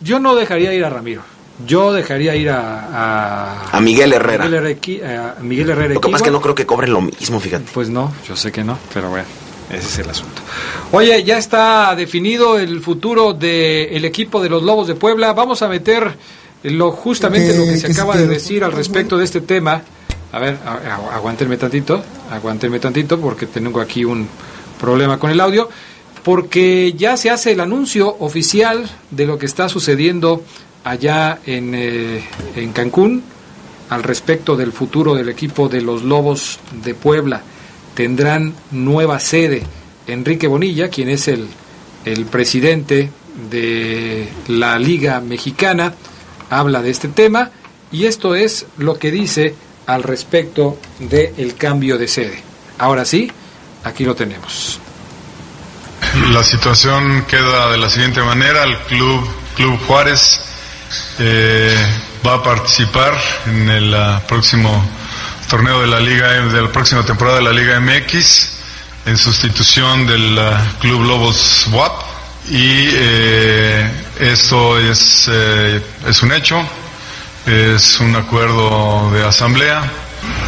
Yo 0.00 0.18
no 0.18 0.34
dejaría 0.34 0.72
ir 0.72 0.84
a 0.84 0.90
Ramiro. 0.90 1.22
Yo 1.66 1.92
dejaría 1.92 2.34
ir 2.36 2.48
a... 2.50 3.66
A, 3.70 3.76
a 3.76 3.80
Miguel 3.80 4.14
Herrera. 4.14 4.44
Miguel 4.44 4.64
Herrera, 4.64 5.36
a 5.38 5.42
Miguel 5.42 5.70
Herrera 5.70 5.94
Lo 5.94 6.00
que 6.00 6.08
pasa 6.08 6.24
es 6.24 6.28
que 6.28 6.30
no 6.30 6.40
creo 6.40 6.54
que 6.54 6.64
cobren 6.64 6.92
lo 6.92 7.02
mismo, 7.02 7.38
fíjate. 7.38 7.66
Pues 7.74 7.90
no, 7.90 8.12
yo 8.26 8.34
sé 8.34 8.50
que 8.50 8.64
no, 8.64 8.78
pero 8.94 9.10
bueno. 9.10 9.26
Ese 9.70 9.86
es 9.86 9.98
el 9.98 10.10
asunto. 10.10 10.40
Oye, 10.92 11.22
ya 11.24 11.36
está 11.36 11.94
definido 11.94 12.58
el 12.58 12.80
futuro 12.80 13.34
del 13.34 14.04
equipo 14.04 14.42
de 14.42 14.48
los 14.48 14.62
Lobos 14.62 14.88
de 14.88 14.94
Puebla. 14.94 15.34
Vamos 15.34 15.60
a 15.62 15.68
meter 15.68 16.16
lo 16.62 16.90
justamente 16.90 17.56
lo 17.56 17.64
que 17.64 17.76
se 17.76 17.92
acaba 17.92 18.16
de 18.16 18.26
decir 18.26 18.64
al 18.64 18.72
respecto 18.72 19.18
de 19.18 19.24
este 19.24 19.42
tema. 19.42 19.82
A 20.32 20.38
ver, 20.38 20.58
aguántenme 21.12 21.56
tantito, 21.56 22.02
aguántenme 22.30 22.80
tantito 22.80 23.20
porque 23.20 23.46
tengo 23.46 23.80
aquí 23.80 24.04
un 24.04 24.26
problema 24.80 25.18
con 25.18 25.30
el 25.30 25.40
audio. 25.40 25.68
Porque 26.24 26.94
ya 26.96 27.16
se 27.16 27.30
hace 27.30 27.52
el 27.52 27.60
anuncio 27.60 28.16
oficial 28.20 28.90
de 29.10 29.26
lo 29.26 29.38
que 29.38 29.46
está 29.46 29.68
sucediendo 29.68 30.42
allá 30.84 31.38
en, 31.46 31.74
eh, 31.74 32.24
en 32.56 32.72
Cancún 32.72 33.22
al 33.90 34.02
respecto 34.02 34.56
del 34.56 34.72
futuro 34.72 35.14
del 35.14 35.28
equipo 35.28 35.68
de 35.68 35.80
los 35.80 36.02
Lobos 36.02 36.58
de 36.82 36.94
Puebla 36.94 37.42
tendrán 37.98 38.54
nueva 38.70 39.18
sede. 39.18 39.64
Enrique 40.06 40.46
Bonilla, 40.46 40.88
quien 40.88 41.08
es 41.08 41.26
el, 41.26 41.48
el 42.04 42.26
presidente 42.26 43.10
de 43.50 44.28
la 44.46 44.78
Liga 44.78 45.20
Mexicana, 45.20 45.94
habla 46.48 46.80
de 46.80 46.90
este 46.90 47.08
tema 47.08 47.50
y 47.90 48.06
esto 48.06 48.36
es 48.36 48.66
lo 48.76 49.00
que 49.00 49.10
dice 49.10 49.56
al 49.86 50.04
respecto 50.04 50.78
del 51.00 51.56
cambio 51.56 51.98
de 51.98 52.06
sede. 52.06 52.40
Ahora 52.78 53.04
sí, 53.04 53.32
aquí 53.82 54.04
lo 54.04 54.14
tenemos. 54.14 54.78
La 56.30 56.44
situación 56.44 57.24
queda 57.28 57.72
de 57.72 57.78
la 57.78 57.90
siguiente 57.90 58.22
manera. 58.22 58.62
El 58.62 58.76
Club, 58.86 59.26
Club 59.56 59.76
Juárez 59.88 60.40
eh, 61.18 61.74
va 62.24 62.34
a 62.34 62.42
participar 62.44 63.18
en 63.46 63.68
el 63.68 63.92
uh, 63.92 64.24
próximo 64.28 64.84
torneo 65.48 65.80
de 65.80 65.86
la 65.86 65.98
Liga, 65.98 66.28
de 66.28 66.62
la 66.62 66.68
próxima 66.70 67.02
temporada 67.04 67.38
de 67.38 67.44
la 67.44 67.52
Liga 67.52 67.80
MX, 67.80 68.50
en 69.06 69.16
sustitución 69.16 70.06
del 70.06 70.38
uh, 70.38 70.78
Club 70.80 71.02
Lobos 71.04 71.66
WAP. 71.72 72.02
Y 72.50 72.88
eh, 72.92 73.90
esto 74.20 74.78
es, 74.78 75.28
eh, 75.30 75.82
es 76.06 76.22
un 76.22 76.32
hecho, 76.32 76.62
es 77.46 78.00
un 78.00 78.14
acuerdo 78.16 79.10
de 79.10 79.26
asamblea. 79.26 79.82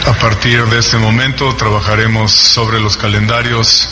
A 0.07 0.13
partir 0.15 0.65
de 0.67 0.79
este 0.79 0.97
momento 0.97 1.55
trabajaremos 1.57 2.33
sobre 2.33 2.81
los 2.81 2.97
calendarios 2.97 3.89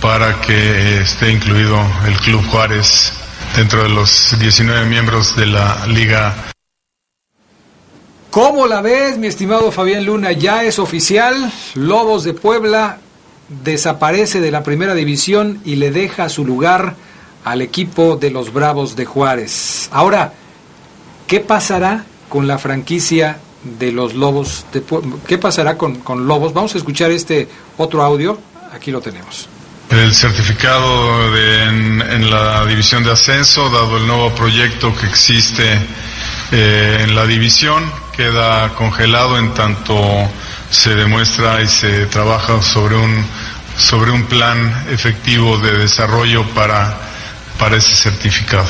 para 0.00 0.40
que 0.40 1.00
esté 1.00 1.30
incluido 1.30 1.80
el 2.06 2.16
Club 2.18 2.46
Juárez 2.50 3.12
dentro 3.56 3.82
de 3.82 3.88
los 3.88 4.36
19 4.38 4.86
miembros 4.86 5.34
de 5.34 5.46
la 5.46 5.86
Liga 5.86 6.49
¿Cómo 8.30 8.68
la 8.68 8.80
ves, 8.80 9.18
mi 9.18 9.26
estimado 9.26 9.72
Fabián 9.72 10.04
Luna? 10.04 10.30
Ya 10.30 10.62
es 10.62 10.78
oficial, 10.78 11.52
Lobos 11.74 12.22
de 12.22 12.32
Puebla 12.32 12.98
desaparece 13.64 14.40
de 14.40 14.52
la 14.52 14.62
primera 14.62 14.94
división 14.94 15.60
y 15.64 15.74
le 15.74 15.90
deja 15.90 16.28
su 16.28 16.44
lugar 16.44 16.94
al 17.44 17.60
equipo 17.60 18.16
de 18.16 18.30
los 18.30 18.52
Bravos 18.52 18.94
de 18.94 19.04
Juárez. 19.04 19.88
Ahora, 19.90 20.32
¿qué 21.26 21.40
pasará 21.40 22.04
con 22.28 22.46
la 22.46 22.58
franquicia 22.58 23.38
de 23.62 23.92
los 23.92 24.14
Lobos 24.14 24.64
de 24.72 24.80
Puebla. 24.80 25.16
¿Qué 25.26 25.36
pasará 25.38 25.76
con, 25.76 26.00
Lobos? 26.26 26.54
Vamos 26.54 26.74
a 26.74 26.78
escuchar 26.78 27.10
este 27.10 27.48
otro 27.76 28.02
audio. 28.02 28.38
Aquí 28.72 28.90
lo 28.90 29.00
tenemos. 29.00 29.48
El 29.90 30.14
certificado 30.14 31.32
de, 31.32 31.64
en, 31.64 32.00
en 32.00 32.30
la 32.30 32.64
división 32.64 33.02
de 33.02 33.10
ascenso, 33.10 33.68
dado 33.70 33.96
el 33.96 34.06
nuevo 34.06 34.32
proyecto 34.34 34.94
que 34.96 35.06
existe 35.06 35.78
eh, 36.52 36.98
en 37.02 37.14
la 37.14 37.26
división, 37.26 37.92
queda 38.20 38.74
congelado 38.74 39.38
en 39.38 39.54
tanto 39.54 39.96
se 40.70 40.94
demuestra 40.94 41.62
y 41.62 41.66
se 41.66 42.04
trabaja 42.04 42.60
sobre 42.60 42.96
un, 42.96 43.24
sobre 43.78 44.10
un 44.10 44.24
plan 44.24 44.84
efectivo 44.90 45.56
de 45.56 45.78
desarrollo 45.78 46.44
para, 46.54 46.98
para 47.58 47.78
ese 47.78 47.96
certificado. 47.96 48.68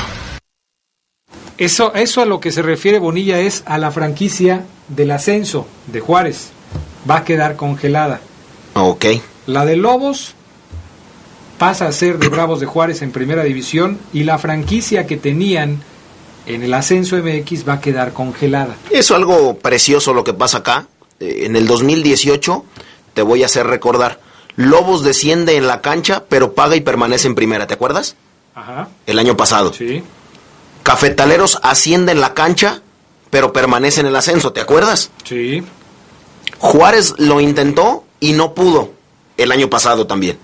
Eso, 1.59 1.93
eso 1.95 2.23
a 2.23 2.27
lo 2.27 2.39
que 2.39 2.53
se 2.53 2.63
refiere 2.63 3.01
Bonilla 3.01 3.41
es 3.41 3.65
a 3.67 3.79
la 3.79 3.91
franquicia 3.91 4.67
del 4.87 5.11
ascenso 5.11 5.67
de 5.89 5.99
Juárez. 5.99 6.51
Va 7.11 7.17
a 7.17 7.25
quedar 7.25 7.57
congelada. 7.57 8.21
Ok. 8.75 9.05
La 9.47 9.65
de 9.65 9.75
Lobos 9.75 10.37
pasa 11.59 11.89
a 11.89 11.93
ser 11.93 12.21
de 12.21 12.29
Bravos 12.29 12.61
de 12.61 12.67
Juárez 12.67 13.03
en 13.03 13.11
primera 13.11 13.43
división 13.43 13.99
y 14.13 14.23
la 14.23 14.39
franquicia 14.39 15.09
que 15.09 15.17
tenían 15.17 15.83
en 16.47 16.63
el 16.63 16.75
ascenso 16.75 17.17
MX 17.17 17.69
va 17.69 17.75
a 17.75 17.81
quedar 17.81 18.13
congelada. 18.13 18.77
Es 18.91 19.11
algo 19.11 19.59
precioso 19.59 20.15
lo 20.15 20.25
que 20.25 20.33
pasa 20.35 20.59
acá. 20.59 20.87
Eh, 21.21 21.43
En 21.47 21.57
el 21.57 21.67
2018, 21.67 22.65
te 23.15 23.23
voy 23.23 23.43
a 23.43 23.47
hacer 23.47 23.67
recordar, 23.67 24.21
Lobos 24.57 25.03
desciende 25.05 25.57
en 25.57 25.67
la 25.67 25.81
cancha, 25.81 26.25
pero 26.29 26.55
paga 26.55 26.77
y 26.77 26.81
permanece 26.81 27.27
en 27.29 27.35
primera, 27.35 27.67
¿te 27.67 27.75
acuerdas? 27.75 28.17
Ajá. 28.55 28.89
El 29.07 29.19
año 29.19 29.37
pasado. 29.37 29.73
Sí. 29.73 30.03
Cafetaleros 30.83 31.59
asciende 31.63 32.13
en 32.13 32.21
la 32.21 32.35
cancha, 32.35 32.83
pero 33.31 33.53
permanece 33.53 34.01
en 34.01 34.07
el 34.07 34.17
ascenso, 34.17 34.53
¿te 34.53 34.61
acuerdas? 34.61 35.11
Sí. 35.25 35.63
Juárez 36.59 37.15
lo 37.19 37.41
intentó 37.41 38.05
y 38.19 38.33
no 38.33 38.55
pudo 38.55 38.93
el 39.37 39.53
año 39.53 39.71
pasado 39.71 40.07
también. 40.07 40.39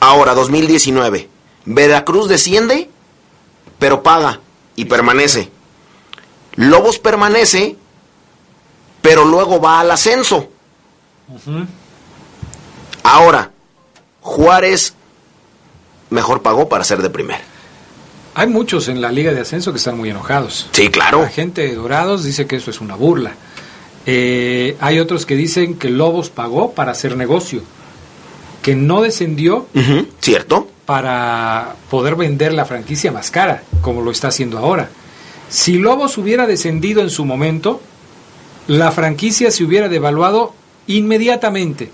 Ahora, 0.00 0.34
2019, 0.34 1.28
Veracruz 1.64 2.28
desciende, 2.28 2.90
pero 3.78 4.02
paga 4.02 4.40
y 4.76 4.84
permanece. 4.84 5.50
Lobos 6.54 6.98
permanece, 6.98 7.76
pero 9.02 9.24
luego 9.24 9.60
va 9.60 9.80
al 9.80 9.90
ascenso. 9.90 10.48
Ahora, 13.02 13.50
Juárez 14.20 14.94
mejor 16.10 16.42
pagó 16.42 16.68
para 16.68 16.84
ser 16.84 17.02
de 17.02 17.10
primera. 17.10 17.42
Hay 18.34 18.48
muchos 18.48 18.88
en 18.88 19.00
la 19.00 19.10
Liga 19.10 19.32
de 19.32 19.40
Ascenso 19.40 19.72
que 19.72 19.78
están 19.78 19.96
muy 19.96 20.10
enojados. 20.10 20.68
Sí, 20.72 20.90
claro. 20.90 21.22
La 21.22 21.28
gente 21.30 21.62
de 21.62 21.74
Dorados 21.74 22.22
dice 22.22 22.46
que 22.46 22.56
eso 22.56 22.70
es 22.70 22.82
una 22.82 22.94
burla. 22.94 23.32
Eh, 24.04 24.76
hay 24.78 25.00
otros 25.00 25.24
que 25.24 25.34
dicen 25.34 25.78
que 25.78 25.88
Lobos 25.88 26.28
pagó 26.28 26.72
para 26.72 26.92
hacer 26.92 27.16
negocio, 27.16 27.62
que 28.62 28.76
no 28.76 29.00
descendió 29.00 29.66
¿Cierto? 30.20 30.68
Para 30.86 31.74
poder 31.90 32.14
vender 32.14 32.52
la 32.54 32.64
franquicia 32.64 33.10
más 33.12 33.30
cara, 33.30 33.62
como 33.82 34.00
lo 34.02 34.10
está 34.12 34.28
haciendo 34.28 34.58
ahora. 34.58 34.88
Si 35.48 35.78
Lobos 35.78 36.16
hubiera 36.18 36.46
descendido 36.46 37.02
en 37.02 37.10
su 37.10 37.24
momento, 37.24 37.80
la 38.68 38.90
franquicia 38.92 39.50
se 39.50 39.64
hubiera 39.64 39.88
devaluado 39.88 40.54
inmediatamente 40.86 41.90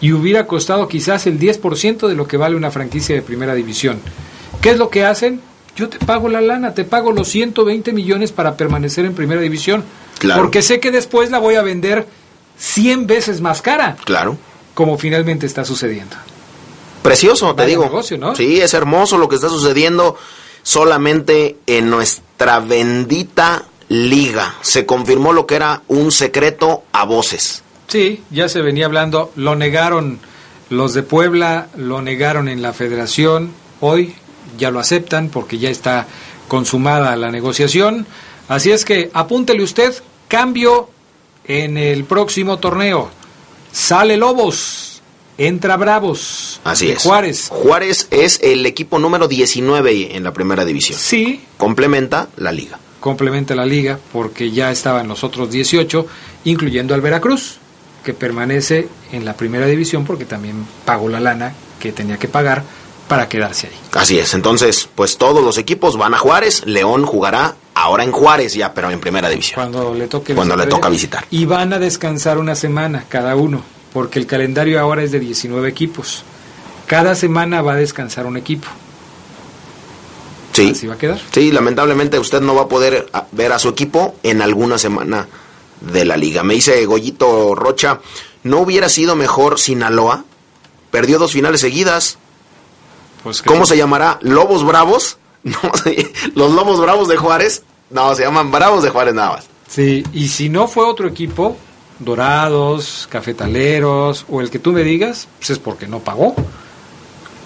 y 0.00 0.12
hubiera 0.12 0.46
costado 0.46 0.88
quizás 0.88 1.26
el 1.26 1.38
10% 1.38 2.08
de 2.08 2.14
lo 2.14 2.26
que 2.26 2.36
vale 2.36 2.56
una 2.56 2.70
franquicia 2.70 3.14
de 3.14 3.22
primera 3.22 3.54
división. 3.54 4.00
¿Qué 4.60 4.70
es 4.70 4.78
lo 4.78 4.90
que 4.90 5.04
hacen? 5.04 5.40
Yo 5.76 5.88
te 5.88 5.98
pago 5.98 6.28
la 6.28 6.40
lana, 6.40 6.74
te 6.74 6.84
pago 6.84 7.12
los 7.12 7.28
120 7.28 7.92
millones 7.92 8.32
para 8.32 8.56
permanecer 8.56 9.04
en 9.04 9.14
primera 9.14 9.40
división. 9.40 9.84
Claro. 10.18 10.42
Porque 10.42 10.62
sé 10.62 10.80
que 10.80 10.90
después 10.90 11.30
la 11.30 11.38
voy 11.38 11.54
a 11.54 11.62
vender 11.62 12.06
100 12.58 13.06
veces 13.06 13.40
más 13.40 13.62
cara, 13.62 13.96
Claro. 14.04 14.36
como 14.74 14.98
finalmente 14.98 15.46
está 15.46 15.64
sucediendo. 15.64 16.16
Precioso, 17.02 17.54
te 17.54 17.66
digo. 17.66 17.84
negocio, 17.84 18.18
¿no? 18.18 18.34
Sí, 18.34 18.60
es 18.60 18.74
hermoso 18.74 19.18
lo 19.18 19.28
que 19.28 19.36
está 19.36 19.48
sucediendo 19.48 20.16
solamente 20.62 21.56
en 21.66 21.90
nuestra 21.90 22.60
bendita 22.60 23.64
liga. 23.88 24.56
Se 24.62 24.86
confirmó 24.86 25.32
lo 25.32 25.46
que 25.46 25.56
era 25.56 25.82
un 25.88 26.12
secreto 26.12 26.84
a 26.92 27.04
voces. 27.04 27.62
Sí, 27.88 28.22
ya 28.30 28.48
se 28.48 28.60
venía 28.60 28.86
hablando, 28.86 29.32
lo 29.34 29.56
negaron 29.56 30.20
los 30.68 30.94
de 30.94 31.02
Puebla, 31.02 31.68
lo 31.76 32.00
negaron 32.00 32.48
en 32.48 32.62
la 32.62 32.72
federación, 32.72 33.52
hoy 33.80 34.14
ya 34.56 34.70
lo 34.70 34.78
aceptan 34.78 35.28
porque 35.28 35.58
ya 35.58 35.70
está 35.70 36.06
consumada 36.46 37.16
la 37.16 37.30
negociación. 37.30 38.06
Así 38.48 38.70
es 38.70 38.84
que 38.84 39.10
apúntele 39.12 39.62
usted, 39.62 39.94
cambio 40.28 40.90
en 41.44 41.76
el 41.76 42.04
próximo 42.04 42.58
torneo. 42.58 43.10
Sale 43.72 44.16
Lobos, 44.16 44.89
entra 45.46 45.76
Bravos. 45.76 46.60
Así 46.64 46.86
de 46.88 46.92
es. 46.94 47.02
Juárez. 47.02 47.48
Juárez 47.50 48.06
es 48.10 48.40
el 48.42 48.64
equipo 48.66 48.98
número 48.98 49.26
19 49.26 50.16
en 50.16 50.22
la 50.22 50.32
primera 50.32 50.64
división. 50.64 50.98
Sí. 50.98 51.40
Complementa 51.56 52.28
la 52.36 52.52
liga. 52.52 52.78
complementa 53.00 53.54
la 53.54 53.64
liga 53.64 53.98
porque 54.12 54.50
ya 54.50 54.70
estaban 54.70 55.08
los 55.08 55.24
otros 55.24 55.50
18, 55.50 56.06
incluyendo 56.44 56.92
al 56.94 57.00
Veracruz, 57.00 57.56
que 58.04 58.12
permanece 58.12 58.88
en 59.12 59.24
la 59.24 59.32
primera 59.34 59.64
división 59.66 60.04
porque 60.04 60.26
también 60.26 60.66
pagó 60.84 61.08
la 61.08 61.18
lana 61.20 61.54
que 61.80 61.92
tenía 61.92 62.18
que 62.18 62.28
pagar 62.28 62.62
para 63.08 63.26
quedarse 63.28 63.68
ahí. 63.68 63.80
Así 63.94 64.18
es. 64.18 64.34
Entonces, 64.34 64.88
pues 64.94 65.16
todos 65.16 65.42
los 65.42 65.56
equipos 65.56 65.96
van 65.96 66.12
a 66.14 66.18
Juárez. 66.18 66.62
León 66.66 67.06
jugará 67.06 67.56
ahora 67.74 68.04
en 68.04 68.12
Juárez 68.12 68.52
ya, 68.54 68.74
pero 68.74 68.90
en 68.90 69.00
primera 69.00 69.30
división. 69.30 69.54
Cuando 69.54 69.94
le 69.94 70.06
toque 70.06 70.34
Cuando 70.34 70.54
le 70.56 70.66
toca 70.66 70.90
visitar. 70.90 71.24
Y 71.30 71.46
van 71.46 71.72
a 71.72 71.78
descansar 71.78 72.36
una 72.38 72.54
semana 72.54 73.04
cada 73.08 73.34
uno, 73.34 73.62
porque 73.92 74.18
el 74.18 74.26
calendario 74.26 74.80
ahora 74.80 75.02
es 75.02 75.12
de 75.12 75.20
19 75.20 75.68
equipos. 75.68 76.22
Cada 76.86 77.14
semana 77.14 77.62
va 77.62 77.72
a 77.72 77.76
descansar 77.76 78.26
un 78.26 78.36
equipo. 78.36 78.66
Sí. 80.52 80.70
Así 80.72 80.86
va 80.86 80.94
a 80.94 80.98
quedar. 80.98 81.20
Sí, 81.32 81.52
lamentablemente 81.52 82.18
usted 82.18 82.40
no 82.40 82.54
va 82.54 82.62
a 82.62 82.68
poder 82.68 83.08
a- 83.12 83.26
ver 83.32 83.52
a 83.52 83.58
su 83.58 83.68
equipo 83.68 84.16
en 84.22 84.42
alguna 84.42 84.78
semana 84.78 85.28
de 85.80 86.04
la 86.04 86.16
liga. 86.16 86.42
Me 86.42 86.54
dice 86.54 86.84
Goyito 86.86 87.54
Rocha, 87.54 88.00
¿no 88.42 88.58
hubiera 88.60 88.88
sido 88.88 89.14
mejor 89.16 89.58
Sinaloa? 89.60 90.24
Perdió 90.90 91.18
dos 91.18 91.32
finales 91.32 91.60
seguidas. 91.60 92.18
Pues, 93.22 93.42
¿Cómo 93.42 93.64
se 93.66 93.76
llamará? 93.76 94.18
¿Lobos 94.22 94.64
Bravos? 94.64 95.16
No, 95.42 95.56
¿Los 96.34 96.52
Lobos 96.52 96.78
Bravos 96.82 97.08
de 97.08 97.16
Juárez? 97.16 97.62
No, 97.88 98.14
se 98.14 98.24
llaman 98.24 98.50
Bravos 98.50 98.82
de 98.82 98.90
Juárez 98.90 99.14
nada 99.14 99.32
más. 99.36 99.46
Sí, 99.70 100.04
y 100.12 100.28
si 100.28 100.50
no 100.50 100.68
fue 100.68 100.84
otro 100.84 101.08
equipo, 101.08 101.56
Dorados, 102.00 103.06
Cafetaleros 103.10 104.24
o 104.28 104.40
el 104.40 104.50
que 104.50 104.58
tú 104.58 104.72
me 104.72 104.82
digas, 104.82 105.28
pues 105.38 105.50
es 105.50 105.58
porque 105.58 105.86
no 105.86 106.00
pagó. 106.00 106.34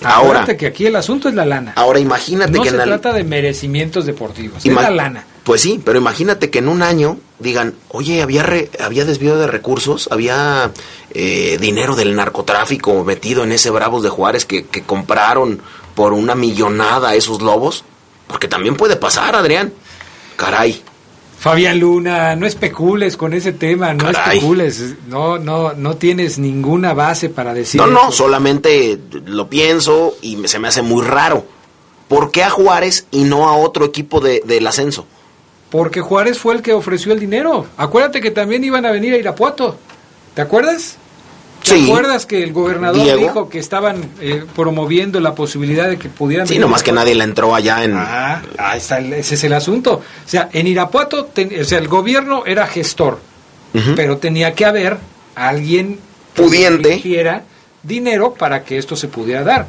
Ahora, 0.03 0.19
Acuérdate 0.41 0.57
que 0.59 0.67
aquí 0.67 0.87
el 0.87 0.97
asunto 0.97 1.29
es 1.31 1.35
la 1.35 1.47
lana. 1.47 1.73
ahora 1.77 1.99
imagínate 1.99 2.53
No 2.53 2.63
que 2.63 2.69
se 2.71 2.75
en 2.75 2.83
el- 2.83 2.89
trata 2.89 3.13
de 3.13 3.25
merecimientos 3.25 4.05
deportivos, 4.05 4.65
Ima- 4.65 4.83
es 4.83 4.89
la 4.89 4.91
lana. 4.91 5.25
Pues 5.45 5.61
sí, 5.63 5.81
pero 5.83 5.99
imagínate 5.99 6.51
que 6.51 6.59
en 6.59 6.69
un 6.69 6.83
año 6.83 7.19
digan, 7.39 7.75
oye, 7.89 8.23
había, 8.23 8.43
re- 8.43 8.71
había 8.81 9.05
desvío 9.05 9.37
de 9.37 9.47
recursos, 9.47 10.09
había 10.11 10.73
eh, 11.13 11.57
dinero 11.61 11.97
del 11.97 12.17
narcotráfico 12.17 13.03
metido 13.05 13.45
en 13.45 13.53
ese 13.53 13.71
Bravos 13.71 14.03
de 14.03 14.09
Juárez 14.11 14.45
que, 14.45 14.67
que 14.67 14.83
compraron 14.83 15.61
por 15.95 16.13
una 16.13 16.35
millonada 16.35 17.11
a 17.11 17.15
esos 17.15 17.41
lobos. 17.41 17.85
Porque 18.27 18.49
también 18.49 18.75
puede 18.77 18.97
pasar, 18.97 19.35
Adrián. 19.37 19.73
Caray. 20.37 20.83
Fabián 21.45 21.79
Luna, 21.79 22.35
no 22.37 22.47
especules 22.47 23.19
con 23.19 23.35
ese 23.35 23.53
tema, 23.53 23.93
no 23.93 24.05
Caray. 24.11 24.39
especules, 24.39 24.95
no, 25.09 25.39
no, 25.39 25.75
no 25.75 25.97
tienes 25.97 26.39
ninguna 26.39 26.95
base 26.95 27.29
para 27.29 27.53
decir 27.53 27.79
no, 27.81 27.87
no, 27.87 28.03
eso. 28.09 28.13
solamente 28.13 28.99
lo 29.27 29.49
pienso 29.51 30.15
y 30.23 30.37
me- 30.37 30.49
se 30.49 30.59
me 30.59 30.69
hace 30.69 30.81
muy 30.81 31.05
raro. 31.05 31.45
¿Por 32.09 32.31
qué 32.31 32.43
a 32.45 32.49
Juárez 32.51 33.07
y 33.11 33.25
no 33.25 33.47
a 33.47 33.57
otro 33.59 33.85
equipo 33.85 34.21
de- 34.21 34.41
del 34.47 34.67
ascenso? 34.67 35.07
Porque 35.69 36.01
Juárez 36.01 36.39
fue 36.39 36.55
el 36.55 36.63
que 36.63 36.73
ofreció 36.73 37.13
el 37.13 37.21
dinero. 37.21 37.67
Acuérdate 37.77 38.23
que 38.23 38.31
también 38.31 38.65
iban 38.65 38.87
a 38.87 38.91
venir 38.91 39.13
a 39.13 39.19
Irapuato. 39.19 39.77
¿Te 40.35 40.41
acuerdas? 40.41 40.97
¿Te 41.65 41.71
Sí. 41.79 41.85
acuerdas 41.87 42.27
que 42.27 42.43
el 42.43 42.53
gobernador 42.53 43.03
Diego. 43.03 43.19
dijo 43.21 43.49
que 43.49 43.59
estaban 43.59 44.11
eh, 44.21 44.45
promoviendo 44.55 45.19
la 45.19 45.35
posibilidad 45.35 45.89
de 45.89 45.97
que 45.99 46.11
pudieran 46.11 46.47
Sí, 46.47 46.59
nomás 46.59 46.83
que 46.83 46.93
nadie 46.93 47.15
le 47.15 47.25
entró 47.25 47.55
allá 47.55 47.83
en... 47.85 47.95
Ah, 47.97 48.43
ahí 48.59 48.79
está, 48.79 48.99
ese 49.01 49.35
es 49.35 49.45
el 49.45 49.53
asunto. 49.55 49.95
O 49.95 50.29
sea, 50.29 50.51
en 50.53 50.67
Irapuato, 50.67 51.25
ten- 51.25 51.51
o 51.59 51.65
sea, 51.65 51.79
el 51.79 51.89
gobierno 51.89 52.45
era 52.45 52.67
gestor, 52.67 53.19
pero 53.97 54.19
tenía 54.19 54.55
que 54.55 54.67
haber 54.67 54.99
alguien 55.35 55.99
que 56.35 56.43
Pudiente. 56.43 56.89
invirtiera 56.91 57.45
dinero 57.83 58.35
para 58.35 58.63
que 58.63 58.77
esto 58.79 58.95
se 58.95 59.09
pudiera 59.09 59.43
dar. 59.43 59.67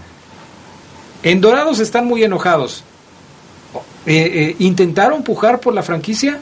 En 1.23 1.39
Dorados 1.41 1.79
están 1.79 2.05
muy 2.05 2.23
enojados. 2.23 2.83
Eh, 4.05 4.31
eh, 4.33 4.55
¿Intentaron 4.59 5.23
pujar 5.23 5.59
por 5.61 5.73
la 5.73 5.81
franquicia? 5.81 6.39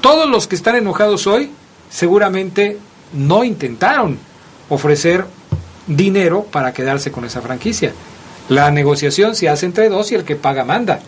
Todos 0.00 0.28
los 0.30 0.46
que 0.46 0.54
están 0.56 0.76
enojados 0.76 1.26
hoy 1.26 1.50
seguramente 1.90 2.78
no 3.12 3.44
intentaron 3.44 4.18
ofrecer 4.70 5.26
dinero 5.86 6.44
para 6.50 6.72
quedarse 6.72 7.12
con 7.12 7.26
esa 7.26 7.42
franquicia. 7.42 7.92
La 8.48 8.70
negociación 8.70 9.34
se 9.36 9.48
hace 9.48 9.66
entre 9.66 9.88
dos 9.90 10.10
y 10.10 10.14
el 10.14 10.24
que 10.24 10.36
paga 10.36 10.64
manda. 10.64 11.00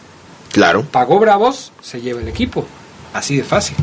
Claro. 0.53 0.85
Pagó 0.85 1.19
Bravos, 1.19 1.73
se 1.81 2.01
lleva 2.01 2.21
el 2.21 2.29
equipo. 2.29 2.67
Así 3.15 3.37
de 3.37 3.45
fácil. 3.45 3.77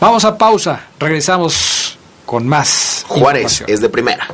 Vamos 0.00 0.24
a 0.24 0.36
pausa, 0.36 0.86
regresamos 0.98 1.98
con 2.26 2.48
más. 2.48 3.04
Juárez 3.08 3.62
es 3.66 3.80
de 3.80 3.88
primera. 3.88 4.26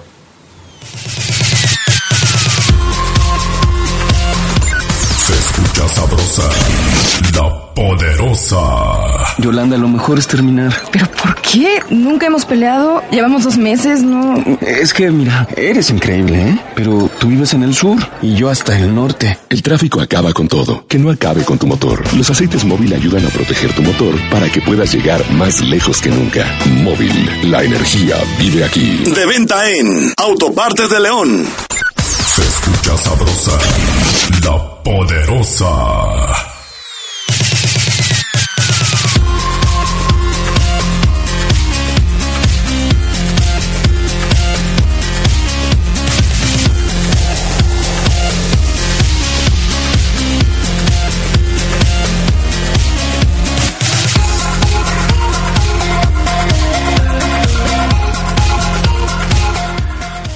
Se 5.26 5.34
escucha 5.34 5.88
sabrosa, 5.88 6.48
la 7.34 7.74
poderosa. 7.74 9.27
Yolanda, 9.38 9.76
lo 9.76 9.88
mejor 9.88 10.18
es 10.18 10.26
terminar. 10.26 10.74
¿Pero 10.90 11.06
por 11.12 11.34
qué? 11.40 11.80
Nunca 11.90 12.26
hemos 12.26 12.44
peleado. 12.44 13.02
Llevamos 13.10 13.44
dos 13.44 13.56
meses, 13.56 14.02
¿no? 14.02 14.34
Es 14.60 14.92
que, 14.92 15.10
mira, 15.10 15.46
eres 15.56 15.90
increíble, 15.90 16.50
¿eh? 16.50 16.60
Pero 16.74 17.08
tú 17.18 17.28
vives 17.28 17.54
en 17.54 17.62
el 17.62 17.74
sur 17.74 17.98
y 18.20 18.34
yo 18.34 18.50
hasta 18.50 18.76
el 18.76 18.94
norte. 18.94 19.38
El 19.48 19.62
tráfico 19.62 20.00
acaba 20.00 20.32
con 20.32 20.48
todo. 20.48 20.84
Que 20.88 20.98
no 20.98 21.10
acabe 21.10 21.44
con 21.44 21.58
tu 21.58 21.66
motor. 21.66 22.02
Los 22.16 22.28
aceites 22.30 22.64
móvil 22.64 22.92
ayudan 22.92 23.24
a 23.26 23.28
proteger 23.30 23.72
tu 23.74 23.82
motor 23.82 24.14
para 24.30 24.50
que 24.50 24.60
puedas 24.60 24.92
llegar 24.92 25.20
más 25.32 25.60
lejos 25.60 26.00
que 26.00 26.10
nunca. 26.10 26.44
Móvil, 26.82 27.30
la 27.50 27.62
energía 27.62 28.16
vive 28.38 28.64
aquí. 28.64 29.04
De 29.04 29.26
venta 29.26 29.68
en 29.70 30.12
Autopartes 30.16 30.90
de 30.90 31.00
León. 31.00 31.46
Se 32.26 32.42
escucha 32.42 32.96
sabrosa, 32.98 33.58
la 34.44 34.82
poderosa. 34.82 36.47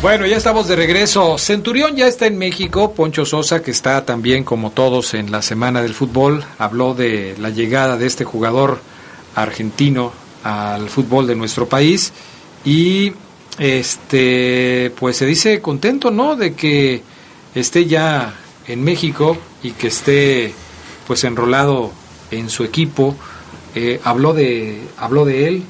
Bueno, 0.02 0.26
ya 0.26 0.36
estamos 0.36 0.66
de 0.66 0.74
regreso. 0.74 1.38
Centurión 1.38 1.94
ya 1.94 2.08
está 2.08 2.26
en 2.26 2.36
México. 2.36 2.92
Poncho 2.92 3.24
Sosa, 3.24 3.62
que 3.62 3.70
está 3.70 4.04
también 4.04 4.42
como 4.42 4.72
todos 4.72 5.14
en 5.14 5.30
la 5.30 5.42
semana 5.42 5.80
del 5.80 5.94
fútbol, 5.94 6.44
habló 6.58 6.94
de 6.94 7.36
la 7.38 7.50
llegada 7.50 7.96
de 7.96 8.06
este 8.06 8.24
jugador 8.24 8.80
argentino 9.36 10.12
al 10.42 10.88
fútbol 10.88 11.28
de 11.28 11.36
nuestro 11.36 11.68
país 11.68 12.12
y 12.64 13.12
este 13.60 14.92
pues 14.98 15.18
se 15.18 15.24
dice 15.24 15.60
contento, 15.60 16.10
¿no? 16.10 16.34
De 16.34 16.54
que 16.54 17.00
esté 17.54 17.86
ya 17.86 18.34
en 18.66 18.82
México 18.82 19.38
y 19.62 19.70
que 19.70 19.86
esté 19.86 20.52
pues 21.06 21.22
enrolado 21.22 21.92
en 22.32 22.50
su 22.50 22.64
equipo. 22.64 23.14
Eh, 23.76 24.00
habló 24.02 24.34
de 24.34 24.82
habló 24.96 25.24
de 25.24 25.46
él 25.46 25.62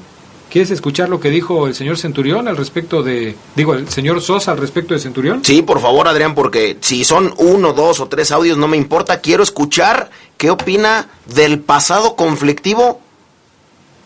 ¿Quieres 0.53 0.69
escuchar 0.69 1.09
lo 1.09 1.19
que 1.19 1.31
dijo 1.31 1.65
el 1.65 1.73
señor 1.73 1.97
Centurión 1.97 2.47
al 2.47 2.55
respecto 2.55 3.01
de, 3.01 3.35
digo, 3.55 3.73
el 3.73 3.89
señor 3.89 4.21
Sosa 4.21 4.51
al 4.51 4.59
respecto 4.59 4.93
de 4.93 4.99
Centurión? 4.99 5.43
Sí, 5.43 5.63
por 5.63 5.81
favor, 5.81 6.07
Adrián, 6.07 6.35
porque 6.35 6.77
si 6.79 7.03
son 7.03 7.33
uno, 7.37 7.73
dos 7.73 7.99
o 7.99 8.07
tres 8.07 8.31
audios, 8.31 8.55
no 8.55 8.67
me 8.67 8.77
importa. 8.77 9.19
Quiero 9.19 9.41
escuchar 9.41 10.11
qué 10.37 10.51
opina 10.51 11.07
del 11.25 11.59
pasado 11.59 12.15
conflictivo 12.15 13.01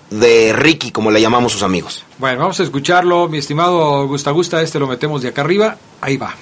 de 0.09 0.53
Ricky, 0.53 0.91
como 0.91 1.11
le 1.11 1.19
llamamos 1.19 1.51
sus 1.51 1.63
amigos. 1.63 2.05
Bueno, 2.17 2.39
vamos 2.39 2.57
a 2.61 2.63
escucharlo, 2.63 3.27
mi 3.27 3.39
estimado 3.39 4.07
Gusta 4.07 4.31
Gusta, 4.31 4.61
este 4.61 4.79
lo 4.79 4.87
metemos 4.87 5.21
de 5.21 5.27
acá 5.27 5.41
arriba, 5.41 5.75
ahí 5.99 6.15
va. 6.15 6.33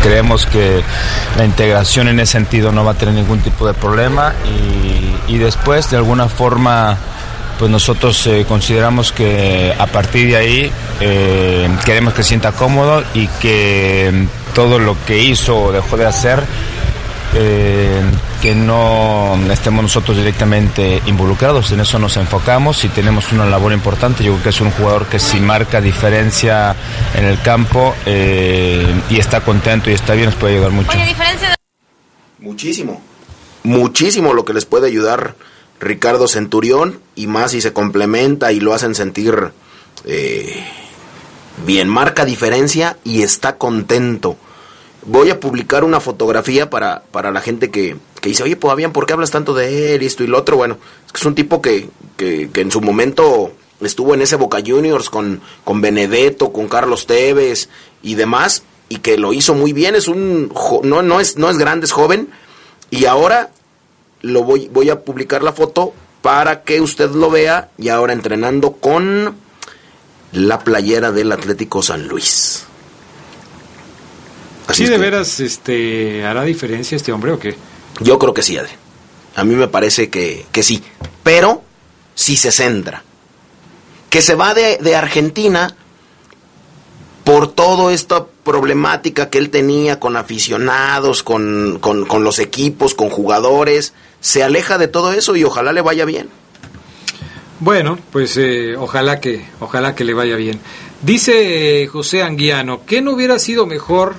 Creemos 0.00 0.46
que 0.46 0.84
la 1.36 1.44
integración 1.44 2.06
en 2.06 2.20
ese 2.20 2.30
sentido 2.30 2.70
no 2.70 2.84
va 2.84 2.92
a 2.92 2.94
tener 2.96 3.16
ningún 3.16 3.40
tipo 3.40 3.66
de 3.66 3.74
problema 3.74 4.34
y, 4.46 5.34
y 5.34 5.38
después, 5.38 5.90
de 5.90 5.96
alguna 5.96 6.28
forma, 6.28 6.96
pues 7.60 7.70
nosotros 7.70 8.26
eh, 8.26 8.46
consideramos 8.48 9.12
que 9.12 9.74
a 9.78 9.86
partir 9.86 10.28
de 10.28 10.36
ahí 10.36 10.72
eh, 10.98 11.68
queremos 11.84 12.14
que 12.14 12.22
se 12.22 12.30
sienta 12.30 12.52
cómodo 12.52 13.04
y 13.12 13.26
que 13.26 14.10
mm, 14.10 14.54
todo 14.54 14.78
lo 14.78 14.96
que 15.04 15.22
hizo 15.22 15.64
o 15.64 15.70
dejó 15.70 15.98
de 15.98 16.06
hacer, 16.06 16.42
eh, 17.34 18.00
que 18.40 18.54
no 18.54 19.38
estemos 19.50 19.82
nosotros 19.82 20.16
directamente 20.16 21.02
involucrados, 21.04 21.70
en 21.72 21.80
eso 21.80 21.98
nos 21.98 22.16
enfocamos 22.16 22.82
y 22.84 22.88
tenemos 22.88 23.30
una 23.30 23.44
labor 23.44 23.74
importante, 23.74 24.24
yo 24.24 24.32
creo 24.32 24.42
que 24.42 24.48
es 24.48 24.60
un 24.62 24.70
jugador 24.70 25.04
que 25.04 25.18
si 25.18 25.38
marca 25.38 25.82
diferencia 25.82 26.74
en 27.14 27.26
el 27.26 27.42
campo 27.42 27.94
eh, 28.06 28.86
y 29.10 29.18
está 29.18 29.42
contento 29.42 29.90
y 29.90 29.92
está 29.92 30.14
bien, 30.14 30.30
nos 30.30 30.34
puede 30.36 30.54
ayudar 30.54 30.70
mucho. 30.70 30.92
Oye, 30.92 31.04
diferencia 31.04 31.50
de... 31.50 31.56
Muchísimo. 32.38 33.02
Muchísimo 33.64 34.32
lo 34.32 34.46
que 34.46 34.54
les 34.54 34.64
puede 34.64 34.86
ayudar 34.86 35.34
Ricardo 35.80 36.28
Centurión 36.28 37.00
y 37.14 37.26
más 37.26 37.52
si 37.52 37.60
se 37.60 37.72
complementa 37.72 38.52
y 38.52 38.60
lo 38.60 38.74
hacen 38.74 38.94
sentir 38.94 39.52
eh, 40.04 40.64
bien. 41.66 41.88
Marca 41.88 42.24
diferencia 42.24 42.98
y 43.02 43.22
está 43.22 43.56
contento. 43.56 44.36
Voy 45.06 45.30
a 45.30 45.40
publicar 45.40 45.82
una 45.82 45.98
fotografía 45.98 46.68
para, 46.68 47.02
para 47.10 47.30
la 47.30 47.40
gente 47.40 47.70
que, 47.70 47.96
que 48.20 48.28
dice, 48.28 48.42
oye, 48.42 48.56
pues 48.56 48.88
¿por 48.92 49.06
qué 49.06 49.14
hablas 49.14 49.30
tanto 49.30 49.54
de 49.54 49.94
él 49.94 50.02
esto 50.02 50.22
y 50.22 50.26
lo 50.26 50.38
otro? 50.38 50.56
Bueno, 50.56 50.76
es 51.06 51.12
que 51.12 51.18
es 51.18 51.24
un 51.24 51.34
tipo 51.34 51.62
que, 51.62 51.88
que, 52.18 52.50
que 52.52 52.60
en 52.60 52.70
su 52.70 52.82
momento 52.82 53.52
estuvo 53.80 54.12
en 54.12 54.20
ese 54.20 54.36
Boca 54.36 54.58
Juniors 54.64 55.08
con, 55.08 55.40
con 55.64 55.80
Benedetto, 55.80 56.52
con 56.52 56.68
Carlos 56.68 57.06
Tevez 57.06 57.70
y 58.02 58.14
demás, 58.14 58.62
y 58.90 58.98
que 58.98 59.16
lo 59.16 59.32
hizo 59.32 59.54
muy 59.54 59.72
bien, 59.72 59.94
es 59.94 60.08
un 60.08 60.52
no, 60.82 61.00
no 61.00 61.20
es, 61.20 61.38
no 61.38 61.48
es 61.48 61.56
grande, 61.56 61.86
es 61.86 61.92
joven, 61.92 62.28
y 62.90 63.06
ahora 63.06 63.50
lo 64.22 64.44
voy, 64.44 64.68
voy 64.68 64.90
a 64.90 65.00
publicar 65.00 65.42
la 65.42 65.52
foto 65.52 65.94
para 66.22 66.62
que 66.62 66.80
usted 66.80 67.10
lo 67.10 67.30
vea 67.30 67.70
y 67.78 67.88
ahora 67.88 68.12
entrenando 68.12 68.72
con 68.72 69.34
la 70.32 70.58
playera 70.60 71.12
del 71.12 71.32
Atlético 71.32 71.82
San 71.82 72.06
Luis. 72.08 72.64
¿Sí 74.66 74.72
Así 74.72 74.84
es 74.84 74.90
de 74.90 74.96
que 74.96 75.02
veras 75.02 75.40
este, 75.40 76.24
hará 76.24 76.44
diferencia 76.44 76.96
este 76.96 77.12
hombre 77.12 77.32
o 77.32 77.38
qué? 77.38 77.56
Yo 78.00 78.18
creo 78.18 78.34
que 78.34 78.42
sí, 78.42 78.56
Adri. 78.56 78.72
A 79.34 79.44
mí 79.44 79.54
me 79.54 79.68
parece 79.68 80.10
que, 80.10 80.46
que 80.52 80.62
sí. 80.62 80.82
Pero 81.22 81.62
si 82.14 82.36
se 82.36 82.52
centra. 82.52 83.02
Que 84.10 84.22
se 84.22 84.34
va 84.34 84.54
de, 84.54 84.78
de 84.78 84.96
Argentina 84.96 85.74
por 87.24 87.52
toda 87.52 87.92
esta 87.92 88.26
problemática 88.26 89.30
que 89.30 89.38
él 89.38 89.50
tenía 89.50 90.00
con 90.00 90.16
aficionados, 90.16 91.22
con, 91.22 91.78
con, 91.80 92.06
con 92.06 92.24
los 92.24 92.38
equipos, 92.38 92.94
con 92.94 93.08
jugadores. 93.08 93.92
Se 94.20 94.42
aleja 94.42 94.78
de 94.78 94.88
todo 94.88 95.12
eso 95.12 95.36
y 95.36 95.44
ojalá 95.44 95.72
le 95.72 95.80
vaya 95.80 96.04
bien. 96.04 96.28
Bueno, 97.60 97.98
pues 98.10 98.36
eh, 98.38 98.74
ojalá 98.76 99.20
que 99.20 99.44
ojalá 99.60 99.94
que 99.94 100.04
le 100.04 100.14
vaya 100.14 100.36
bien. 100.36 100.58
Dice 101.02 101.82
eh, 101.82 101.86
José 101.86 102.22
Anguiano, 102.22 102.82
¿qué 102.86 103.02
no 103.02 103.12
hubiera 103.12 103.38
sido 103.38 103.66
mejor 103.66 104.16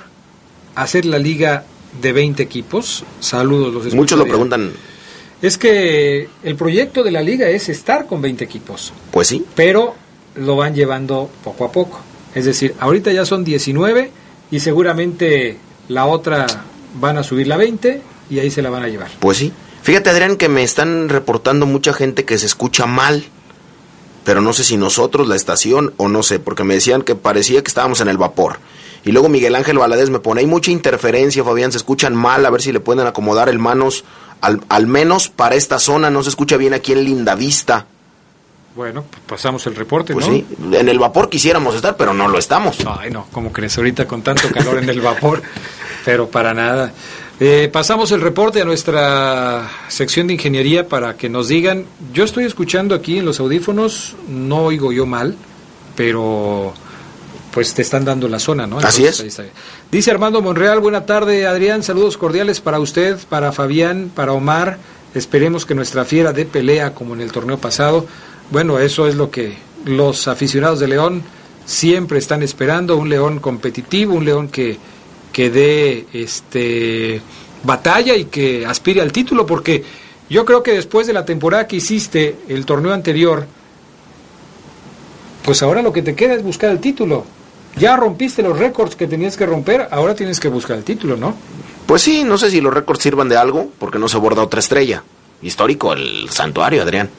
hacer 0.75 1.05
la 1.05 1.17
liga 1.17 1.65
de 2.01 2.13
20 2.13 2.41
equipos? 2.41 3.03
Saludos, 3.19 3.73
los 3.73 3.93
Muchos 3.93 4.17
lo 4.17 4.25
preguntan, 4.25 4.71
Es 5.41 5.57
que 5.57 6.29
el 6.43 6.55
proyecto 6.55 7.03
de 7.03 7.11
la 7.11 7.21
liga 7.21 7.49
es 7.49 7.69
estar 7.69 8.05
con 8.05 8.21
20 8.21 8.43
equipos, 8.43 8.93
pues 9.11 9.27
sí. 9.27 9.43
pero 9.55 9.95
lo 10.35 10.55
van 10.55 10.75
llevando 10.75 11.29
poco 11.43 11.65
a 11.65 11.71
poco. 11.71 11.99
Es 12.33 12.45
decir, 12.45 12.75
ahorita 12.79 13.11
ya 13.11 13.25
son 13.25 13.43
19 13.43 14.11
y 14.51 14.59
seguramente 14.59 15.57
la 15.87 16.05
otra 16.05 16.45
van 16.99 17.17
a 17.17 17.23
subir 17.23 17.47
la 17.47 17.57
20 17.57 18.01
y 18.29 18.39
ahí 18.39 18.51
se 18.51 18.61
la 18.61 18.69
van 18.69 18.83
a 18.83 18.87
llevar. 18.87 19.09
Pues 19.19 19.37
sí. 19.37 19.51
Fíjate, 19.83 20.09
Adrián, 20.09 20.37
que 20.37 20.49
me 20.49 20.63
están 20.63 21.09
reportando 21.09 21.65
mucha 21.65 21.93
gente 21.93 22.25
que 22.25 22.37
se 22.37 22.45
escucha 22.45 22.85
mal. 22.85 23.25
Pero 24.23 24.39
no 24.41 24.53
sé 24.53 24.63
si 24.63 24.77
nosotros, 24.77 25.27
la 25.27 25.35
estación, 25.35 25.93
o 25.97 26.07
no 26.07 26.21
sé, 26.21 26.39
porque 26.39 26.63
me 26.63 26.75
decían 26.75 27.01
que 27.01 27.15
parecía 27.15 27.63
que 27.63 27.67
estábamos 27.69 28.01
en 28.01 28.07
el 28.07 28.17
vapor. 28.17 28.59
Y 29.03 29.11
luego 29.13 29.29
Miguel 29.29 29.55
Ángel 29.55 29.79
Valadez 29.79 30.11
me 30.11 30.19
pone, 30.19 30.41
hay 30.41 30.47
mucha 30.47 30.69
interferencia, 30.69 31.43
Fabián, 31.43 31.71
se 31.71 31.79
escuchan 31.79 32.15
mal, 32.15 32.45
a 32.45 32.51
ver 32.51 32.61
si 32.61 32.71
le 32.71 32.79
pueden 32.79 33.07
acomodar 33.07 33.49
el 33.49 33.57
manos, 33.57 34.03
al, 34.41 34.61
al 34.69 34.85
menos 34.85 35.29
para 35.29 35.55
esta 35.55 35.79
zona, 35.79 36.11
no 36.11 36.21
se 36.21 36.29
escucha 36.29 36.57
bien 36.57 36.75
aquí 36.75 36.91
en 36.91 37.03
Lindavista. 37.03 37.87
Bueno, 38.75 39.03
pues 39.09 39.23
pasamos 39.27 39.65
el 39.65 39.75
reporte, 39.75 40.13
Pues 40.13 40.27
¿no? 40.27 40.33
sí, 40.33 40.45
en 40.71 40.87
el 40.87 40.99
vapor 40.99 41.27
quisiéramos 41.29 41.73
estar, 41.75 41.97
pero 41.97 42.13
no 42.13 42.27
lo 42.27 42.37
estamos. 42.37 42.77
Ay, 42.85 43.09
no, 43.09 43.25
¿cómo 43.31 43.51
crees? 43.51 43.75
Ahorita 43.79 44.07
con 44.07 44.21
tanto 44.21 44.49
calor 44.51 44.77
en 44.77 44.87
el 44.87 45.01
vapor, 45.01 45.41
pero 46.05 46.29
para 46.29 46.53
nada. 46.53 46.93
Eh, 47.43 47.69
pasamos 47.73 48.11
el 48.11 48.21
reporte 48.21 48.61
a 48.61 48.65
nuestra 48.65 49.67
sección 49.87 50.27
de 50.27 50.33
ingeniería 50.33 50.87
para 50.87 51.17
que 51.17 51.27
nos 51.27 51.47
digan. 51.47 51.87
Yo 52.13 52.23
estoy 52.23 52.43
escuchando 52.43 52.93
aquí 52.93 53.17
en 53.17 53.25
los 53.25 53.39
audífonos, 53.39 54.15
no 54.29 54.65
oigo 54.65 54.91
yo 54.91 55.07
mal, 55.07 55.35
pero 55.95 56.71
pues 57.51 57.73
te 57.73 57.81
están 57.81 58.05
dando 58.05 58.27
la 58.27 58.37
zona, 58.37 58.67
¿no? 58.67 58.77
Así 58.77 59.05
es. 59.05 59.21
ahí 59.21 59.29
está. 59.29 59.45
Dice 59.91 60.11
Armando 60.11 60.43
Monreal, 60.43 60.81
buena 60.81 61.07
tarde 61.07 61.47
Adrián, 61.47 61.81
saludos 61.81 62.15
cordiales 62.15 62.61
para 62.61 62.79
usted, 62.79 63.17
para 63.27 63.51
Fabián, 63.51 64.11
para 64.13 64.33
Omar. 64.33 64.77
Esperemos 65.15 65.65
que 65.65 65.73
nuestra 65.73 66.05
fiera 66.05 66.33
dé 66.33 66.45
pelea 66.45 66.93
como 66.93 67.15
en 67.15 67.21
el 67.21 67.31
torneo 67.31 67.57
pasado. 67.57 68.05
Bueno, 68.51 68.77
eso 68.77 69.07
es 69.07 69.15
lo 69.15 69.31
que 69.31 69.57
los 69.85 70.27
aficionados 70.27 70.79
de 70.79 70.89
León 70.89 71.23
siempre 71.65 72.19
están 72.19 72.43
esperando, 72.43 72.97
un 72.97 73.09
León 73.09 73.39
competitivo, 73.39 74.13
un 74.13 74.25
León 74.25 74.47
que, 74.47 74.77
que 75.31 75.49
dé 75.49 76.05
este 76.13 77.21
batalla 77.63 78.15
y 78.15 78.25
que 78.25 78.65
aspire 78.65 79.01
al 79.01 79.11
título, 79.11 79.45
porque 79.45 79.83
yo 80.29 80.45
creo 80.45 80.63
que 80.63 80.73
después 80.73 81.07
de 81.07 81.13
la 81.13 81.25
temporada 81.25 81.67
que 81.67 81.77
hiciste 81.77 82.35
el 82.47 82.65
torneo 82.65 82.93
anterior, 82.93 83.45
Pues 85.43 85.63
ahora 85.63 85.81
lo 85.81 85.91
que 85.91 86.03
te 86.03 86.13
queda 86.13 86.35
es 86.35 86.43
buscar 86.43 86.69
el 86.69 86.79
título. 86.79 87.25
Ya 87.75 87.95
rompiste 87.97 88.43
los 88.43 88.59
récords 88.59 88.95
que 88.95 89.07
tenías 89.07 89.37
que 89.37 89.45
romper, 89.45 89.87
ahora 89.91 90.13
tienes 90.13 90.39
que 90.39 90.49
buscar 90.49 90.77
el 90.77 90.83
título, 90.83 91.17
¿no? 91.17 91.33
Pues 91.87 92.03
sí, 92.03 92.23
no 92.23 92.37
sé 92.37 92.51
si 92.51 92.61
los 92.61 92.73
récords 92.73 93.01
sirvan 93.01 93.27
de 93.27 93.37
algo, 93.37 93.71
porque 93.79 93.97
no 93.97 94.07
se 94.07 94.17
borda 94.17 94.43
otra 94.43 94.59
estrella. 94.59 95.03
Histórico, 95.41 95.93
el 95.93 96.29
santuario, 96.29 96.83
Adrián. 96.83 97.09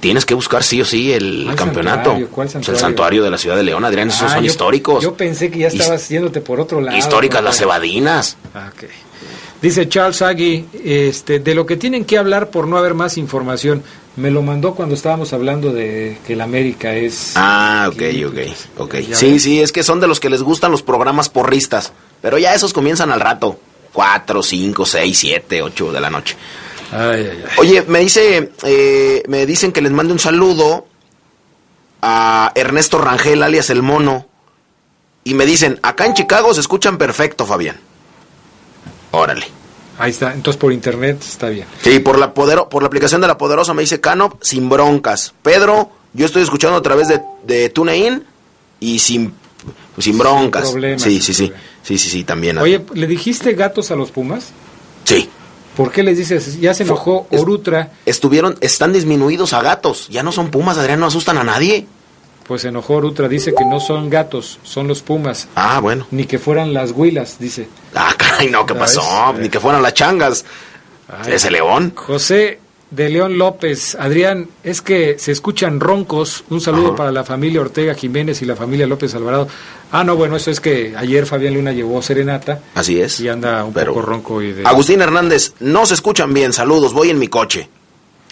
Tienes 0.00 0.24
que 0.24 0.32
buscar 0.34 0.64
sí 0.64 0.80
o 0.80 0.84
sí 0.84 1.12
el 1.12 1.42
¿Cuál 1.44 1.56
campeonato. 1.56 1.96
santuario? 2.10 2.28
¿Cuál 2.30 2.46
Pues 2.46 2.54
el 2.56 2.62
santuario? 2.64 2.80
santuario 2.80 3.22
de 3.22 3.30
la 3.30 3.38
ciudad 3.38 3.56
de 3.56 3.62
León, 3.64 3.84
Adrián, 3.84 4.08
esos 4.08 4.22
Ah, 4.30 4.34
son 4.34 4.44
yo- 4.44 4.50
históricos. 4.50 5.02
Yo 5.04 5.14
pensé 5.14 5.50
que 5.50 5.58
ya 5.60 5.68
estabas 5.68 6.08
yéndote 6.08 6.40
por 6.40 6.58
otro 6.58 6.80
lado. 6.80 6.96
Históricas 6.96 7.42
las 7.44 7.58
cebadinas. 7.58 8.36
Ah, 8.54 8.70
ok. 8.74 8.84
Dice 9.60 9.86
Charles 9.90 10.22
Agui, 10.22 10.64
este, 10.84 11.38
de 11.38 11.54
lo 11.54 11.66
que 11.66 11.76
tienen 11.76 12.06
que 12.06 12.16
hablar 12.16 12.48
por 12.48 12.66
no 12.66 12.78
haber 12.78 12.94
más 12.94 13.18
información. 13.18 13.82
Me 14.16 14.30
lo 14.30 14.40
mandó 14.40 14.74
cuando 14.74 14.94
estábamos 14.94 15.34
hablando 15.34 15.70
de 15.72 16.16
que 16.26 16.32
el 16.32 16.40
América 16.40 16.94
es... 16.94 17.32
Ah, 17.36 17.90
ok, 17.92 18.02
ok, 18.28 18.38
ok. 18.78 18.94
Ya 19.00 19.16
Sí, 19.16 19.38
sí, 19.38 19.60
es 19.60 19.70
que 19.70 19.82
son 19.82 20.00
de 20.00 20.06
los 20.08 20.18
que 20.18 20.30
les 20.30 20.42
gustan 20.42 20.70
los 20.72 20.82
programas 20.82 21.28
porristas. 21.28 21.92
Pero 22.22 22.38
ya 22.38 22.54
esos 22.54 22.72
comienzan 22.72 23.12
al 23.12 23.20
rato. 23.20 23.60
Cuatro, 23.92 24.42
cinco, 24.42 24.86
seis, 24.86 25.18
siete, 25.18 25.60
ocho 25.62 25.92
de 25.92 26.00
la 26.00 26.08
noche. 26.10 26.36
Ay, 26.92 27.28
ay, 27.30 27.44
ay. 27.44 27.50
Oye, 27.58 27.82
me 27.86 28.00
dice, 28.00 28.52
eh, 28.64 29.22
me 29.28 29.46
dicen 29.46 29.72
que 29.72 29.80
les 29.80 29.92
mande 29.92 30.12
un 30.12 30.18
saludo 30.18 30.86
a 32.02 32.52
Ernesto 32.54 32.98
Rangel, 32.98 33.42
alias 33.42 33.70
El 33.70 33.82
Mono. 33.82 34.26
Y 35.22 35.34
me 35.34 35.44
dicen, 35.46 35.78
acá 35.82 36.06
en 36.06 36.14
Chicago 36.14 36.54
se 36.54 36.60
escuchan 36.60 36.96
perfecto, 36.98 37.46
Fabián. 37.46 37.76
Órale. 39.10 39.46
Ahí 39.98 40.12
está, 40.12 40.32
entonces 40.32 40.58
por 40.58 40.72
internet 40.72 41.22
está 41.22 41.50
bien. 41.50 41.66
Sí, 41.82 41.98
por 41.98 42.18
la, 42.18 42.32
podero, 42.32 42.70
por 42.70 42.82
la 42.82 42.86
aplicación 42.86 43.20
de 43.20 43.26
La 43.26 43.36
Poderosa 43.36 43.74
me 43.74 43.82
dice 43.82 44.00
Canop, 44.00 44.42
sin 44.42 44.68
broncas. 44.70 45.34
Pedro, 45.42 45.90
yo 46.14 46.24
estoy 46.24 46.42
escuchando 46.42 46.78
a 46.78 46.82
través 46.82 47.08
de, 47.08 47.20
de 47.44 47.68
TuneIn 47.68 48.24
y 48.80 48.98
sin, 48.98 49.34
sin 49.98 50.16
broncas. 50.16 50.70
problemas, 50.70 51.02
sí, 51.02 51.20
sin 51.20 51.34
sí, 51.34 51.46
sí, 51.48 51.52
sí, 51.82 51.98
sí, 51.98 52.10
sí, 52.10 52.24
también. 52.24 52.56
Oye, 52.56 52.82
¿le 52.94 53.06
dijiste 53.06 53.52
gatos 53.52 53.90
a 53.90 53.94
los 53.96 54.10
Pumas? 54.10 54.52
Sí. 55.04 55.28
¿Por 55.76 55.92
qué 55.92 56.02
les 56.02 56.18
dices? 56.18 56.60
Ya 56.60 56.74
se 56.74 56.82
enojó 56.82 57.26
Orutra, 57.30 57.92
Estuvieron, 58.06 58.56
están 58.60 58.92
disminuidos 58.92 59.52
a 59.52 59.62
gatos. 59.62 60.08
Ya 60.08 60.22
no 60.22 60.32
son 60.32 60.50
pumas, 60.50 60.76
Adrián, 60.78 61.00
no 61.00 61.06
asustan 61.06 61.38
a 61.38 61.44
nadie. 61.44 61.86
pues 62.46 62.62
se 62.62 62.68
enojó 62.68 62.94
Orutra, 62.94 63.28
dice 63.28 63.54
que 63.56 63.64
no 63.64 63.78
son 63.80 64.10
gatos, 64.10 64.58
son 64.64 64.88
los 64.88 65.02
Pumas. 65.02 65.46
Ah, 65.54 65.78
bueno. 65.80 66.06
Ni 66.10 66.24
que 66.24 66.38
fueran 66.38 66.74
las 66.74 66.90
huilas, 66.90 67.36
dice. 67.38 67.68
Ah, 67.94 68.12
caray, 68.18 68.50
no, 68.50 68.66
¿qué 68.66 68.74
pasó? 68.74 69.02
Ni 69.38 69.48
que 69.48 69.60
fueran 69.60 69.82
las 69.82 69.94
changas. 69.94 70.44
Ay. 71.08 71.34
Ese 71.34 71.50
león. 71.50 71.92
José 71.94 72.58
de 72.90 73.08
León 73.08 73.38
López, 73.38 73.94
Adrián, 74.00 74.48
es 74.64 74.82
que 74.82 75.16
se 75.18 75.30
escuchan 75.32 75.78
roncos. 75.78 76.42
Un 76.50 76.60
saludo 76.60 76.88
Ajá. 76.88 76.96
para 76.96 77.12
la 77.12 77.22
familia 77.24 77.60
Ortega 77.60 77.94
Jiménez 77.94 78.42
y 78.42 78.46
la 78.46 78.56
familia 78.56 78.86
López 78.86 79.14
Alvarado. 79.14 79.46
Ah, 79.92 80.02
no, 80.04 80.16
bueno, 80.16 80.36
eso 80.36 80.50
es 80.50 80.60
que 80.60 80.94
ayer 80.96 81.24
Fabián 81.26 81.54
Luna 81.54 81.72
llevó 81.72 82.02
serenata 82.02 82.60
Así 82.74 83.00
es. 83.00 83.20
y 83.20 83.28
anda 83.28 83.64
un 83.64 83.72
Pero- 83.72 83.94
poco 83.94 84.06
ronco 84.06 84.42
y 84.42 84.52
de... 84.52 84.62
Agustín 84.66 85.00
Hernández, 85.02 85.54
no 85.60 85.86
se 85.86 85.94
escuchan 85.94 86.32
bien. 86.34 86.52
Saludos, 86.52 86.92
voy 86.92 87.10
en 87.10 87.18
mi 87.18 87.28
coche. 87.28 87.68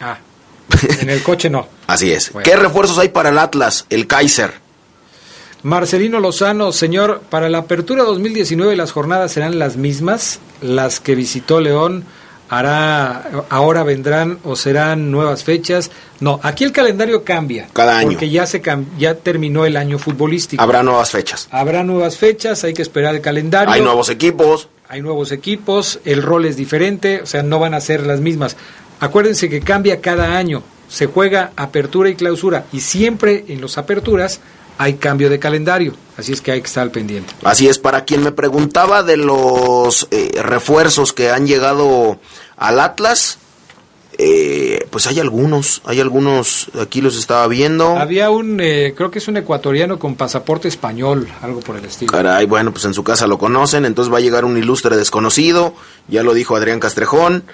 Ah, 0.01 0.19
en 1.01 1.09
el 1.11 1.23
coche 1.23 1.49
no. 1.51 1.67
Así 1.87 2.11
es. 2.13 2.33
Bueno. 2.33 2.45
¿Qué 2.45 2.57
refuerzos 2.57 2.99
hay 2.99 3.09
para 3.11 3.29
el 3.31 3.39
Atlas? 3.39 3.87
El 3.91 4.07
Kaiser. 4.07 4.55
Marcelino 5.63 6.21
Lozano, 6.21 6.71
señor, 6.73 7.23
para 7.31 7.49
la 7.49 7.59
apertura 7.59 8.05
2019 8.05 8.77
las 8.77 8.93
jornadas 8.93 9.33
serán 9.33 9.59
las 9.59 9.77
mismas, 9.77 10.39
las 10.63 11.01
que 11.01 11.17
visitó 11.17 11.61
León, 11.61 12.05
hará, 12.49 13.45
ahora 13.49 13.83
vendrán 13.83 14.39
o 14.45 14.57
serán 14.57 15.11
nuevas 15.11 15.45
fechas. 15.45 15.91
No, 16.21 16.41
aquí 16.43 16.65
el 16.65 16.73
calendario 16.73 17.25
cambia. 17.25 17.69
Cada 17.73 17.99
año. 17.99 18.11
Porque 18.11 18.31
ya 18.31 18.47
se 18.47 18.63
ya 18.99 19.15
terminó 19.15 19.65
el 19.65 19.77
año 19.77 19.99
futbolístico. 19.99 20.63
Habrá 20.63 20.83
nuevas 20.83 21.11
fechas. 21.11 21.49
Habrá 21.51 21.85
nuevas 21.85 22.17
fechas, 22.17 22.65
hay 22.65 22.75
que 22.75 22.83
esperar 22.83 23.15
el 23.15 23.21
calendario. 23.21 23.73
Hay 23.73 23.81
nuevos 23.81 24.09
equipos. 24.09 24.69
Hay 24.91 25.03
nuevos 25.03 25.33
equipos, 25.33 26.01
el 26.07 26.23
rol 26.23 26.47
es 26.47 26.57
diferente, 26.57 27.21
o 27.21 27.27
sea, 27.27 27.43
no 27.43 27.59
van 27.59 27.75
a 27.75 27.81
ser 27.81 28.07
las 28.07 28.21
mismas. 28.21 28.57
Acuérdense 29.01 29.51
que 29.51 29.61
cambia 29.61 30.01
cada 30.01 30.39
año, 30.39 30.63
se 30.89 31.05
juega 31.05 31.53
apertura 31.57 32.09
y 32.09 32.15
clausura 32.15 32.65
y 32.73 32.81
siempre 32.81 33.45
en 33.49 33.61
las 33.61 33.77
aperturas 33.77 34.41
hay 34.79 34.95
cambio 34.95 35.29
de 35.29 35.39
calendario, 35.39 35.95
así 36.17 36.33
es 36.33 36.41
que 36.41 36.53
hay 36.53 36.61
que 36.61 36.69
estar 36.69 36.85
al 36.85 36.93
pendiente. 36.93 37.35
Así 37.43 37.69
es, 37.69 37.79
para 37.79 38.05
quien 38.05 38.23
me 38.23 38.33
preguntaba 38.33 39.03
de 39.03 39.17
los 39.17 40.07
eh, 40.11 40.41
refuerzos 40.43 41.13
que 41.13 41.31
han 41.31 41.47
llegado 41.47 42.19
al 42.57 42.79
Atlas, 42.79 43.39
eh, 44.21 44.87
pues 44.91 45.07
hay 45.09 45.21
algunos, 45.21 45.83
hay 45.85 46.01
algunos, 46.01 46.71
aquí 46.81 47.01
los 47.01 47.17
estaba 47.17 47.47
viendo. 47.49 47.97
Había 47.97 48.31
un, 48.31 48.59
eh, 48.61 48.95
creo 48.97 49.11
que 49.11 49.19
es 49.19 49.29
un 49.29 49.37
ecuatoriano 49.37 49.99
con 49.99 50.15
pasaporte 50.15 50.69
español, 50.69 51.29
algo 51.43 51.61
por 51.61 51.77
el 51.77 51.85
estilo. 51.85 52.11
Caray, 52.11 52.47
bueno, 52.47 52.73
pues 52.73 52.85
en 52.85 52.95
su 52.95 53.03
casa 53.03 53.27
lo 53.27 53.39
conocen, 53.39 53.85
entonces 53.85 54.13
va 54.13 54.19
a 54.19 54.21
llegar 54.21 54.45
un 54.45 54.57
ilustre 54.57 54.97
desconocido, 54.97 55.75
ya 56.07 56.23
lo 56.23 56.35
dijo 56.35 56.57
Adrián 56.57 56.81
Castrejón, 56.81 57.45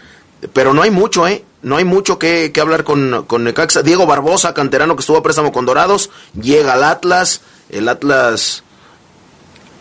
pero 0.53 0.75
no 0.75 0.83
hay 0.83 0.91
mucho, 0.91 1.27
¿eh? 1.27 1.43
No 1.65 1.79
hay 1.79 1.85
mucho 1.85 2.19
que, 2.19 2.53
que 2.53 2.61
hablar 2.61 2.85
con, 2.85 3.25
con 3.27 3.43
Necaxa. 3.43 3.83
Diego 3.83 4.07
Barbosa, 4.07 4.53
canterano 4.53 4.95
que 4.95 5.01
estuvo 5.01 5.17
a 5.17 5.23
préstamo 5.23 5.51
con 5.51 5.65
Dorados, 5.65 6.11
llega 6.41 6.75
al 6.75 6.85
Atlas, 6.85 7.41
el 7.71 7.89
Atlas, 7.89 8.63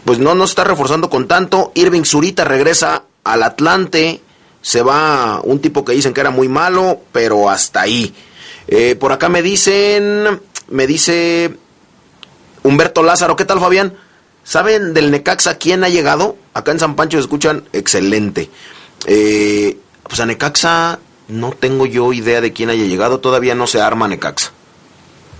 pues 0.05 0.17
no, 0.17 0.33
no 0.33 0.47
se 0.47 0.51
está 0.51 0.63
reforzando 0.63 1.09
con 1.09 1.27
tanto. 1.27 1.73
Irving 1.75 2.03
Zurita 2.03 2.45
regresa 2.45 3.03
al 3.25 3.43
Atlante, 3.43 4.21
se 4.61 4.81
va 4.81 5.41
un 5.43 5.59
tipo 5.59 5.83
que 5.83 5.91
dicen 5.91 6.13
que 6.13 6.21
era 6.21 6.31
muy 6.31 6.47
malo, 6.47 7.01
pero 7.11 7.49
hasta 7.49 7.81
ahí. 7.81 8.15
Eh, 8.69 8.95
por 8.95 9.11
acá 9.11 9.27
me 9.27 9.41
dicen, 9.41 10.39
me 10.69 10.87
dice 10.87 11.57
Humberto 12.63 13.03
Lázaro, 13.03 13.35
¿qué 13.35 13.43
tal 13.43 13.59
Fabián? 13.59 13.93
¿Saben 14.45 14.93
del 14.93 15.11
Necaxa 15.11 15.57
quién 15.57 15.83
ha 15.83 15.89
llegado? 15.89 16.37
Acá 16.53 16.71
en 16.71 16.79
San 16.79 16.95
Pancho 16.95 17.17
se 17.17 17.23
escuchan 17.23 17.65
excelente. 17.73 18.49
Eh, 19.05 19.77
pues 20.03 20.21
a 20.21 20.25
Necaxa 20.25 20.99
no 21.33 21.51
tengo 21.51 21.85
yo 21.85 22.13
idea 22.13 22.41
de 22.41 22.53
quién 22.53 22.69
haya 22.69 22.83
llegado, 22.85 23.19
todavía 23.19 23.55
no 23.55 23.67
se 23.67 23.81
arma 23.81 24.07
Necaxa. 24.07 24.51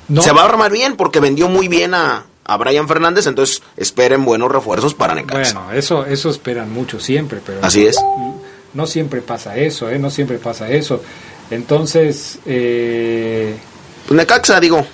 No. 0.09 0.21
Se 0.21 0.31
va 0.31 0.41
a 0.41 0.45
armar 0.45 0.71
bien 0.71 0.95
porque 0.97 1.19
vendió 1.19 1.47
muy 1.49 1.67
bien 1.69 1.93
a, 1.93 2.25
a 2.43 2.57
Brian 2.57 2.87
Fernández, 2.87 3.25
entonces 3.27 3.61
esperen 3.77 4.25
buenos 4.25 4.51
refuerzos 4.51 4.93
para 4.93 5.15
Necaxa. 5.15 5.59
Bueno, 5.59 5.71
eso, 5.79 6.05
eso 6.05 6.29
esperan 6.29 6.71
mucho 6.71 6.99
siempre, 6.99 7.39
pero 7.45 7.59
Así 7.63 7.85
es. 7.85 7.97
no 8.73 8.85
siempre 8.87 9.21
pasa 9.21 9.55
eso, 9.55 9.89
¿eh? 9.89 9.97
No 9.99 10.09
siempre 10.09 10.37
pasa 10.39 10.69
eso. 10.69 11.01
Entonces, 11.51 12.39
eh, 12.45 13.55
Pues 14.07 14.17
Necaxa, 14.17 14.59
digo, 14.59 14.85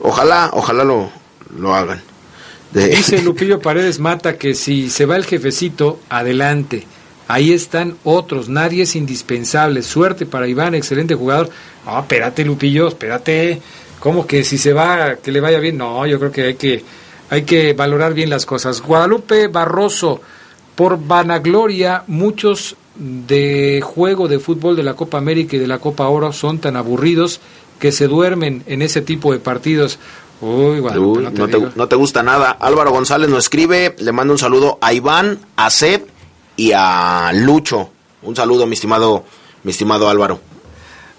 ojalá, 0.00 0.50
ojalá 0.52 0.84
lo, 0.84 1.10
lo 1.58 1.74
hagan. 1.74 2.02
De- 2.72 2.88
Dice 2.88 3.22
Lupillo 3.22 3.60
Paredes 3.60 3.98
Mata 3.98 4.36
que 4.36 4.54
si 4.54 4.90
se 4.90 5.06
va 5.06 5.16
el 5.16 5.24
jefecito, 5.24 6.00
adelante. 6.08 6.86
Ahí 7.28 7.52
están 7.52 7.96
otros, 8.04 8.48
nadie 8.48 8.84
es 8.84 8.96
indispensable. 8.96 9.82
Suerte 9.82 10.24
para 10.24 10.48
Iván, 10.48 10.74
excelente 10.74 11.14
jugador. 11.14 11.50
No, 11.84 12.00
espérate 12.00 12.42
Lupillo, 12.42 12.88
espérate. 12.88 13.60
¿Cómo 14.00 14.26
que 14.26 14.44
si 14.44 14.56
se 14.56 14.72
va, 14.72 15.16
que 15.16 15.30
le 15.30 15.40
vaya 15.40 15.60
bien? 15.60 15.76
No, 15.76 16.06
yo 16.06 16.18
creo 16.18 16.32
que 16.32 16.42
hay 16.44 16.54
que, 16.54 16.82
hay 17.28 17.42
que 17.42 17.74
valorar 17.74 18.14
bien 18.14 18.30
las 18.30 18.46
cosas. 18.46 18.80
Guadalupe 18.80 19.48
Barroso, 19.48 20.22
por 20.74 20.98
vanagloria, 21.06 22.04
muchos 22.06 22.76
de 22.96 23.82
juego 23.84 24.26
de 24.26 24.38
fútbol 24.38 24.74
de 24.74 24.82
la 24.82 24.94
Copa 24.94 25.18
América 25.18 25.56
y 25.56 25.58
de 25.58 25.66
la 25.66 25.78
Copa 25.78 26.08
Oro 26.08 26.32
son 26.32 26.58
tan 26.60 26.76
aburridos 26.76 27.40
que 27.78 27.92
se 27.92 28.08
duermen 28.08 28.64
en 28.66 28.80
ese 28.80 29.02
tipo 29.02 29.32
de 29.32 29.38
partidos. 29.38 29.98
Uy, 30.40 30.78
Guadalupe, 30.80 31.18
Uy, 31.18 31.24
no 31.24 31.30
te 31.32 31.38
no, 31.38 31.48
te, 31.48 31.56
digo. 31.58 31.70
no 31.74 31.88
te 31.88 31.96
gusta 31.96 32.22
nada. 32.22 32.52
Álvaro 32.52 32.90
González 32.90 33.28
nos 33.28 33.40
escribe, 33.44 33.94
le 33.98 34.12
mando 34.12 34.32
un 34.32 34.38
saludo 34.38 34.78
a 34.80 34.94
Iván, 34.94 35.40
a 35.56 35.68
Seb 35.68 36.06
y 36.58 36.72
a 36.74 37.30
Lucho. 37.32 37.88
Un 38.20 38.36
saludo, 38.36 38.66
mi 38.66 38.74
estimado, 38.74 39.24
mi 39.62 39.70
estimado 39.70 40.10
Álvaro. 40.10 40.40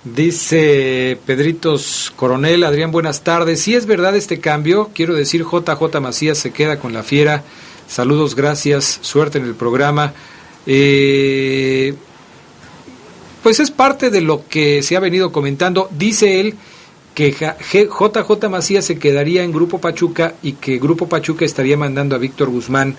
Dice 0.03 1.17
Pedritos 1.25 2.13
Coronel, 2.15 2.63
Adrián, 2.63 2.91
buenas 2.91 3.23
tardes. 3.23 3.61
Si 3.61 3.73
es 3.73 3.85
verdad 3.85 4.15
este 4.15 4.39
cambio, 4.39 4.91
quiero 4.93 5.15
decir, 5.15 5.43
JJ 5.43 5.99
Macías 5.99 6.37
se 6.37 6.51
queda 6.51 6.77
con 6.77 6.93
la 6.93 7.03
fiera. 7.03 7.43
Saludos, 7.87 8.35
gracias, 8.35 8.99
suerte 9.01 9.39
en 9.39 9.45
el 9.45 9.55
programa. 9.55 10.13
Eh, 10.67 11.95
pues 13.41 13.61
es 13.61 13.71
parte 13.71 14.09
de 14.09 14.21
lo 14.21 14.45
que 14.47 14.83
se 14.83 14.97
ha 14.97 14.99
venido 14.99 15.31
comentando. 15.31 15.89
Dice 15.97 16.41
él 16.41 16.55
que 17.15 17.31
JJ 17.31 18.49
Macías 18.49 18.85
se 18.85 18.99
quedaría 18.99 19.43
en 19.43 19.53
Grupo 19.53 19.79
Pachuca 19.79 20.35
y 20.43 20.53
que 20.53 20.79
Grupo 20.79 21.07
Pachuca 21.07 21.45
estaría 21.45 21.77
mandando 21.77 22.15
a 22.15 22.19
Víctor 22.19 22.49
Guzmán 22.49 22.97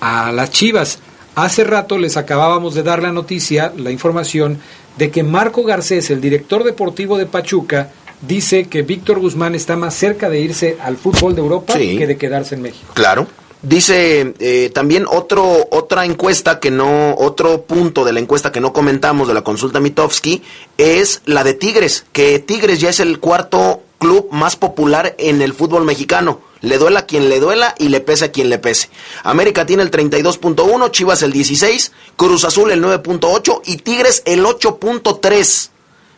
a 0.00 0.30
las 0.30 0.50
Chivas. 0.50 0.98
Hace 1.42 1.64
rato 1.64 1.96
les 1.96 2.18
acabábamos 2.18 2.74
de 2.74 2.82
dar 2.82 3.02
la 3.02 3.12
noticia, 3.12 3.72
la 3.76 3.90
información, 3.90 4.58
de 4.98 5.10
que 5.10 5.22
Marco 5.22 5.62
Garcés, 5.62 6.10
el 6.10 6.20
director 6.20 6.64
deportivo 6.64 7.16
de 7.16 7.24
Pachuca, 7.24 7.90
dice 8.20 8.64
que 8.64 8.82
Víctor 8.82 9.20
Guzmán 9.20 9.54
está 9.54 9.74
más 9.74 9.94
cerca 9.94 10.28
de 10.28 10.38
irse 10.38 10.76
al 10.82 10.98
fútbol 10.98 11.34
de 11.34 11.40
Europa 11.40 11.72
Sí. 11.78 11.96
que 11.96 12.06
de 12.06 12.18
quedarse 12.18 12.56
en 12.56 12.62
México. 12.62 12.92
Claro, 12.94 13.26
Dice 13.62 14.32
eh, 14.38 14.70
también 14.72 15.04
otro, 15.06 15.68
otra 15.70 16.06
encuesta 16.06 16.60
que 16.60 16.70
no, 16.70 17.14
otro 17.16 17.62
punto 17.62 18.06
de 18.06 18.14
la 18.14 18.20
encuesta 18.20 18.52
que 18.52 18.60
no 18.60 18.72
comentamos 18.72 19.28
de 19.28 19.34
la 19.34 19.42
consulta 19.42 19.80
Mitofsky 19.80 20.42
es 20.78 21.20
la 21.26 21.44
de 21.44 21.52
Tigres, 21.52 22.06
que 22.12 22.38
Tigres 22.38 22.80
ya 22.80 22.88
es 22.88 23.00
el 23.00 23.18
cuarto 23.18 23.82
club 23.98 24.28
más 24.32 24.56
popular 24.56 25.14
en 25.18 25.42
el 25.42 25.52
fútbol 25.52 25.84
mexicano. 25.84 26.40
Le 26.60 26.78
duela 26.78 27.00
a 27.00 27.06
quien 27.06 27.28
le 27.28 27.40
duela 27.40 27.74
y 27.78 27.88
le 27.88 28.00
pese 28.00 28.26
a 28.26 28.32
quien 28.32 28.50
le 28.50 28.58
pese. 28.58 28.90
América 29.22 29.66
tiene 29.66 29.82
el 29.82 29.90
32.1, 29.90 30.90
Chivas 30.90 31.22
el 31.22 31.32
16, 31.32 31.92
Cruz 32.16 32.44
Azul 32.44 32.70
el 32.70 32.82
9.8 32.82 33.62
y 33.64 33.78
Tigres 33.78 34.22
el 34.26 34.44
8.3. 34.44 35.70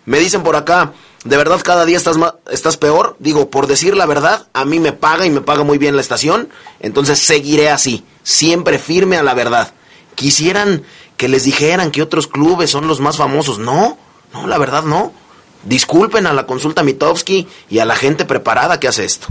Me 0.04 0.18
dicen 0.18 0.42
por 0.42 0.56
acá, 0.56 0.92
de 1.24 1.36
verdad 1.36 1.60
cada 1.62 1.84
día 1.84 1.96
estás, 1.96 2.16
estás 2.50 2.76
peor. 2.76 3.16
Digo, 3.20 3.50
por 3.50 3.68
decir 3.68 3.96
la 3.96 4.06
verdad, 4.06 4.48
a 4.52 4.64
mí 4.64 4.80
me 4.80 4.92
paga 4.92 5.26
y 5.26 5.30
me 5.30 5.40
paga 5.40 5.62
muy 5.62 5.78
bien 5.78 5.94
la 5.94 6.02
estación. 6.02 6.48
Entonces 6.80 7.20
seguiré 7.20 7.70
así, 7.70 8.04
siempre 8.24 8.78
firme 8.78 9.16
a 9.16 9.22
la 9.22 9.34
verdad. 9.34 9.72
Quisieran 10.16 10.82
que 11.16 11.28
les 11.28 11.44
dijeran 11.44 11.92
que 11.92 12.02
otros 12.02 12.26
clubes 12.26 12.70
son 12.70 12.88
los 12.88 13.00
más 13.00 13.16
famosos. 13.16 13.58
No, 13.60 13.96
no, 14.32 14.46
la 14.48 14.58
verdad 14.58 14.82
no. 14.82 15.12
Disculpen 15.62 16.26
a 16.26 16.32
la 16.32 16.46
consulta 16.46 16.82
Mitowski 16.82 17.46
y 17.70 17.78
a 17.78 17.84
la 17.84 17.94
gente 17.94 18.24
preparada 18.24 18.80
que 18.80 18.88
hace 18.88 19.04
esto. 19.04 19.28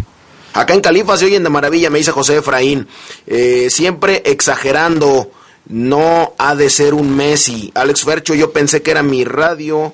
Acá 0.53 0.73
en 0.73 0.81
Califa 0.81 1.17
se 1.17 1.25
oyen 1.25 1.43
de 1.43 1.49
maravilla, 1.49 1.89
me 1.89 1.99
dice 1.99 2.11
José 2.11 2.37
Efraín. 2.37 2.87
Eh, 3.25 3.67
siempre 3.69 4.21
exagerando, 4.25 5.31
no 5.67 6.33
ha 6.37 6.55
de 6.55 6.69
ser 6.69 6.93
un 6.93 7.15
Messi. 7.15 7.71
Alex 7.73 8.03
Fercho, 8.03 8.33
yo 8.33 8.51
pensé 8.51 8.81
que 8.81 8.91
era 8.91 9.03
mi 9.03 9.23
radio. 9.23 9.93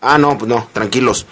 Ah, 0.00 0.16
no, 0.16 0.38
pues 0.38 0.48
no, 0.48 0.68
tranquilos. 0.72 1.26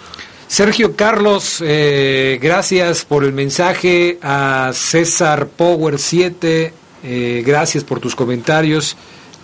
Sergio 0.47 0.95
Carlos, 0.95 1.63
eh, 1.65 2.37
gracias 2.41 3.05
por 3.05 3.23
el 3.23 3.33
mensaje. 3.33 4.19
A 4.21 4.71
César 4.73 5.47
Power 5.47 5.97
7, 5.97 6.73
eh, 7.03 7.43
gracias 7.45 7.83
por 7.83 7.99
tus 7.99 8.15
comentarios. 8.15 8.95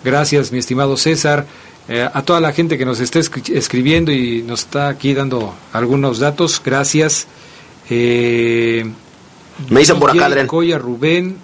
Gracias, 0.04 0.52
mi 0.52 0.58
estimado 0.58 0.96
César. 0.96 1.46
A 1.88 2.22
toda 2.22 2.40
la 2.40 2.52
gente 2.52 2.78
que 2.78 2.84
nos 2.84 2.98
está 2.98 3.20
escribiendo 3.20 4.10
y 4.10 4.42
nos 4.42 4.62
está 4.62 4.88
aquí 4.88 5.14
dando 5.14 5.54
algunos 5.72 6.18
datos, 6.18 6.60
gracias. 6.64 7.28
Me 9.68 9.80
dicen 9.80 9.98
por 9.98 10.10
acá, 10.10 10.26
Adrián. 10.26 10.46
Coya 10.46 10.78
Rubén 10.78 11.38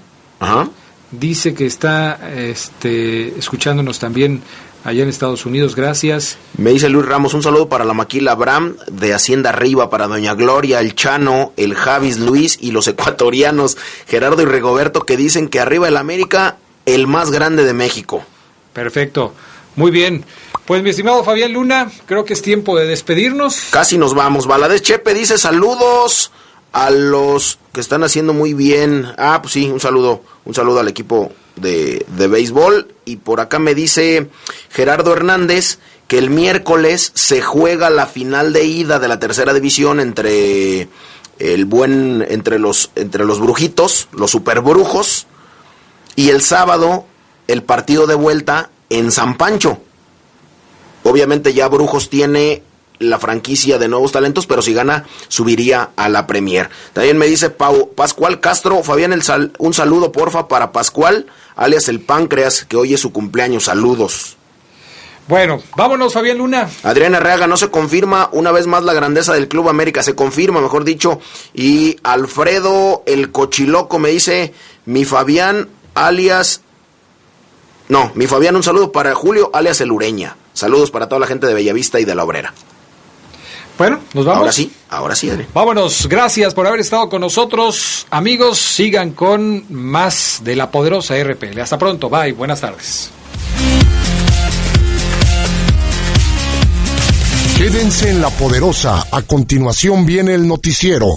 dice 1.10 1.54
que 1.54 1.66
está 1.66 2.18
este, 2.34 3.38
escuchándonos 3.38 3.98
también 3.98 4.42
allá 4.84 5.02
en 5.02 5.08
Estados 5.08 5.46
Unidos. 5.46 5.76
Gracias. 5.76 6.38
Me 6.56 6.70
dice 6.70 6.88
Luis 6.88 7.06
Ramos, 7.06 7.34
un 7.34 7.42
saludo 7.42 7.68
para 7.68 7.84
la 7.84 7.94
Maquila 7.94 8.32
Abraham 8.32 8.76
de 8.90 9.14
Hacienda 9.14 9.50
Arriba, 9.50 9.90
para 9.90 10.08
Doña 10.08 10.34
Gloria, 10.34 10.80
el 10.80 10.94
Chano, 10.94 11.52
el 11.56 11.74
Javis 11.74 12.18
Luis 12.18 12.58
y 12.60 12.72
los 12.72 12.88
ecuatorianos 12.88 13.76
Gerardo 14.06 14.42
y 14.42 14.46
Regoberto 14.46 15.06
que 15.06 15.16
dicen 15.16 15.48
que 15.48 15.60
arriba 15.60 15.88
el 15.88 15.96
América, 15.96 16.56
el 16.86 17.06
más 17.06 17.30
grande 17.30 17.64
de 17.64 17.74
México. 17.74 18.24
Perfecto. 18.72 19.34
Muy 19.76 19.90
bien. 19.90 20.24
Pues 20.66 20.82
mi 20.82 20.90
estimado 20.90 21.24
Fabián 21.24 21.52
Luna, 21.52 21.90
creo 22.06 22.24
que 22.24 22.34
es 22.34 22.42
tiempo 22.42 22.76
de 22.76 22.86
despedirnos. 22.86 23.68
Casi 23.70 23.98
nos 23.98 24.14
vamos. 24.14 24.46
Valadez 24.46 24.82
Chepe 24.82 25.14
dice 25.14 25.38
saludos 25.38 26.30
a 26.72 26.90
los 26.90 27.58
que 27.72 27.80
están 27.80 28.02
haciendo 28.02 28.32
muy 28.32 28.54
bien. 28.54 29.06
Ah, 29.18 29.40
pues 29.42 29.54
sí, 29.54 29.70
un 29.70 29.80
saludo, 29.80 30.22
un 30.44 30.54
saludo 30.54 30.80
al 30.80 30.88
equipo 30.88 31.32
de, 31.56 32.04
de 32.16 32.26
béisbol. 32.28 32.94
Y 33.04 33.16
por 33.16 33.40
acá 33.40 33.58
me 33.58 33.74
dice 33.74 34.28
Gerardo 34.70 35.12
Hernández 35.12 35.78
que 36.08 36.18
el 36.18 36.30
miércoles 36.30 37.12
se 37.14 37.40
juega 37.40 37.88
la 37.90 38.06
final 38.06 38.52
de 38.52 38.64
ida 38.64 38.98
de 38.98 39.08
la 39.08 39.18
tercera 39.18 39.54
división 39.54 40.00
entre 40.00 40.88
el 41.38 41.64
buen, 41.64 42.24
entre 42.28 42.58
los, 42.58 42.90
entre 42.94 43.24
los 43.24 43.40
brujitos, 43.40 44.08
los 44.12 44.30
superbrujos, 44.30 45.26
y 46.14 46.28
el 46.28 46.42
sábado 46.42 47.06
el 47.48 47.62
partido 47.62 48.06
de 48.06 48.14
vuelta 48.14 48.70
en 48.90 49.10
San 49.10 49.36
Pancho. 49.36 49.78
Obviamente 51.04 51.52
ya 51.52 51.68
Brujos 51.68 52.08
tiene 52.10 52.62
la 53.02 53.18
franquicia 53.18 53.78
de 53.78 53.88
nuevos 53.88 54.12
talentos, 54.12 54.46
pero 54.46 54.62
si 54.62 54.72
gana, 54.72 55.04
subiría 55.28 55.90
a 55.96 56.08
la 56.08 56.26
Premier. 56.26 56.70
También 56.92 57.18
me 57.18 57.26
dice 57.26 57.50
Pau, 57.50 57.90
Pascual 57.94 58.40
Castro, 58.40 58.82
Fabián, 58.82 59.12
el 59.12 59.22
un 59.58 59.74
saludo 59.74 60.12
porfa 60.12 60.48
para 60.48 60.72
Pascual, 60.72 61.26
alias 61.56 61.88
el 61.88 62.00
Páncreas, 62.00 62.64
que 62.64 62.76
hoy 62.76 62.94
es 62.94 63.00
su 63.00 63.12
cumpleaños. 63.12 63.64
Saludos. 63.64 64.36
Bueno, 65.28 65.62
vámonos, 65.76 66.12
Fabián 66.12 66.38
Luna. 66.38 66.68
Adriana 66.82 67.20
Reaga, 67.20 67.46
no 67.46 67.56
se 67.56 67.70
confirma 67.70 68.28
una 68.32 68.50
vez 68.50 68.66
más 68.66 68.82
la 68.82 68.92
grandeza 68.92 69.32
del 69.32 69.48
Club 69.48 69.68
América, 69.68 70.02
se 70.02 70.14
confirma, 70.14 70.60
mejor 70.60 70.84
dicho. 70.84 71.20
Y 71.54 71.96
Alfredo, 72.02 73.02
el 73.06 73.30
cochiloco, 73.30 73.98
me 73.98 74.10
dice, 74.10 74.52
mi 74.84 75.04
Fabián, 75.04 75.68
alias... 75.94 76.62
No, 77.88 78.10
mi 78.14 78.26
Fabián, 78.26 78.56
un 78.56 78.62
saludo 78.62 78.90
para 78.90 79.14
Julio, 79.14 79.50
alias 79.52 79.80
el 79.80 79.92
Ureña. 79.92 80.36
Saludos 80.54 80.90
para 80.90 81.08
toda 81.08 81.20
la 81.20 81.26
gente 81.26 81.46
de 81.46 81.54
Bellavista 81.54 82.00
y 82.00 82.04
de 82.04 82.14
la 82.14 82.24
Obrera. 82.24 82.52
Bueno, 83.78 84.00
nos 84.12 84.24
vamos. 84.24 84.40
Ahora 84.40 84.52
sí, 84.52 84.72
ahora 84.90 85.14
sí, 85.14 85.30
Adri. 85.30 85.46
Vámonos, 85.52 86.06
gracias 86.06 86.54
por 86.54 86.66
haber 86.66 86.80
estado 86.80 87.08
con 87.08 87.20
nosotros. 87.20 88.06
Amigos, 88.10 88.58
sigan 88.58 89.12
con 89.12 89.64
más 89.70 90.40
de 90.44 90.56
la 90.56 90.70
poderosa 90.70 91.14
RPL. 91.22 91.60
Hasta 91.60 91.78
pronto, 91.78 92.08
bye, 92.08 92.32
buenas 92.32 92.60
tardes. 92.60 93.10
Quédense 97.56 98.10
en 98.10 98.20
la 98.20 98.30
poderosa. 98.30 99.06
A 99.10 99.22
continuación 99.22 100.04
viene 100.04 100.34
el 100.34 100.48
noticiero. 100.48 101.16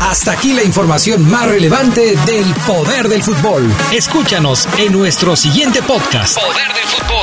Hasta 0.00 0.32
aquí 0.32 0.54
la 0.54 0.64
información 0.64 1.30
más 1.30 1.46
relevante 1.46 2.16
del 2.26 2.54
poder 2.66 3.08
del 3.08 3.22
fútbol. 3.22 3.70
Escúchanos 3.92 4.66
en 4.78 4.92
nuestro 4.92 5.36
siguiente 5.36 5.82
podcast. 5.82 6.38
Poder 6.38 6.66
del 6.68 6.84
fútbol. 6.86 7.17